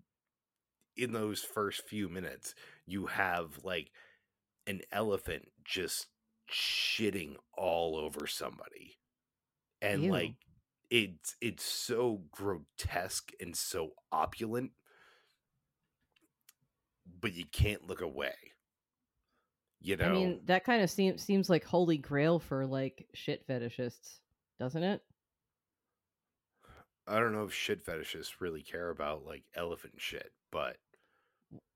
in 0.97 1.11
those 1.11 1.41
first 1.41 1.81
few 1.87 2.07
minutes 2.09 2.55
you 2.85 3.07
have 3.07 3.59
like 3.63 3.91
an 4.67 4.81
elephant 4.91 5.49
just 5.63 6.07
shitting 6.51 7.35
all 7.57 7.97
over 7.97 8.27
somebody 8.27 8.97
and 9.81 10.03
Ew. 10.03 10.11
like 10.11 10.35
it's 10.89 11.35
it's 11.41 11.63
so 11.63 12.21
grotesque 12.31 13.31
and 13.39 13.55
so 13.55 13.91
opulent 14.11 14.71
but 17.19 17.33
you 17.33 17.45
can't 17.51 17.87
look 17.87 18.01
away 18.01 18.35
you 19.81 19.97
know 19.97 20.05
I 20.05 20.09
mean, 20.09 20.41
that 20.45 20.63
kind 20.63 20.81
of 20.81 20.89
seems 20.89 21.23
seems 21.23 21.49
like 21.49 21.63
holy 21.63 21.97
grail 21.97 22.39
for 22.39 22.65
like 22.65 23.07
shit 23.13 23.47
fetishists, 23.47 24.19
doesn't 24.59 24.83
it? 24.83 25.01
I 27.07 27.19
don't 27.19 27.33
know 27.33 27.43
if 27.43 27.53
shit 27.53 27.85
fetishists 27.85 28.39
really 28.39 28.61
care 28.63 28.89
about 28.89 29.25
like 29.25 29.43
elephant 29.55 29.95
shit 29.97 30.31
but 30.51 30.77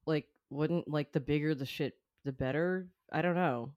Like, 0.06 0.28
wouldn't 0.50 0.88
like 0.88 1.12
the 1.12 1.20
bigger 1.20 1.54
the 1.54 1.66
shit, 1.66 1.98
the 2.24 2.32
better? 2.32 2.88
I 3.12 3.22
don't 3.22 3.36
know. 3.36 3.74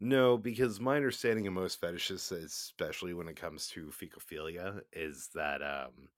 No, 0.00 0.36
because 0.36 0.80
my 0.80 0.96
understanding 0.96 1.46
of 1.46 1.52
most 1.52 1.80
fetishists, 1.80 2.32
especially 2.32 3.14
when 3.14 3.28
it 3.28 3.36
comes 3.36 3.68
to 3.68 3.92
fecophilia, 3.92 4.80
is 4.92 5.28
that 5.36 5.62
um, 5.62 6.08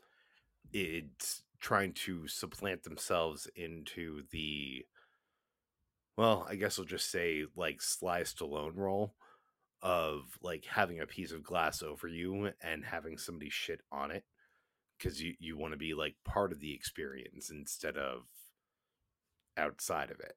it's 0.73 1.43
trying 1.61 1.93
to 1.93 2.27
supplant 2.27 2.83
themselves 2.85 3.47
into 3.55 4.23
the 4.31 4.87
well, 6.17 6.47
I 6.49 6.55
guess 6.55 6.79
I'll 6.79 6.85
just 6.85 7.11
say 7.11 7.45
like 7.57 7.83
Sly 7.83 8.23
Stallone 8.23 8.77
role 8.77 9.15
of 9.83 10.39
like 10.43 10.65
having 10.65 11.01
a 11.01 11.07
piece 11.07 11.33
of 11.33 11.43
glass 11.43 11.83
over 11.83 12.09
you 12.09 12.51
and 12.63 12.85
having 12.85 13.19
somebody 13.19 13.51
shit 13.51 13.81
on 13.93 14.11
it 14.11 14.25
because 14.99 15.21
you 15.21 15.35
you 15.39 15.59
want 15.59 15.73
to 15.73 15.79
be 15.79 15.95
like 15.95 16.15
part 16.25 16.53
of 16.53 16.61
the 16.61 16.73
experience 16.73 17.51
instead 17.51 17.97
of 17.97 18.23
outside 19.57 20.11
of 20.11 20.21
it. 20.21 20.37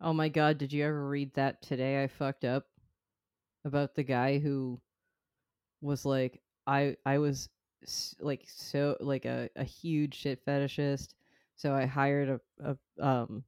Oh 0.00 0.12
my 0.12 0.28
god, 0.28 0.58
did 0.58 0.72
you 0.72 0.84
ever 0.84 1.08
read 1.08 1.34
that 1.34 1.62
today 1.62 2.02
I 2.02 2.06
fucked 2.06 2.44
up 2.44 2.66
about 3.64 3.94
the 3.94 4.02
guy 4.02 4.38
who 4.38 4.80
was 5.80 6.04
like 6.04 6.40
I 6.66 6.96
I 7.04 7.18
was 7.18 7.48
like 8.20 8.44
so 8.46 8.96
like 9.00 9.24
a, 9.24 9.48
a 9.56 9.64
huge 9.64 10.14
shit 10.14 10.44
fetishist 10.44 11.14
so 11.56 11.74
I 11.74 11.86
hired 11.86 12.28
a, 12.28 12.40
a 12.62 13.04
um 13.04 13.42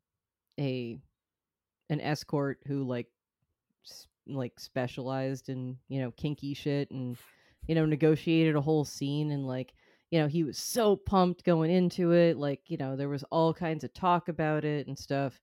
a 0.58 0.98
an 1.92 2.00
escort 2.00 2.58
who 2.66 2.82
like 2.82 3.06
like 4.26 4.58
specialized 4.58 5.48
in 5.48 5.76
you 5.88 6.00
know 6.00 6.10
kinky 6.12 6.54
shit 6.54 6.90
and 6.90 7.16
you 7.66 7.74
know 7.74 7.84
negotiated 7.84 8.56
a 8.56 8.60
whole 8.60 8.84
scene 8.84 9.30
and 9.30 9.46
like 9.46 9.74
you 10.10 10.18
know 10.18 10.26
he 10.26 10.42
was 10.42 10.56
so 10.58 10.96
pumped 10.96 11.44
going 11.44 11.70
into 11.70 12.12
it 12.12 12.36
like 12.38 12.60
you 12.66 12.78
know 12.78 12.96
there 12.96 13.10
was 13.10 13.24
all 13.24 13.52
kinds 13.52 13.84
of 13.84 13.92
talk 13.92 14.28
about 14.28 14.64
it 14.64 14.86
and 14.86 14.98
stuff. 14.98 15.38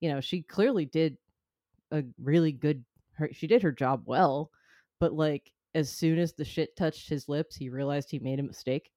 You 0.00 0.10
know 0.10 0.20
she 0.20 0.42
clearly 0.42 0.86
did 0.86 1.18
a 1.90 2.02
really 2.20 2.52
good 2.52 2.84
her 3.14 3.28
she 3.32 3.46
did 3.46 3.62
her 3.62 3.70
job 3.70 4.02
well 4.06 4.50
but 4.98 5.12
like 5.12 5.52
as 5.74 5.90
soon 5.90 6.18
as 6.18 6.32
the 6.32 6.44
shit 6.44 6.74
touched 6.74 7.08
his 7.08 7.28
lips 7.28 7.54
he 7.54 7.68
realized 7.68 8.10
he 8.10 8.18
made 8.18 8.40
a 8.40 8.44
mistake. 8.44 8.90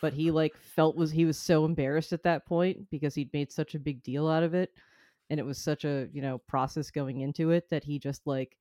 But 0.00 0.12
he 0.12 0.30
like 0.40 0.56
felt 0.56 0.96
was 0.96 1.10
he 1.10 1.24
was 1.24 1.38
so 1.38 1.64
embarrassed 1.64 2.12
at 2.12 2.22
that 2.22 2.46
point 2.46 2.88
because 2.90 3.14
he'd 3.14 3.32
made 3.32 3.50
such 3.50 3.74
a 3.74 3.80
big 3.80 4.02
deal 4.02 4.28
out 4.28 4.44
of 4.44 4.54
it 4.54 4.70
and 5.30 5.40
it 5.40 5.46
was 5.46 5.58
such 5.58 5.84
a 5.84 6.08
you 6.12 6.22
know 6.22 6.38
process 6.38 6.90
going 6.90 7.20
into 7.20 7.50
it 7.50 7.68
that 7.70 7.84
he 7.84 7.98
just 7.98 8.26
like 8.26 8.56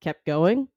kept 0.00 0.24
going 0.24 0.68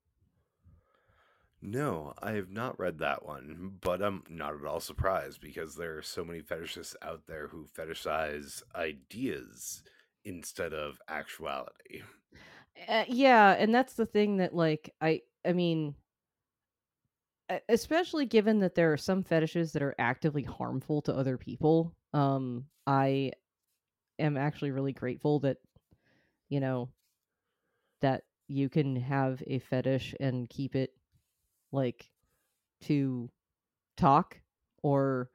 No, 1.61 2.13
I 2.19 2.31
have 2.31 2.49
not 2.49 2.79
read 2.79 2.97
that 2.99 3.23
one, 3.23 3.77
but 3.81 4.01
I'm 4.01 4.23
not 4.27 4.55
at 4.55 4.65
all 4.65 4.79
surprised 4.79 5.39
because 5.41 5.75
there 5.75 5.95
are 5.97 6.01
so 6.03 6.23
many 6.25 6.41
fetishists 6.41 6.95
out 7.03 7.25
there 7.27 7.47
who 7.49 7.65
fetishize 7.67 8.63
ideas 8.75 9.83
instead 10.23 10.73
of 10.73 10.99
actuality. 11.07 12.01
Uh, 12.87 13.05
yeah, 13.07 13.53
and 13.57 13.73
that's 13.73 13.95
the 13.95 14.05
thing 14.05 14.37
that 14.37 14.53
like 14.53 14.93
I 15.01 15.23
I 15.43 15.53
mean 15.53 15.95
especially 17.69 18.25
given 18.25 18.59
that 18.59 18.75
there 18.75 18.91
are 18.91 18.97
some 18.97 19.23
fetishes 19.23 19.71
that 19.73 19.81
are 19.81 19.95
actively 19.99 20.43
harmful 20.43 21.01
to 21.03 21.15
other 21.15 21.37
people. 21.37 21.95
Um 22.13 22.67
I 22.85 23.33
am 24.19 24.37
actually 24.37 24.71
really 24.71 24.93
grateful 24.93 25.39
that 25.39 25.57
you 26.49 26.59
know 26.59 26.89
that 28.01 28.23
you 28.47 28.69
can 28.69 28.95
have 28.95 29.43
a 29.47 29.59
fetish 29.59 30.15
and 30.19 30.49
keep 30.49 30.75
it 30.75 30.93
like 31.71 32.09
to 32.81 33.29
talk 33.97 34.39
or 34.83 35.29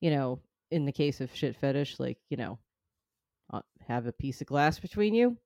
you 0.00 0.10
know 0.10 0.40
in 0.70 0.84
the 0.84 0.92
case 0.92 1.20
of 1.20 1.34
shit 1.34 1.56
fetish 1.56 1.98
like 1.98 2.18
you 2.30 2.36
know 2.36 2.58
uh, 3.52 3.60
have 3.86 4.06
a 4.06 4.12
piece 4.12 4.40
of 4.40 4.46
glass 4.46 4.78
between 4.78 5.14
you. 5.14 5.36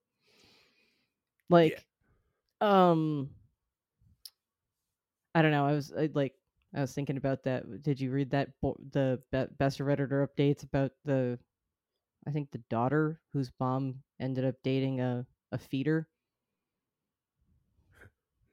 Like 1.49 1.85
um 2.61 3.29
i 5.33 5.41
don't 5.41 5.51
know 5.51 5.65
i 5.65 5.73
was 5.73 5.91
I, 5.97 6.09
like 6.13 6.33
i 6.75 6.81
was 6.81 6.93
thinking 6.93 7.17
about 7.17 7.43
that. 7.43 7.81
Did 7.81 7.99
you 7.99 8.11
read 8.11 8.29
that 8.31 8.49
bo- 8.61 8.79
the 8.91 9.19
be- 9.31 9.53
best 9.57 9.79
redditor 9.79 10.25
updates 10.25 10.63
about 10.63 10.91
the 11.03 11.39
i 12.27 12.31
think 12.31 12.51
the 12.51 12.63
daughter 12.69 13.19
whose 13.33 13.51
mom 13.59 13.95
ended 14.19 14.45
up 14.45 14.55
dating 14.63 14.99
a 15.01 15.25
a 15.51 15.57
feeder 15.57 16.07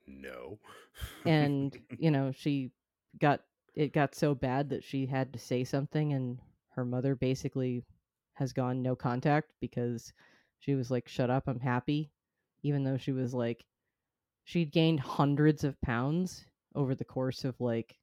No. 0.07 0.59
and 1.25 1.77
you 1.99 2.11
know 2.11 2.31
she 2.31 2.71
got 3.19 3.41
it 3.75 3.93
got 3.93 4.15
so 4.15 4.33
bad 4.35 4.69
that 4.69 4.83
she 4.83 5.05
had 5.05 5.33
to 5.33 5.39
say 5.39 5.63
something 5.63 6.13
and 6.13 6.39
her 6.75 6.85
mother 6.85 7.15
basically 7.15 7.83
has 8.33 8.53
gone 8.53 8.81
no 8.81 8.95
contact 8.95 9.53
because 9.61 10.13
she 10.59 10.75
was 10.75 10.89
like 10.91 11.07
shut 11.07 11.29
up 11.29 11.47
i'm 11.47 11.59
happy 11.59 12.11
even 12.63 12.83
though 12.83 12.97
she 12.97 13.11
was 13.11 13.33
like 13.33 13.65
she'd 14.45 14.71
gained 14.71 14.99
hundreds 14.99 15.63
of 15.63 15.79
pounds 15.81 16.45
over 16.75 16.95
the 16.95 17.05
course 17.05 17.45
of 17.45 17.59
like 17.61 17.97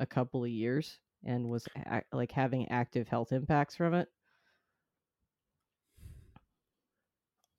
a 0.00 0.06
couple 0.06 0.44
of 0.44 0.50
years 0.50 0.98
and 1.24 1.48
was 1.48 1.66
like 2.12 2.30
having 2.32 2.68
active 2.70 3.08
health 3.08 3.32
impacts 3.32 3.74
from 3.76 3.94
it 3.94 4.08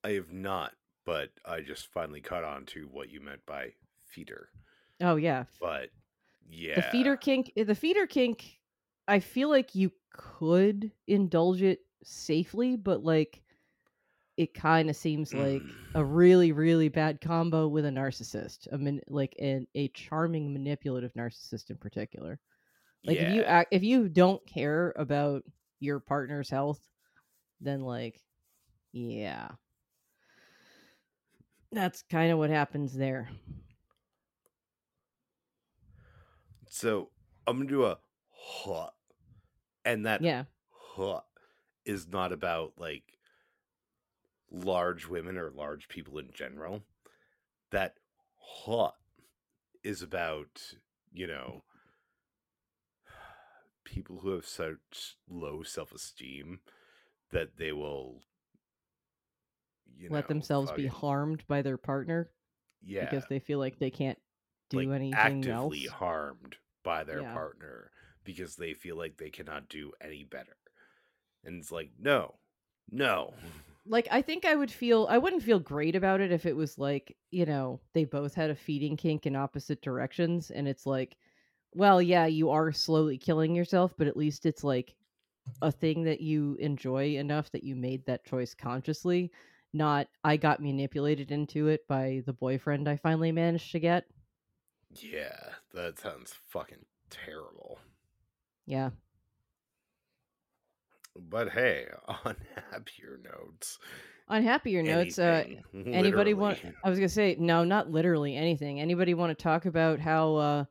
I 0.08 0.14
have 0.14 0.32
not, 0.32 0.72
but 1.06 1.32
I 1.46 1.60
just 1.60 1.88
finally 1.88 2.22
caught 2.22 2.46
on 2.46 2.66
to 2.68 2.88
what 2.92 3.10
you 3.10 3.20
meant 3.20 3.46
by 3.46 3.74
feeder. 4.06 4.50
oh 5.02 5.18
yeah 5.18 5.44
But 5.60 5.90
yeah. 6.50 6.76
the 6.78 6.82
feeder 6.84 7.18
kink 7.18 7.52
the 7.56 7.76
feeder 7.76 8.08
kink 8.08 8.58
i 9.10 9.20
feel 9.20 9.50
like 9.50 9.76
you 9.76 9.92
could 10.14 10.92
indulge 11.08 11.62
it 11.62 11.80
safely 12.04 12.76
but 12.78 13.04
like 13.04 13.42
it 14.38 14.54
kind 14.54 14.90
of 14.90 14.96
seems 14.96 15.34
like 15.34 15.62
a 15.96 16.00
Mm. 16.00 16.16
really 16.16 16.52
really 16.54 16.90
bad 16.90 17.20
combo 17.22 17.68
with 17.68 17.86
a 17.86 17.90
narcissist 17.90 18.68
a 18.72 18.78
man, 18.78 19.02
like 19.08 19.36
an, 19.40 19.68
a 19.76 19.90
charming 19.90 20.54
manipulative 20.54 21.14
narcissist 21.14 21.70
in 21.70 21.78
particular 21.78 22.40
like 23.04 23.18
if 23.20 23.30
you 23.36 23.44
act 23.44 23.70
if 23.74 23.84
you 23.84 24.08
don't 24.08 24.46
care 24.48 24.94
about 24.98 25.44
your 25.80 26.00
partner's 26.00 26.50
health 26.50 26.82
then 27.62 27.82
like 27.82 28.22
yeah 28.94 29.50
that's 31.72 32.04
kind 32.04 32.32
of 32.32 32.38
what 32.38 32.50
happens 32.50 32.94
there 32.96 33.30
So 36.70 37.10
I'm 37.46 37.58
gonna 37.58 37.70
do 37.70 37.86
a 37.86 37.98
huh. 38.30 38.90
And 39.86 40.06
that 40.06 40.22
yeah 40.22 40.44
huh 40.70 41.22
is 41.86 42.08
not 42.08 42.32
about 42.32 42.74
like 42.78 43.18
large 44.52 45.08
women 45.08 45.38
or 45.38 45.50
large 45.50 45.88
people 45.88 46.18
in 46.20 46.30
general. 46.34 46.84
That 47.72 47.96
huh 48.36 48.92
is 49.84 50.02
about, 50.02 50.74
you 51.14 51.28
know, 51.28 51.64
people 53.84 54.20
who 54.20 54.32
have 54.32 54.46
such 54.46 55.16
low 55.30 55.64
self 55.64 55.92
esteem 55.94 56.60
that 57.32 57.58
they 57.58 57.72
will 57.72 58.22
you 59.98 60.10
let 60.10 60.28
know, 60.28 60.28
themselves 60.28 60.72
be 60.72 60.88
harmed 60.88 61.46
by 61.48 61.62
their 61.62 61.78
partner 61.78 62.32
yeah, 62.82 63.02
because 63.02 63.26
they 63.28 63.40
feel 63.40 63.60
like 63.60 63.80
they 63.80 63.92
can't 63.92 64.20
do 64.70 64.78
like 64.78 64.92
anything 64.92 65.50
actively 65.50 65.50
else 65.50 65.88
harmed 65.88 66.58
by 66.84 67.04
their 67.04 67.24
Yeah. 67.24 67.34
partner 67.34 67.92
because 68.24 68.56
they 68.56 68.74
feel 68.74 68.96
like 68.98 69.18
they 69.18 69.30
cannot 69.30 69.70
do 69.70 69.94
any 70.02 70.24
better. 70.24 70.58
And 71.44 71.60
it's 71.60 71.72
like, 71.72 71.92
no, 72.00 72.40
no. 72.90 73.36
like 73.86 74.08
i 74.12 74.22
think 74.22 74.46
i 74.46 74.56
would 74.56 74.72
feel 74.72 75.08
i 75.10 75.18
wouldn't 75.18 75.44
feel 75.44 75.60
great 75.60 75.96
about 75.96 76.20
it 76.22 76.32
if 76.32 76.46
it 76.46 76.56
was 76.56 76.78
like 76.78 77.16
you 77.32 77.46
know 77.46 77.80
they 77.94 78.04
both 78.06 78.34
had 78.34 78.50
a 78.50 78.56
feeding 78.56 78.98
kink 78.98 79.26
in 79.26 79.36
opposite 79.36 79.82
directions 79.82 80.52
and 80.52 80.68
it's 80.68 80.86
like 80.86 81.18
well 81.74 82.02
yeah 82.02 82.26
you 82.26 82.50
are 82.50 82.72
slowly 82.72 83.18
killing 83.18 83.56
yourself 83.56 83.94
but 83.98 84.08
at 84.08 84.18
least 84.18 84.46
it's 84.46 84.64
like 84.64 84.96
a 85.62 85.72
thing 85.72 86.04
that 86.04 86.22
you 86.22 86.56
enjoy 86.60 87.16
enough 87.18 87.52
that 87.52 87.64
you 87.64 87.76
made 87.76 88.06
that 88.06 88.26
choice 88.26 88.54
consciously 88.54 89.32
not 89.78 90.08
i 90.24 90.36
got 90.36 90.62
manipulated 90.62 91.32
into 91.32 91.68
it 91.68 91.88
by 91.88 92.22
the 92.26 92.34
boyfriend 92.34 92.90
i 92.90 92.98
finally 92.98 93.32
managed 93.32 93.72
to 93.72 93.80
get. 93.80 94.06
Yeah, 94.96 95.38
that 95.74 96.00
sounds 96.00 96.34
fucking 96.48 96.86
terrible. 97.10 97.80
yeah. 98.66 98.90
But 101.20 101.50
hey, 101.50 101.88
on 102.26 102.36
happier 102.72 103.20
notes, 103.24 103.80
on 104.28 104.44
happier 104.44 104.84
notes 104.84 105.20
uh 105.20 105.44
anybody 105.86 106.34
want 106.34 106.60
i 106.84 106.90
was 106.90 107.00
gonna 107.00 107.10
say 107.10 107.36
no 107.40 107.64
not 107.64 107.90
literally 107.90 108.36
anything. 108.36 108.80
Anybody 108.80 109.14
want 109.14 109.38
to 109.38 109.42
talk 109.44 109.66
about 109.66 110.00
how 110.00 110.36
uh 110.36 110.66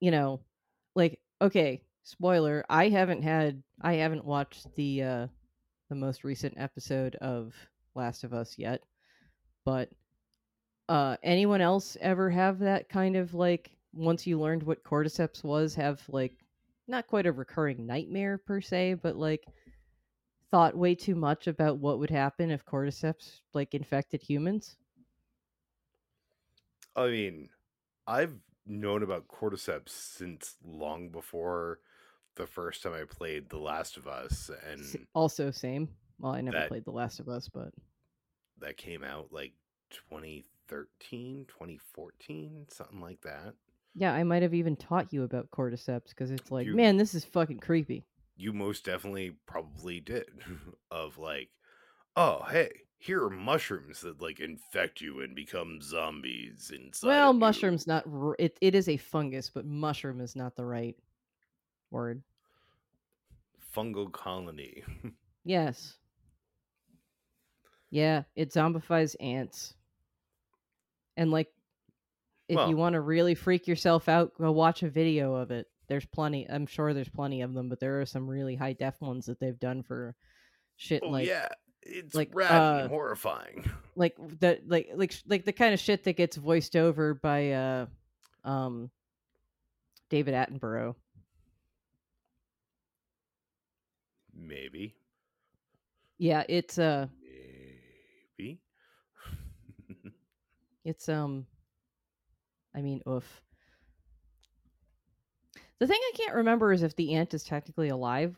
you 0.00 0.10
know 0.10 0.40
like 0.94 1.20
okay 1.40 1.82
spoiler 2.02 2.64
i 2.68 2.88
haven't 2.88 3.22
had 3.22 3.62
i 3.80 3.94
haven't 3.94 4.24
watched 4.24 4.66
the 4.74 5.02
uh 5.02 5.26
the 5.88 5.94
most 5.94 6.24
recent 6.24 6.54
episode 6.56 7.14
of 7.16 7.54
last 7.94 8.24
of 8.24 8.32
us 8.32 8.58
yet 8.58 8.82
but 9.64 9.90
uh 10.88 11.16
anyone 11.22 11.60
else 11.60 11.96
ever 12.00 12.30
have 12.30 12.58
that 12.58 12.88
kind 12.88 13.16
of 13.16 13.34
like 13.34 13.76
once 13.92 14.26
you 14.26 14.40
learned 14.40 14.62
what 14.62 14.84
cordyceps 14.84 15.44
was 15.44 15.74
have 15.74 16.02
like 16.08 16.32
not 16.88 17.06
quite 17.06 17.26
a 17.26 17.32
recurring 17.32 17.86
nightmare 17.86 18.38
per 18.38 18.60
se 18.60 18.94
but 18.94 19.16
like 19.16 19.46
thought 20.52 20.76
way 20.76 20.94
too 20.94 21.14
much 21.16 21.46
about 21.48 21.78
what 21.78 21.98
would 21.98 22.10
happen 22.10 22.50
if 22.50 22.64
cordyceps 22.64 23.40
like 23.54 23.74
infected 23.74 24.22
humans? 24.22 24.76
I 26.94 27.08
mean, 27.08 27.48
I've 28.06 28.36
known 28.66 29.02
about 29.02 29.28
cordyceps 29.28 29.88
since 29.88 30.56
long 30.62 31.08
before 31.08 31.80
the 32.36 32.46
first 32.46 32.82
time 32.82 32.92
I 32.92 33.04
played 33.04 33.48
The 33.48 33.58
Last 33.58 33.96
of 33.96 34.06
Us, 34.06 34.50
and 34.70 35.06
also 35.14 35.50
same 35.50 35.88
Well, 36.22 36.32
I 36.32 36.40
never 36.40 36.56
That- 36.56 36.68
played 36.68 36.84
The 36.86 36.92
Last 36.92 37.20
of 37.20 37.28
Us, 37.28 37.48
but 37.50 37.74
that 38.58 38.76
came 38.78 39.02
out 39.04 39.30
like 39.32 39.52
2013, 39.90 41.44
2014, 41.48 42.66
something 42.70 43.00
like 43.00 43.20
that. 43.22 43.54
yeah, 43.94 44.14
I 44.14 44.22
might 44.22 44.42
have 44.42 44.54
even 44.54 44.76
taught 44.76 45.12
you 45.12 45.22
about 45.24 45.50
cordyceps 45.50 46.08
because 46.10 46.30
it's 46.30 46.50
like, 46.50 46.66
You- 46.66 46.76
man, 46.76 46.96
this 46.96 47.14
is 47.14 47.24
fucking 47.26 47.58
creepy. 47.58 48.04
You 48.36 48.52
most 48.54 48.84
definitely 48.86 49.36
probably 49.46 50.00
did. 50.00 50.30
of 50.90 51.18
like, 51.18 51.50
oh, 52.16 52.44
hey, 52.50 52.70
here 52.98 53.22
are 53.24 53.28
mushrooms 53.30 54.00
that 54.02 54.22
like 54.22 54.38
infect 54.40 55.00
you 55.00 55.20
and 55.22 55.34
become 55.34 55.80
zombies 55.82 56.70
inside. 56.74 57.08
well, 57.08 57.30
of 57.30 57.36
you." 57.36 57.40
mushrooms 57.40 57.86
not 57.88 58.06
r- 58.06 58.36
it. 58.38 58.56
It 58.60 58.74
is 58.76 58.88
a 58.88 58.96
fungus, 58.96 59.50
but 59.50 59.66
mushroom 59.66 60.20
is 60.20 60.34
not 60.36 60.54
the 60.56 60.64
right 60.64 60.96
word. 61.90 62.22
fungal 63.74 64.10
colony. 64.12 64.84
Yes. 65.44 65.98
Yeah, 67.92 68.22
it 68.34 68.50
zombifies 68.50 69.14
ants. 69.20 69.74
And 71.16 71.30
like 71.30 71.52
if 72.48 72.56
Well- 72.56 72.68
you 72.70 72.76
want 72.76 72.94
to 72.94 73.00
really 73.02 73.34
freak 73.34 73.68
yourself 73.68 74.08
out, 74.08 74.32
go 74.38 74.50
watch 74.50 74.82
a 74.82 74.88
video 74.88 75.34
of 75.34 75.50
it. 75.50 75.68
There's 75.88 76.06
plenty. 76.06 76.46
I'm 76.48 76.64
sure 76.66 76.94
there's 76.94 77.10
plenty 77.10 77.42
of 77.42 77.52
them, 77.52 77.68
but 77.68 77.80
there 77.80 78.00
are 78.00 78.06
some 78.06 78.26
really 78.26 78.56
high 78.56 78.72
def 78.72 78.98
ones 79.02 79.26
that 79.26 79.38
they've 79.38 79.58
done 79.60 79.82
for 79.82 80.16
shit 80.76 81.02
oh 81.04 81.10
like 81.10 81.26
yeah, 81.28 81.48
it's 81.82 82.14
like, 82.14 82.34
uh, 82.34 82.78
and 82.82 82.88
horrifying. 82.88 83.70
like 83.94 84.16
the 84.40 84.58
like 84.66 84.88
like 84.94 85.12
like 85.26 85.44
the 85.44 85.52
kind 85.52 85.74
of 85.74 85.80
shit 85.80 86.04
that 86.04 86.16
gets 86.16 86.36
voiced 86.36 86.76
over 86.76 87.12
by 87.12 87.50
uh 87.52 87.86
um 88.42 88.90
David 90.08 90.32
Attenborough. 90.32 90.94
Maybe, 94.34 94.94
Yeah, 96.16 96.44
it's 96.48 96.78
uh 96.78 97.08
maybe. 98.38 98.60
It's 100.84 101.08
um 101.08 101.46
I 102.74 102.82
mean, 102.82 103.02
oof. 103.08 103.42
The 105.78 105.86
thing 105.86 106.00
I 106.00 106.12
can't 106.16 106.34
remember 106.36 106.72
is 106.72 106.82
if 106.82 106.96
the 106.96 107.14
ant 107.14 107.34
is 107.34 107.44
technically 107.44 107.88
alive. 107.88 108.36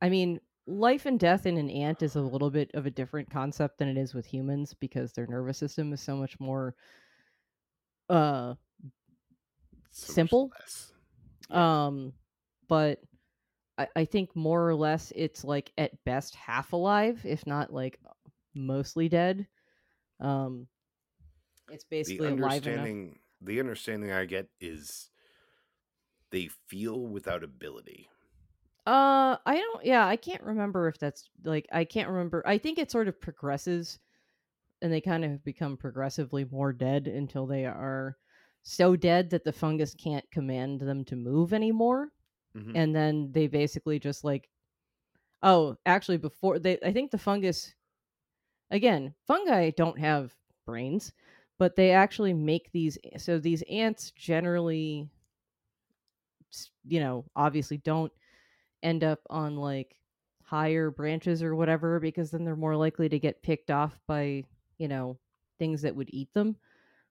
I 0.00 0.08
mean, 0.08 0.40
life 0.66 1.06
and 1.06 1.18
death 1.18 1.46
in 1.46 1.56
an 1.56 1.70
ant 1.70 2.02
is 2.02 2.16
a 2.16 2.20
little 2.20 2.50
bit 2.50 2.70
of 2.74 2.86
a 2.86 2.90
different 2.90 3.30
concept 3.30 3.78
than 3.78 3.88
it 3.88 3.96
is 3.96 4.14
with 4.14 4.26
humans 4.26 4.74
because 4.74 5.12
their 5.12 5.26
nervous 5.26 5.58
system 5.58 5.92
is 5.92 6.00
so 6.00 6.16
much 6.16 6.38
more 6.40 6.74
uh 8.08 8.54
So 9.90 10.12
Simple? 10.12 10.52
Yeah. 11.50 11.84
um 11.84 12.12
but 12.68 13.00
I, 13.78 13.88
I 13.96 14.04
think 14.04 14.34
more 14.36 14.68
or 14.68 14.74
less 14.74 15.12
it's 15.16 15.44
like 15.44 15.72
at 15.78 16.02
best 16.04 16.34
half 16.34 16.72
alive, 16.72 17.24
if 17.24 17.46
not 17.46 17.72
like 17.72 18.00
mostly 18.54 19.08
dead. 19.08 19.46
Um 20.20 20.68
it's 21.72 21.84
the 21.84 21.88
basically 21.96 22.26
alive 22.28 22.32
understanding 22.66 23.18
the 23.40 23.58
understanding 23.60 24.12
I 24.12 24.24
get 24.24 24.48
is 24.60 25.10
they 26.30 26.48
feel 26.68 27.06
without 27.06 27.42
ability. 27.44 28.08
Uh, 28.86 29.36
I 29.46 29.56
don't. 29.56 29.84
Yeah, 29.84 30.06
I 30.06 30.16
can't 30.16 30.42
remember 30.42 30.88
if 30.88 30.98
that's 30.98 31.28
like 31.44 31.66
I 31.72 31.84
can't 31.84 32.08
remember. 32.08 32.42
I 32.46 32.58
think 32.58 32.78
it 32.78 32.90
sort 32.90 33.06
of 33.08 33.20
progresses, 33.20 34.00
and 34.80 34.92
they 34.92 35.00
kind 35.00 35.24
of 35.24 35.44
become 35.44 35.76
progressively 35.76 36.44
more 36.46 36.72
dead 36.72 37.06
until 37.06 37.46
they 37.46 37.64
are 37.64 38.16
so 38.64 38.96
dead 38.96 39.30
that 39.30 39.44
the 39.44 39.52
fungus 39.52 39.94
can't 39.94 40.28
command 40.32 40.80
them 40.80 41.04
to 41.06 41.16
move 41.16 41.52
anymore, 41.52 42.12
Mhm. 42.56 42.72
and 42.76 42.94
then 42.94 43.30
they 43.32 43.46
basically 43.46 43.98
just 44.00 44.24
like, 44.24 44.48
oh, 45.42 45.76
actually, 45.86 46.16
before 46.18 46.58
they, 46.58 46.78
I 46.82 46.92
think 46.92 47.10
the 47.12 47.18
fungus, 47.18 47.74
again, 48.70 49.14
fungi 49.26 49.70
don't 49.70 49.98
have 49.98 50.34
brains, 50.66 51.12
but 51.62 51.76
they 51.76 51.92
actually 51.92 52.32
make 52.32 52.72
these. 52.72 52.98
So 53.18 53.38
these 53.38 53.62
ants 53.70 54.10
generally, 54.16 55.08
you 56.88 56.98
know, 56.98 57.24
obviously 57.36 57.76
don't 57.76 58.10
end 58.82 59.04
up 59.04 59.20
on 59.30 59.54
like 59.54 59.94
higher 60.42 60.90
branches 60.90 61.40
or 61.40 61.54
whatever 61.54 62.00
because 62.00 62.32
then 62.32 62.44
they're 62.44 62.56
more 62.56 62.74
likely 62.74 63.08
to 63.08 63.16
get 63.16 63.40
picked 63.44 63.70
off 63.70 63.96
by 64.08 64.42
you 64.78 64.88
know 64.88 65.16
things 65.60 65.80
that 65.82 65.94
would 65.94 66.10
eat 66.12 66.34
them 66.34 66.56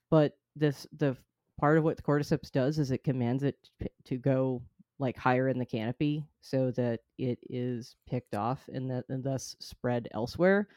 but 0.10 0.38
this 0.58 0.86
the 0.98 1.16
part 1.58 1.78
of 1.78 1.86
what 1.86 1.96
the 1.96 2.04
cordyceps 2.04 2.52
does 2.52 2.78
is 2.78 2.92
it 2.92 3.06
commands 3.06 3.44
it 3.44 3.56
to 4.04 4.18
go 4.18 4.62
like 5.00 5.16
higher 5.18 5.48
in 5.48 5.58
the 5.58 5.66
canopy 5.66 6.26
so 6.42 6.72
that 6.72 7.00
it 7.18 7.40
is 7.50 7.96
picked 8.06 8.36
off 8.36 8.60
and 8.74 8.92
that 8.92 9.06
and 9.08 9.24
thus 9.24 9.56
spread 9.60 10.10
elsewhere 10.12 10.68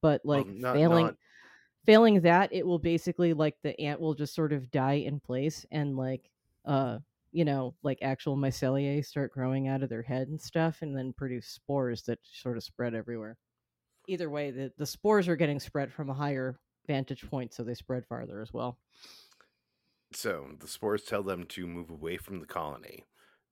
but 0.00 0.22
Well, 0.24 0.38
like 0.38 0.46
not- 0.48 0.74
failing 0.74 1.06
not- 1.06 1.16
failing 1.84 2.20
that 2.20 2.52
it 2.52 2.66
will 2.66 2.78
basically 2.78 3.32
like 3.32 3.56
the 3.62 3.78
ant 3.80 4.00
will 4.00 4.14
just 4.14 4.34
sort 4.34 4.52
of 4.52 4.70
die 4.70 4.94
in 4.94 5.20
place 5.20 5.64
and 5.70 5.96
like 5.96 6.30
uh 6.64 6.98
you 7.32 7.44
know 7.44 7.74
like 7.82 7.98
actual 8.02 8.36
myceliae 8.36 9.04
start 9.04 9.32
growing 9.32 9.68
out 9.68 9.82
of 9.82 9.88
their 9.88 10.02
head 10.02 10.28
and 10.28 10.40
stuff 10.40 10.82
and 10.82 10.96
then 10.96 11.12
produce 11.12 11.46
spores 11.46 12.02
that 12.02 12.18
sort 12.24 12.56
of 12.56 12.62
spread 12.62 12.94
everywhere. 12.94 13.36
Either 14.06 14.30
way 14.30 14.50
the, 14.50 14.72
the 14.78 14.86
spores 14.86 15.28
are 15.28 15.36
getting 15.36 15.60
spread 15.60 15.92
from 15.92 16.10
a 16.10 16.14
higher 16.14 16.58
vantage 16.86 17.28
point 17.28 17.52
so 17.52 17.62
they 17.62 17.74
spread 17.74 18.04
farther 18.06 18.40
as 18.40 18.52
well. 18.52 18.78
So 20.12 20.48
the 20.58 20.68
spores 20.68 21.04
tell 21.04 21.22
them 21.22 21.44
to 21.48 21.66
move 21.66 21.90
away 21.90 22.16
from 22.16 22.40
the 22.40 22.46
colony 22.46 23.04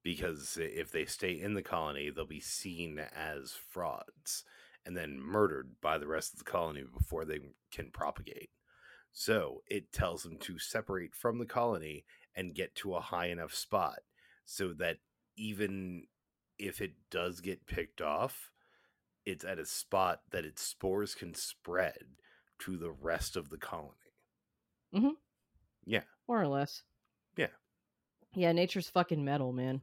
because 0.03 0.57
if 0.61 0.91
they 0.91 1.05
stay 1.05 1.33
in 1.33 1.55
the 1.55 1.63
colony, 1.63 2.11
they'll 2.11 2.25
be 2.25 2.41
seen 2.41 2.99
as 2.99 3.55
frauds 3.69 4.45
and 4.87 4.97
then 4.97 5.21
murdered 5.21 5.73
by 5.83 5.99
the 5.99 6.07
rest 6.07 6.33
of 6.33 6.39
the 6.39 6.45
colony 6.51 6.85
before 6.97 7.25
they 7.27 7.41
can 7.73 7.91
propagate. 7.91 8.49
So 9.13 9.63
it 9.67 9.93
tells 9.93 10.23
them 10.23 10.39
to 10.41 10.59
separate 10.59 11.15
from 11.15 11.39
the 11.39 11.47
colony 11.47 12.05
and 12.35 12.55
get 12.55 12.75
to 12.77 12.95
a 12.95 13.01
high 13.01 13.27
enough 13.27 13.53
spot 13.55 13.99
so 14.45 14.73
that 14.75 14.99
even 15.37 16.05
if 16.59 16.81
it 16.81 16.93
does 17.11 17.41
get 17.41 17.67
picked 17.67 18.01
off, 18.01 18.51
it's 19.25 19.45
at 19.45 19.59
a 19.59 19.67
spot 19.67 20.21
that 20.31 20.45
its 20.45 20.63
spores 20.63 21.15
can 21.15 21.35
spread 21.35 21.99
to 22.61 22.77
the 22.77 22.91
rest 22.93 23.37
of 23.37 23.51
the 23.51 23.59
colony. 23.59 23.91
Mm-hmm. 24.95 25.09
Yeah. 25.85 26.03
more 26.29 26.41
or 26.41 26.49
less 26.49 26.83
Yeah. 27.37 27.49
yeah 28.35 28.53
nature's 28.53 28.89
fucking 28.89 29.25
metal 29.25 29.53
man 29.53 29.81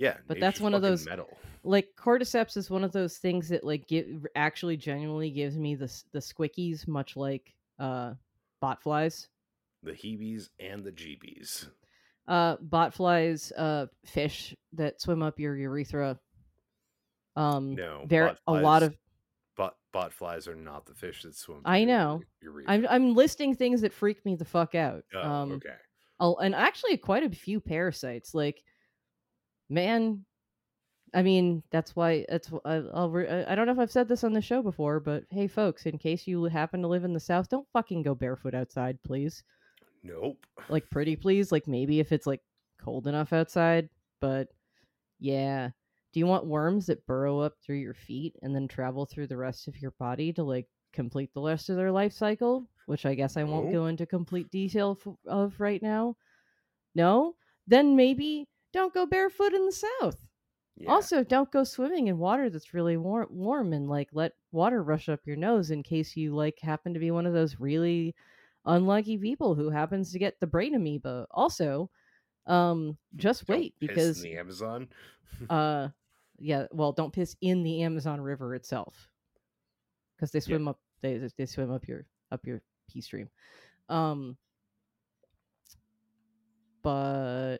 Yeah, 0.00 0.16
But 0.26 0.40
that's 0.40 0.60
one 0.60 0.72
of 0.74 0.80
those- 0.82 1.04
metal. 1.06 1.28
like 1.62 1.88
cordyceps 1.96 2.56
is 2.56 2.70
one 2.70 2.84
of 2.84 2.92
those 2.92 3.18
things 3.18 3.48
that 3.50 3.62
like 3.64 3.86
give 3.86 4.26
actually 4.34 4.76
genuinely 4.78 5.30
gives 5.30 5.58
me 5.58 5.74
the 5.74 5.92
the 6.12 6.18
squickies 6.20 6.88
much 6.88 7.16
like 7.16 7.54
uh 7.78 8.14
bot 8.60 8.82
flies 8.82 9.28
The 9.82 9.92
heebies 9.92 10.48
and 10.58 10.82
the 10.82 10.90
jeebies. 10.92 11.68
uh 12.28 12.56
bot 12.62 12.94
flies 12.94 13.52
uh 13.52 13.86
fish 14.06 14.54
that 14.72 15.00
swim 15.02 15.22
up 15.22 15.38
your 15.38 15.54
urethra 15.56 16.18
um 17.36 17.74
No, 17.74 18.04
there 18.06 18.36
a 18.46 18.52
lot 18.52 18.82
of 18.82 18.96
bot 19.56 19.76
bot 19.92 20.12
flies 20.14 20.48
are 20.48 20.54
not 20.56 20.86
the 20.86 20.94
fish 20.94 21.22
that 21.24 21.34
swim. 21.36 21.60
I 21.64 21.84
know. 21.84 22.22
urethra. 22.40 22.72
I'm 22.72 22.86
I'm 22.88 23.14
listing 23.14 23.54
things 23.54 23.82
that 23.82 23.92
freak 23.92 24.24
me 24.24 24.34
the 24.34 24.44
fuck 24.46 24.74
out. 24.74 25.04
Oh, 25.14 25.20
um 25.22 25.52
okay. 25.52 25.74
I'll, 26.18 26.36
and 26.38 26.54
actually 26.54 26.96
quite 26.98 27.22
a 27.22 27.30
few 27.30 27.60
parasites 27.60 28.34
like 28.34 28.62
man 29.70 30.24
I 31.14 31.22
mean 31.22 31.62
that's 31.70 31.96
why 31.96 32.24
that's 32.28 32.50
I'll 32.64 33.10
re- 33.10 33.28
I 33.28 33.52
I 33.52 33.54
don't 33.54 33.66
know 33.66 33.72
if 33.72 33.78
I've 33.78 33.90
said 33.90 34.08
this 34.08 34.24
on 34.24 34.32
the 34.34 34.42
show 34.42 34.62
before 34.62 35.00
but 35.00 35.24
hey 35.30 35.46
folks 35.46 35.86
in 35.86 35.96
case 35.98 36.26
you 36.26 36.44
happen 36.44 36.82
to 36.82 36.88
live 36.88 37.04
in 37.04 37.12
the 37.14 37.20
south 37.20 37.48
don't 37.48 37.66
fucking 37.72 38.02
go 38.02 38.14
barefoot 38.14 38.54
outside 38.54 38.98
please. 39.04 39.42
Nope. 40.02 40.38
like 40.68 40.88
pretty 40.90 41.14
please 41.16 41.52
like 41.52 41.66
maybe 41.68 42.00
if 42.00 42.10
it's 42.12 42.26
like 42.26 42.40
cold 42.82 43.06
enough 43.06 43.32
outside 43.32 43.88
but 44.20 44.48
yeah. 45.18 45.70
Do 46.12 46.18
you 46.18 46.26
want 46.26 46.46
worms 46.46 46.86
that 46.86 47.06
burrow 47.06 47.38
up 47.38 47.54
through 47.64 47.76
your 47.76 47.94
feet 47.94 48.34
and 48.42 48.52
then 48.54 48.66
travel 48.66 49.06
through 49.06 49.28
the 49.28 49.36
rest 49.36 49.68
of 49.68 49.80
your 49.80 49.92
body 49.92 50.32
to 50.32 50.42
like 50.42 50.66
complete 50.92 51.32
the 51.34 51.40
rest 51.40 51.70
of 51.70 51.76
their 51.76 51.92
life 51.92 52.12
cycle? 52.12 52.66
Which 52.86 53.06
i 53.06 53.14
guess 53.14 53.36
i 53.36 53.44
won't 53.44 53.66
No. 53.66 53.72
go 53.72 53.86
into 53.86 54.06
complete 54.06 54.50
detail 54.50 54.98
f- 55.04 55.14
of 55.26 55.54
right 55.60 55.80
now. 55.82 56.16
No? 56.96 57.34
Then 57.68 57.94
maybe 57.94 58.48
don't 58.72 58.94
go 58.94 59.06
barefoot 59.06 59.52
in 59.52 59.66
the 59.66 59.72
south. 59.72 60.16
Yeah. 60.76 60.92
also 60.92 61.22
don't 61.22 61.50
go 61.50 61.62
swimming 61.62 62.06
in 62.06 62.16
water 62.16 62.48
that's 62.48 62.72
really 62.72 62.96
warm, 62.96 63.26
warm 63.30 63.74
and 63.74 63.86
like 63.86 64.08
let 64.12 64.32
water 64.50 64.82
rush 64.82 65.10
up 65.10 65.20
your 65.26 65.36
nose 65.36 65.70
in 65.70 65.82
case 65.82 66.16
you 66.16 66.34
like 66.34 66.58
happen 66.58 66.94
to 66.94 67.00
be 67.00 67.10
one 67.10 67.26
of 67.26 67.34
those 67.34 67.60
really 67.60 68.14
unlucky 68.64 69.18
people 69.18 69.54
who 69.54 69.68
happens 69.68 70.10
to 70.12 70.18
get 70.18 70.40
the 70.40 70.46
brain 70.46 70.74
amoeba. 70.74 71.26
Also 71.32 71.90
um 72.46 72.96
just 73.16 73.46
Don't 73.46 73.58
wait 73.58 73.74
piss 73.78 73.88
because 73.88 74.24
in 74.24 74.30
the 74.30 74.38
Amazon. 74.38 74.88
uh 75.50 75.88
yeah 76.38 76.64
well 76.72 76.92
don't 76.92 77.12
piss 77.12 77.36
in 77.42 77.62
the 77.62 77.82
amazon 77.82 78.18
river 78.18 78.54
itself. 78.54 79.10
Because 80.16 80.32
they 80.32 80.40
swim 80.40 80.66
up 80.66 80.78
they 81.02 81.28
they 81.36 81.46
swim 81.46 81.70
up 81.70 81.86
your 81.86 82.06
up 82.32 82.46
your 82.46 82.62
pee 82.90 83.02
stream. 83.02 83.28
Um 83.90 84.38
but 86.82 87.58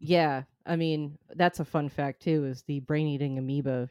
yeah 0.00 0.42
i 0.66 0.76
mean 0.76 1.18
that's 1.34 1.60
a 1.60 1.64
fun 1.64 1.88
fact 1.88 2.22
too 2.22 2.44
is 2.44 2.62
the 2.62 2.80
brain 2.80 3.06
eating 3.06 3.38
amoeba 3.38 3.88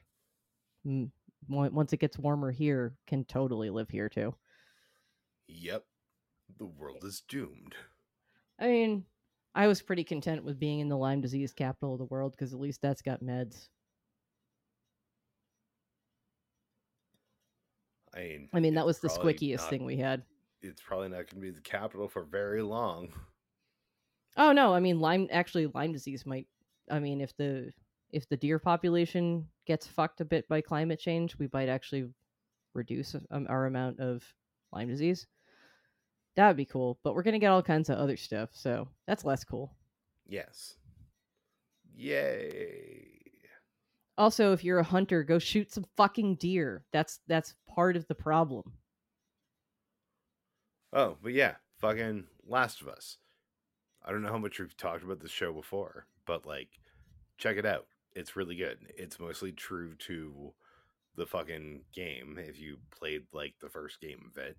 once 1.48 1.94
it 1.94 1.98
gets 1.98 2.18
warmer 2.18 2.52
here, 2.52 2.96
can 3.08 3.24
totally 3.26 3.70
live 3.70 3.90
here 3.90 4.10
too. 4.10 4.34
Yep. 5.48 5.84
The 6.58 6.66
world 6.66 7.04
is 7.04 7.22
doomed. 7.28 7.76
I 8.60 8.68
mean, 8.68 9.06
I 9.56 9.68
was 9.68 9.82
pretty 9.82 10.04
content 10.04 10.44
with 10.44 10.60
being 10.60 10.80
in 10.80 10.90
the 10.90 10.98
Lyme 10.98 11.22
disease 11.22 11.54
capital 11.54 11.94
of 11.94 12.00
the 12.00 12.06
world 12.06 12.32
because 12.32 12.54
at 12.54 12.60
least 12.60 12.82
that's 12.82 13.02
got 13.02 13.24
meds. 13.24 13.68
I 18.16 18.20
mean, 18.20 18.50
I 18.54 18.60
mean, 18.60 18.74
that 18.76 18.86
was 18.86 19.00
the 19.00 19.10
squickiest 19.10 19.58
not- 19.58 19.70
thing 19.70 19.86
we 19.86 19.98
had. 19.98 20.24
It's 20.64 20.82
probably 20.82 21.10
not 21.10 21.18
going 21.18 21.36
to 21.36 21.40
be 21.40 21.52
the 21.52 21.62
capital 21.62 22.08
for 22.08 22.24
very 22.24 22.64
long. 22.64 23.10
Oh 24.38 24.52
no, 24.52 24.74
I 24.74 24.80
mean 24.80 25.00
Lyme 25.00 25.28
actually 25.32 25.68
Lyme 25.74 25.92
disease 25.92 26.26
might 26.26 26.48
I 26.90 27.00
mean 27.00 27.22
if 27.22 27.36
the 27.38 27.72
if 28.12 28.30
the 28.30 28.38
deer 28.38 28.60
population 28.60 29.48
gets 29.66 29.86
fucked 29.86 30.22
a 30.22 30.26
bit 30.26 30.48
by 30.48 30.62
climate 30.62 31.00
change, 31.00 31.38
we 31.38 31.50
might 31.52 31.70
actually 31.70 32.08
reduce 32.74 33.16
um, 33.32 33.48
our 33.50 33.66
amount 33.66 34.00
of 34.00 34.24
Lyme 34.72 34.88
disease. 34.88 35.28
That 36.36 36.48
would 36.48 36.58
be 36.58 36.66
cool, 36.66 37.00
but 37.04 37.16
we're 37.16 37.24
going 37.24 37.34
to 37.34 37.40
get 37.40 37.52
all 37.52 37.64
kinds 37.64 37.90
of 37.90 37.98
other 37.98 38.16
stuff, 38.16 38.50
so 38.54 38.88
that's 39.08 39.26
less 39.26 39.44
cool. 39.44 39.76
Yes. 40.28 40.76
Yay. 41.96 43.18
Also, 44.18 44.54
if 44.54 44.64
you're 44.64 44.80
a 44.80 44.84
hunter, 44.84 45.24
go 45.24 45.40
shoot 45.40 45.72
some 45.72 45.86
fucking 45.96 46.36
deer. 46.36 46.84
That's 46.92 47.20
that's 47.28 47.56
part 47.68 47.96
of 47.96 48.08
the 48.08 48.16
problem. 48.16 48.74
Oh, 50.94 51.18
but 51.22 51.34
yeah, 51.34 51.56
fucking 51.80 52.26
Last 52.48 52.82
of 52.82 52.88
Us. 52.88 53.18
I 54.08 54.12
don't 54.12 54.22
know 54.22 54.32
how 54.32 54.38
much 54.38 54.60
we've 54.60 54.78
talked 54.78 55.04
about 55.04 55.20
this 55.20 55.32
show 55.32 55.52
before, 55.52 56.08
but 56.26 56.46
like, 56.46 56.70
check 57.38 57.58
it 57.58 57.66
out. 57.66 57.88
It's 58.16 58.38
really 58.38 58.56
good. 58.56 58.78
It's 58.98 59.20
mostly 59.20 59.52
true 59.52 59.96
to 60.08 60.54
the 61.18 61.26
fucking 61.26 61.82
game. 61.94 62.40
If 62.40 62.60
you 62.60 62.78
played 62.98 63.24
like 63.34 63.56
the 63.60 63.70
first 63.70 64.00
game 64.00 64.32
of 64.32 64.42
it, 64.42 64.58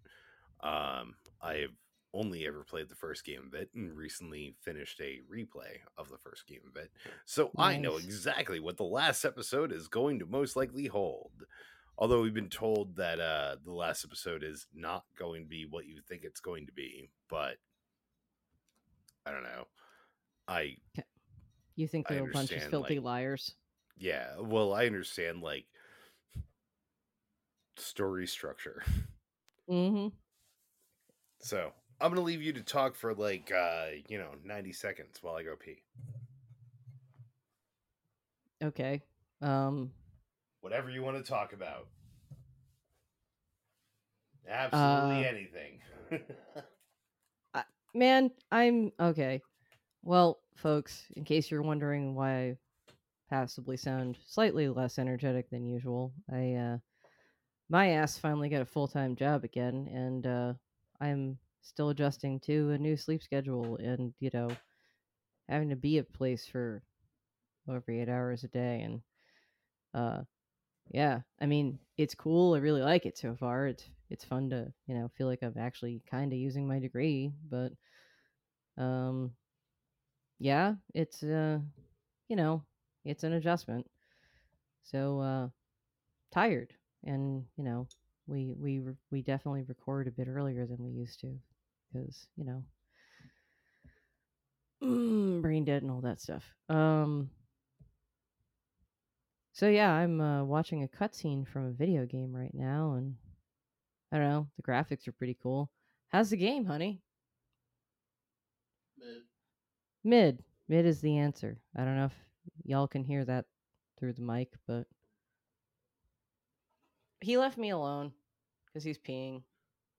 um, 0.61 1.15
I've 1.41 1.73
only 2.13 2.47
ever 2.47 2.63
played 2.63 2.89
the 2.89 2.95
first 2.95 3.25
game 3.25 3.45
of 3.47 3.55
it 3.55 3.71
and 3.75 3.97
recently 3.97 4.55
finished 4.61 5.01
a 5.01 5.21
replay 5.33 5.79
of 5.97 6.11
the 6.11 6.19
first 6.19 6.47
game 6.47 6.61
of 6.69 6.77
it. 6.77 6.91
So 7.25 7.51
I 7.57 7.79
know 7.79 7.97
exactly 7.97 8.61
what 8.61 8.77
the 8.77 8.85
last 8.85 9.25
episode 9.25 9.73
is 9.73 9.89
going 9.89 10.19
to 10.19 10.27
most 10.27 10.57
likely 10.57 10.87
hold. 10.87 11.33
Although 11.97 12.23
we've 12.23 12.35
been 12.35 12.49
told 12.49 12.97
that 12.97 13.19
uh, 13.19 13.57
the 13.65 13.73
last 13.73 14.05
episode 14.05 14.43
is 14.45 14.67
not 14.75 15.05
going 15.19 15.43
to 15.43 15.49
be 15.49 15.67
what 15.69 15.87
you 15.87 16.01
think 16.07 16.23
it's 16.23 16.41
going 16.41 16.67
to 16.67 16.73
be, 16.73 17.11
but 17.29 17.57
I 19.27 19.31
don't 19.33 19.43
know. 19.43 19.67
I 20.47 20.77
You 21.77 21.87
think 21.89 22.09
they're 22.09 22.29
a 22.29 22.33
bunch 22.33 22.53
of 22.53 22.63
filthy 22.65 22.97
like- 22.99 23.05
liars? 23.05 23.55
yeah, 23.99 24.39
well, 24.41 24.73
I 24.73 24.87
understand 24.87 25.43
like 25.43 25.67
story 27.77 28.27
structure. 28.27 28.83
Mm-hmm. 29.71 30.09
So 31.41 31.73
I'm 32.01 32.09
gonna 32.11 32.23
leave 32.23 32.41
you 32.41 32.55
to 32.55 32.63
talk 32.63 32.95
for 32.95 33.13
like 33.13 33.53
uh, 33.55 33.89
you 34.09 34.17
know, 34.17 34.31
90 34.43 34.73
seconds 34.73 35.19
while 35.21 35.35
I 35.37 35.43
go 35.43 35.57
pee. 35.57 35.83
Okay. 38.65 39.03
Um. 39.43 39.91
Whatever 40.63 40.89
you 40.89 41.03
want 41.03 41.19
to 41.19 41.23
talk 41.23 41.53
about. 41.53 41.87
Absolutely 44.49 45.27
Uh, 45.27 45.29
anything. 45.29 45.81
Man, 47.99 48.31
I'm 48.53 48.93
okay. 49.01 49.43
Well, 50.03 50.41
folks, 50.57 51.07
in 51.17 51.25
case 51.25 51.51
you're 51.51 51.63
wondering 51.63 52.15
why 52.15 52.33
I 52.51 52.57
passively 53.31 53.77
sound 53.77 54.19
slightly 54.27 54.69
less 54.69 54.99
energetic 54.99 55.51
than 55.51 55.67
usual, 55.67 56.13
I 56.31 56.55
uh 56.55 56.79
my 57.71 57.89
ass 57.91 58.19
finally 58.19 58.49
got 58.51 58.63
a 58.63 58.67
full-time 58.67 59.17
job 59.17 59.45
again 59.45 59.89
and 59.93 60.27
uh 60.27 60.55
I'm 61.01 61.39
still 61.63 61.91
adjusting 61.91 62.41
to 62.43 62.71
a 62.71 62.79
new 62.79 62.97
sleep 62.97 63.23
schedule 63.23 63.77
and, 63.79 64.15
you 64.21 64.31
know, 64.35 64.51
having 65.49 65.71
to 65.71 65.77
be 65.77 65.99
at 65.99 66.13
place 66.13 66.47
for 66.47 66.83
over 67.69 67.91
8 67.91 68.09
hours 68.09 68.45
a 68.45 68.49
day 68.49 68.83
and 68.83 69.03
uh 69.95 70.23
yeah, 70.93 71.21
I 71.41 71.47
mean, 71.47 71.81
it's 71.99 72.15
cool. 72.15 72.55
I 72.55 72.59
really 72.61 72.83
like 72.83 73.07
it 73.07 73.19
so 73.19 73.37
far. 73.37 73.69
It's 73.69 73.85
it's 74.11 74.25
fun 74.25 74.51
to, 74.51 74.73
you 74.87 74.95
know, 74.95 75.11
feel 75.17 75.27
like 75.27 75.43
I'm 75.43 75.59
actually 75.59 76.03
kind 76.11 76.33
of 76.33 76.39
using 76.39 76.67
my 76.67 76.79
degree, 76.79 77.33
but 77.51 77.73
um 78.77 79.33
yeah, 80.39 80.75
it's 80.95 81.23
uh 81.23 81.59
you 82.29 82.37
know, 82.37 82.63
it's 83.05 83.25
an 83.25 83.33
adjustment. 83.35 83.87
So 84.83 85.21
uh 85.21 85.49
tired 86.33 86.75
and, 87.05 87.45
you 87.57 87.65
know, 87.65 87.89
we 88.27 88.55
we 88.59 88.81
we 89.11 89.23
definitely 89.23 89.63
record 89.63 90.09
a 90.09 90.13
bit 90.13 90.29
earlier 90.29 90.67
than 90.67 90.85
we 90.85 90.93
used 90.93 91.21
to 91.21 91.39
cuz, 91.93 92.27
you 92.37 92.45
know, 92.45 92.65
brain 95.43 95.65
dead 95.65 95.83
and 95.83 95.91
all 95.91 96.01
that 96.01 96.21
stuff. 96.21 96.45
Um 96.69 97.31
so 99.59 99.69
yeah, 99.69 99.91
I'm 99.91 100.21
uh, 100.21 100.45
watching 100.45 100.85
a 100.85 100.87
cutscene 100.87 101.45
from 101.45 101.67
a 101.67 101.73
video 101.73 102.07
game 102.07 102.33
right 102.33 102.55
now, 102.55 102.93
and 102.93 103.17
I 104.13 104.17
don't 104.19 104.29
know, 104.29 104.49
the 104.57 104.63
graphics 104.63 105.07
are 105.07 105.13
pretty 105.13 105.37
cool. 105.43 105.71
How's 106.09 106.31
the 106.31 106.37
game, 106.37 106.65
honey? 106.65 107.03
Mid. 108.99 109.23
Mid. 110.05 110.45
Mid 110.69 110.87
is 110.87 111.01
the 111.01 111.19
answer. 111.19 111.59
I 111.77 111.85
don't 111.85 111.97
know 111.97 112.07
if 112.07 112.15
y'all 112.65 112.89
can 112.89 113.05
hear 113.05 113.25
that 113.25 113.45
through 113.99 114.15
the 114.15 114.23
mic, 114.23 114.49
but 114.67 114.87
he 117.21 117.37
left 117.37 117.59
me 117.59 117.71
alone 117.71 118.13
because 118.67 118.85
he's 118.85 118.99
peeing. 118.99 119.43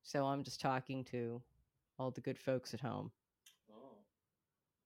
So 0.04 0.26
I'm 0.26 0.44
just 0.44 0.62
talking 0.62 1.04
to 1.06 1.42
all 1.98 2.12
the 2.12 2.22
good 2.22 2.38
folks 2.38 2.74
at 2.74 2.80
home. 2.80 3.12
Oh. 3.72 3.98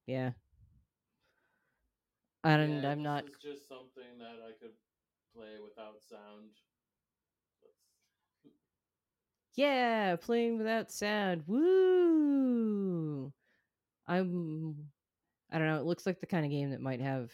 Yeah. 0.08 0.32
And 2.44 2.82
Yeah, 2.84 2.90
I'm 2.92 2.98
this 2.98 3.04
not 3.04 3.24
is 3.24 3.38
just 3.42 3.68
something 3.68 4.18
that 4.20 4.40
I 4.46 4.52
could 4.60 4.74
play 5.34 5.60
without 5.64 6.02
sound. 6.02 6.50
That's- 7.62 7.93
Yeah, 9.56 10.16
playing 10.16 10.58
without 10.58 10.92
sound. 10.92 11.44
Woo! 11.48 13.32
I'm 14.08 14.92
I 15.52 15.58
don't 15.60 15.68
know, 15.68 15.80
it 15.80 15.86
looks 15.86 16.06
like 16.06 16.20
the 16.20 16.28
kind 16.28 16.46
of 16.46 16.52
game 16.52 16.72
that 16.72 16.82
might 16.82 17.02
have, 17.02 17.32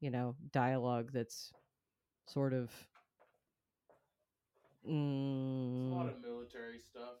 you 0.00 0.10
know, 0.10 0.36
dialogue 0.52 1.10
that's 1.12 1.52
sort 2.26 2.52
of 2.54 2.70
It's 5.72 5.84
a 5.84 5.88
lot 5.90 6.06
mm, 6.06 6.08
of 6.08 6.20
military 6.20 6.78
stuff. 6.78 7.18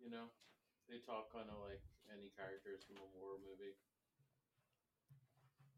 You 0.00 0.10
know, 0.10 0.26
they 0.88 0.98
talk 0.98 1.32
kind 1.32 1.48
of 1.50 1.58
like 1.62 1.82
any 2.12 2.30
characters 2.36 2.82
from 2.86 2.96
a 2.98 3.08
war 3.18 3.36
movie. 3.38 3.74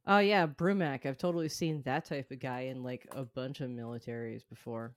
Oh 0.06 0.18
yeah, 0.18 0.46
Brumac. 0.46 1.04
I've 1.06 1.18
totally 1.18 1.48
seen 1.48 1.82
that 1.82 2.04
type 2.04 2.30
of 2.30 2.38
guy 2.40 2.60
in 2.62 2.82
like 2.82 3.06
a 3.12 3.24
bunch 3.24 3.60
of 3.60 3.70
militaries 3.70 4.48
before. 4.48 4.94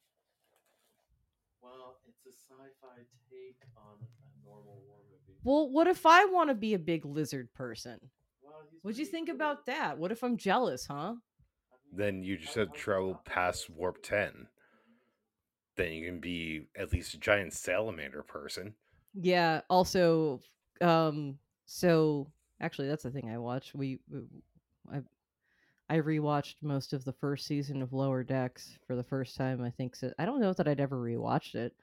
Well, 1.61 1.97
it's 2.07 2.25
a 2.25 2.31
sci-fi 2.31 2.84
take 3.29 3.57
on 3.77 3.97
a 4.01 4.47
normal 4.47 4.81
war 4.87 4.97
movie. 5.09 5.39
Well, 5.43 5.69
what 5.69 5.87
if 5.87 6.05
I 6.05 6.25
want 6.25 6.49
to 6.49 6.55
be 6.55 6.73
a 6.73 6.79
big 6.79 7.05
lizard 7.05 7.53
person? 7.53 7.99
Well, 8.43 8.53
What'd 8.81 8.97
you 8.99 9.05
think 9.05 9.27
cool. 9.27 9.35
about 9.35 9.65
that? 9.65 9.97
What 9.97 10.11
if 10.11 10.23
I'm 10.23 10.37
jealous, 10.37 10.87
huh? 10.87 11.15
Then 11.91 12.23
you 12.23 12.37
just 12.37 12.55
have 12.55 12.71
to 12.73 12.77
travel 12.79 13.19
past 13.25 13.69
warp 13.69 14.01
10. 14.03 14.47
Then 15.77 15.91
you 15.91 16.05
can 16.05 16.19
be 16.19 16.67
at 16.77 16.91
least 16.93 17.13
a 17.13 17.17
giant 17.19 17.53
salamander 17.53 18.23
person. 18.23 18.73
Yeah. 19.13 19.61
Also, 19.69 20.41
um, 20.81 21.37
so 21.65 22.31
actually, 22.61 22.87
that's 22.87 23.03
the 23.03 23.11
thing 23.11 23.29
I 23.29 23.37
watched. 23.37 23.75
We, 23.75 23.99
w- 24.09 24.27
I, 24.91 25.01
I 25.89 25.99
rewatched 25.99 26.55
most 26.61 26.93
of 26.93 27.05
the 27.05 27.13
first 27.13 27.45
season 27.45 27.81
of 27.81 27.93
Lower 27.93 28.23
Decks 28.23 28.77
for 28.87 28.95
the 28.95 29.03
first 29.03 29.35
time. 29.37 29.61
I 29.61 29.69
think 29.69 29.95
so. 29.95 30.11
I 30.17 30.25
don't 30.25 30.41
know 30.41 30.53
that 30.53 30.67
I'd 30.67 30.79
ever 30.79 30.97
rewatched 30.97 31.55
it. 31.55 31.73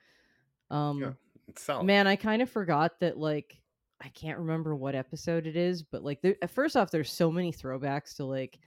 Um, 0.72 1.00
Yeah. 1.00 1.12
It's 1.48 1.62
solid. 1.62 1.84
man, 1.84 2.06
I 2.06 2.16
kind 2.16 2.40
of 2.42 2.50
forgot 2.50 2.98
that. 3.00 3.18
Like, 3.18 3.60
I 4.00 4.08
can't 4.08 4.38
remember 4.38 4.74
what 4.74 4.94
episode 4.94 5.46
it 5.46 5.56
is, 5.56 5.82
but 5.82 6.02
like, 6.02 6.20
there, 6.22 6.36
first 6.48 6.76
off, 6.76 6.90
there's 6.90 7.10
so 7.12 7.30
many 7.30 7.52
throwbacks 7.52 8.16
to 8.16 8.24
like, 8.24 8.58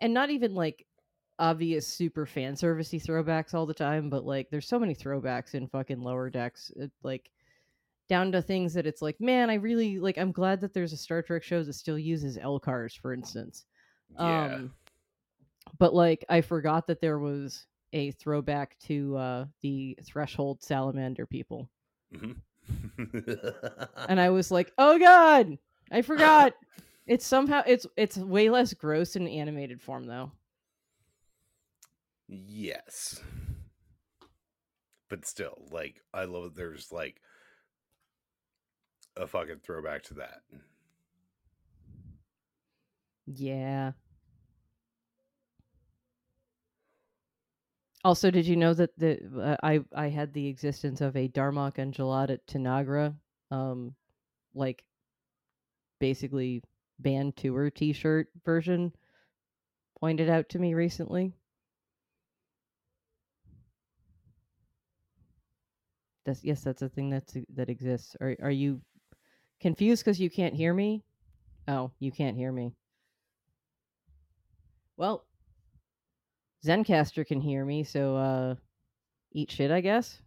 and 0.00 0.12
not 0.12 0.30
even 0.30 0.54
like 0.54 0.86
obvious 1.38 1.86
super 1.86 2.26
fan 2.26 2.54
servicey 2.54 3.02
throwbacks 3.02 3.54
all 3.54 3.64
the 3.66 3.74
time, 3.74 4.10
but 4.10 4.24
like, 4.24 4.50
there's 4.50 4.68
so 4.68 4.78
many 4.78 4.94
throwbacks 4.94 5.54
in 5.54 5.66
fucking 5.68 6.00
Lower 6.00 6.28
Decks. 6.30 6.72
It, 6.76 6.90
like 7.02 7.30
down 8.08 8.32
to 8.32 8.42
things 8.42 8.74
that 8.74 8.86
it's 8.86 9.00
like, 9.00 9.20
man, 9.20 9.48
I 9.48 9.54
really 9.54 9.98
like. 9.98 10.18
I'm 10.18 10.32
glad 10.32 10.60
that 10.60 10.74
there's 10.74 10.92
a 10.92 10.96
Star 10.98 11.22
Trek 11.22 11.42
show 11.42 11.62
that 11.62 11.72
still 11.72 11.98
uses 11.98 12.36
LCARS, 12.36 12.98
for 12.98 13.12
instance. 13.14 13.64
yeah. 14.18 14.54
Um, 14.56 14.74
but 15.78 15.94
like, 15.94 16.24
I 16.28 16.40
forgot 16.40 16.86
that 16.88 17.00
there 17.00 17.18
was 17.18 17.66
a 17.92 18.10
throwback 18.12 18.78
to 18.86 19.16
uh, 19.16 19.44
the 19.62 19.98
Threshold 20.04 20.62
Salamander 20.62 21.26
people, 21.26 21.68
Mhm. 22.14 22.36
and 24.08 24.20
I 24.20 24.30
was 24.30 24.50
like, 24.50 24.72
oh 24.78 24.98
god, 24.98 25.58
I 25.90 26.02
forgot. 26.02 26.54
it's 27.06 27.26
somehow 27.26 27.62
it's 27.66 27.86
it's 27.96 28.16
way 28.16 28.48
less 28.50 28.72
gross 28.74 29.16
in 29.16 29.26
animated 29.28 29.80
form 29.82 30.04
though. 30.04 30.30
yes. 32.28 33.20
but 35.08 35.26
still, 35.26 35.62
like 35.70 36.00
I 36.14 36.24
love 36.24 36.44
that 36.44 36.54
there's 36.56 36.90
like 36.92 37.20
a 39.16 39.26
fucking 39.26 39.60
throwback 39.62 40.04
to 40.04 40.14
that. 40.14 40.40
Yeah. 43.26 43.92
Also, 48.04 48.30
did 48.32 48.46
you 48.46 48.56
know 48.56 48.74
that 48.74 48.98
the 48.98 49.20
uh, 49.40 49.56
I 49.62 49.80
I 49.94 50.08
had 50.08 50.32
the 50.32 50.48
existence 50.48 51.00
of 51.00 51.16
a 51.16 51.28
Darmok 51.28 51.78
and 51.78 51.94
Jalad 51.94 52.30
at 52.30 52.46
Tanagra, 52.46 53.14
um, 53.50 53.94
like 54.54 54.84
basically 56.00 56.64
band 56.98 57.36
tour 57.36 57.70
T-shirt 57.70 58.28
version, 58.44 58.92
pointed 60.00 60.28
out 60.28 60.48
to 60.48 60.58
me 60.58 60.74
recently. 60.74 61.32
That's 66.24 66.42
yes, 66.42 66.62
that's 66.62 66.82
a 66.82 66.88
thing 66.88 67.10
that's 67.10 67.36
that 67.54 67.68
exists. 67.68 68.16
Are 68.20 68.36
are 68.42 68.50
you 68.50 68.80
confused 69.60 70.04
because 70.04 70.20
you 70.20 70.30
can't 70.30 70.54
hear 70.54 70.74
me? 70.74 71.04
Oh, 71.68 71.92
you 72.00 72.10
can't 72.10 72.36
hear 72.36 72.50
me. 72.50 72.74
Well, 74.96 75.24
Zencastr 76.64 77.26
can 77.26 77.40
hear 77.40 77.64
me, 77.64 77.84
so 77.84 78.16
uh 78.16 78.54
eat 79.32 79.50
shit, 79.50 79.70
I 79.70 79.80
guess. 79.80 80.20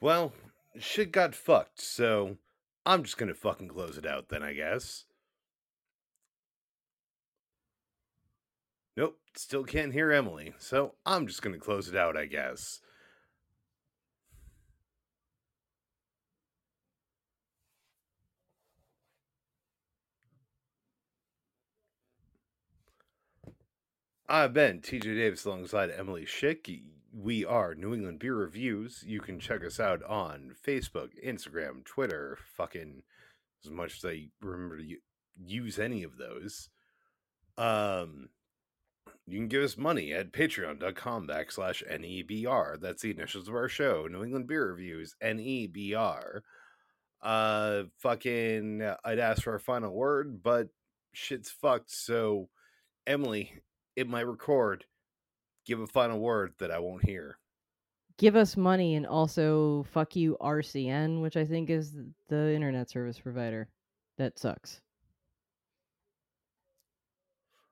Well, 0.00 0.32
shit 0.78 1.12
got 1.12 1.34
fucked, 1.34 1.80
so 1.80 2.36
I'm 2.84 3.02
just 3.02 3.16
gonna 3.16 3.34
fucking 3.34 3.68
close 3.68 3.96
it 3.96 4.06
out 4.06 4.28
then, 4.28 4.42
I 4.42 4.52
guess. 4.52 5.04
Nope, 8.96 9.18
still 9.34 9.64
can't 9.64 9.92
hear 9.92 10.12
Emily, 10.12 10.54
so 10.58 10.94
I'm 11.04 11.26
just 11.26 11.42
gonna 11.42 11.58
close 11.58 11.88
it 11.88 11.96
out, 11.96 12.16
I 12.16 12.26
guess. 12.26 12.80
I've 24.28 24.52
been 24.52 24.80
TJ 24.80 25.02
Davis 25.02 25.44
alongside 25.44 25.92
Emily 25.96 26.24
Schick. 26.24 26.82
We 27.12 27.44
are 27.44 27.76
New 27.76 27.94
England 27.94 28.18
Beer 28.18 28.34
Reviews. 28.34 29.04
You 29.06 29.20
can 29.20 29.38
check 29.38 29.64
us 29.64 29.78
out 29.78 30.02
on 30.02 30.56
Facebook, 30.66 31.10
Instagram, 31.24 31.84
Twitter, 31.84 32.36
fucking 32.56 33.04
as 33.64 33.70
much 33.70 33.98
as 33.98 34.04
I 34.04 34.28
remember 34.40 34.78
to 34.78 34.96
use 35.36 35.78
any 35.78 36.02
of 36.02 36.18
those. 36.18 36.70
Um, 37.56 38.30
you 39.28 39.38
can 39.38 39.46
give 39.46 39.62
us 39.62 39.78
money 39.78 40.12
at 40.12 40.32
patreon.com 40.32 41.28
backslash 41.28 41.86
NEBR. 41.88 42.80
That's 42.80 43.02
the 43.02 43.12
initials 43.12 43.46
of 43.46 43.54
our 43.54 43.68
show, 43.68 44.08
New 44.10 44.24
England 44.24 44.48
Beer 44.48 44.72
Reviews, 44.72 45.14
NEBR. 45.22 46.40
Uh, 47.22 47.82
fucking, 47.98 48.82
I'd 49.04 49.20
ask 49.20 49.44
for 49.44 49.54
a 49.54 49.60
final 49.60 49.92
word, 49.92 50.42
but 50.42 50.66
shit's 51.12 51.50
fucked. 51.50 51.92
So, 51.92 52.48
Emily, 53.06 53.62
it 53.96 54.08
might 54.08 54.26
record. 54.26 54.84
Give 55.64 55.80
a 55.80 55.86
final 55.86 56.20
word 56.20 56.52
that 56.58 56.70
I 56.70 56.78
won't 56.78 57.04
hear. 57.04 57.38
Give 58.18 58.36
us 58.36 58.56
money 58.56 58.94
and 58.94 59.06
also 59.06 59.84
fuck 59.90 60.14
you 60.14 60.36
RCN, 60.40 61.20
which 61.20 61.36
I 61.36 61.44
think 61.44 61.68
is 61.68 61.92
the 62.28 62.52
internet 62.52 62.88
service 62.88 63.18
provider. 63.18 63.68
That 64.16 64.38
sucks. 64.38 64.80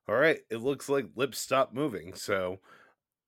All 0.06 0.16
right, 0.16 0.40
it 0.50 0.58
looks 0.58 0.88
like 0.88 1.06
lips 1.16 1.38
stopped 1.38 1.72
moving, 1.72 2.12
so 2.12 2.58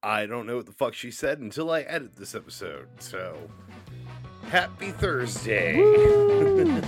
I 0.03 0.27
don't 0.27 0.47
know 0.47 0.57
what 0.57 0.67
the 0.67 0.73
fuck 0.73 0.93
she 0.93 1.11
said 1.11 1.39
until 1.39 1.71
I 1.71 1.81
edit 1.83 2.17
this 2.17 2.35
episode. 2.35 2.89
So, 2.99 3.39
happy 4.49 4.91
Thursday. 4.91 5.77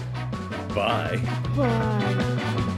Bye. 0.74 1.20
Bye. 1.56 2.74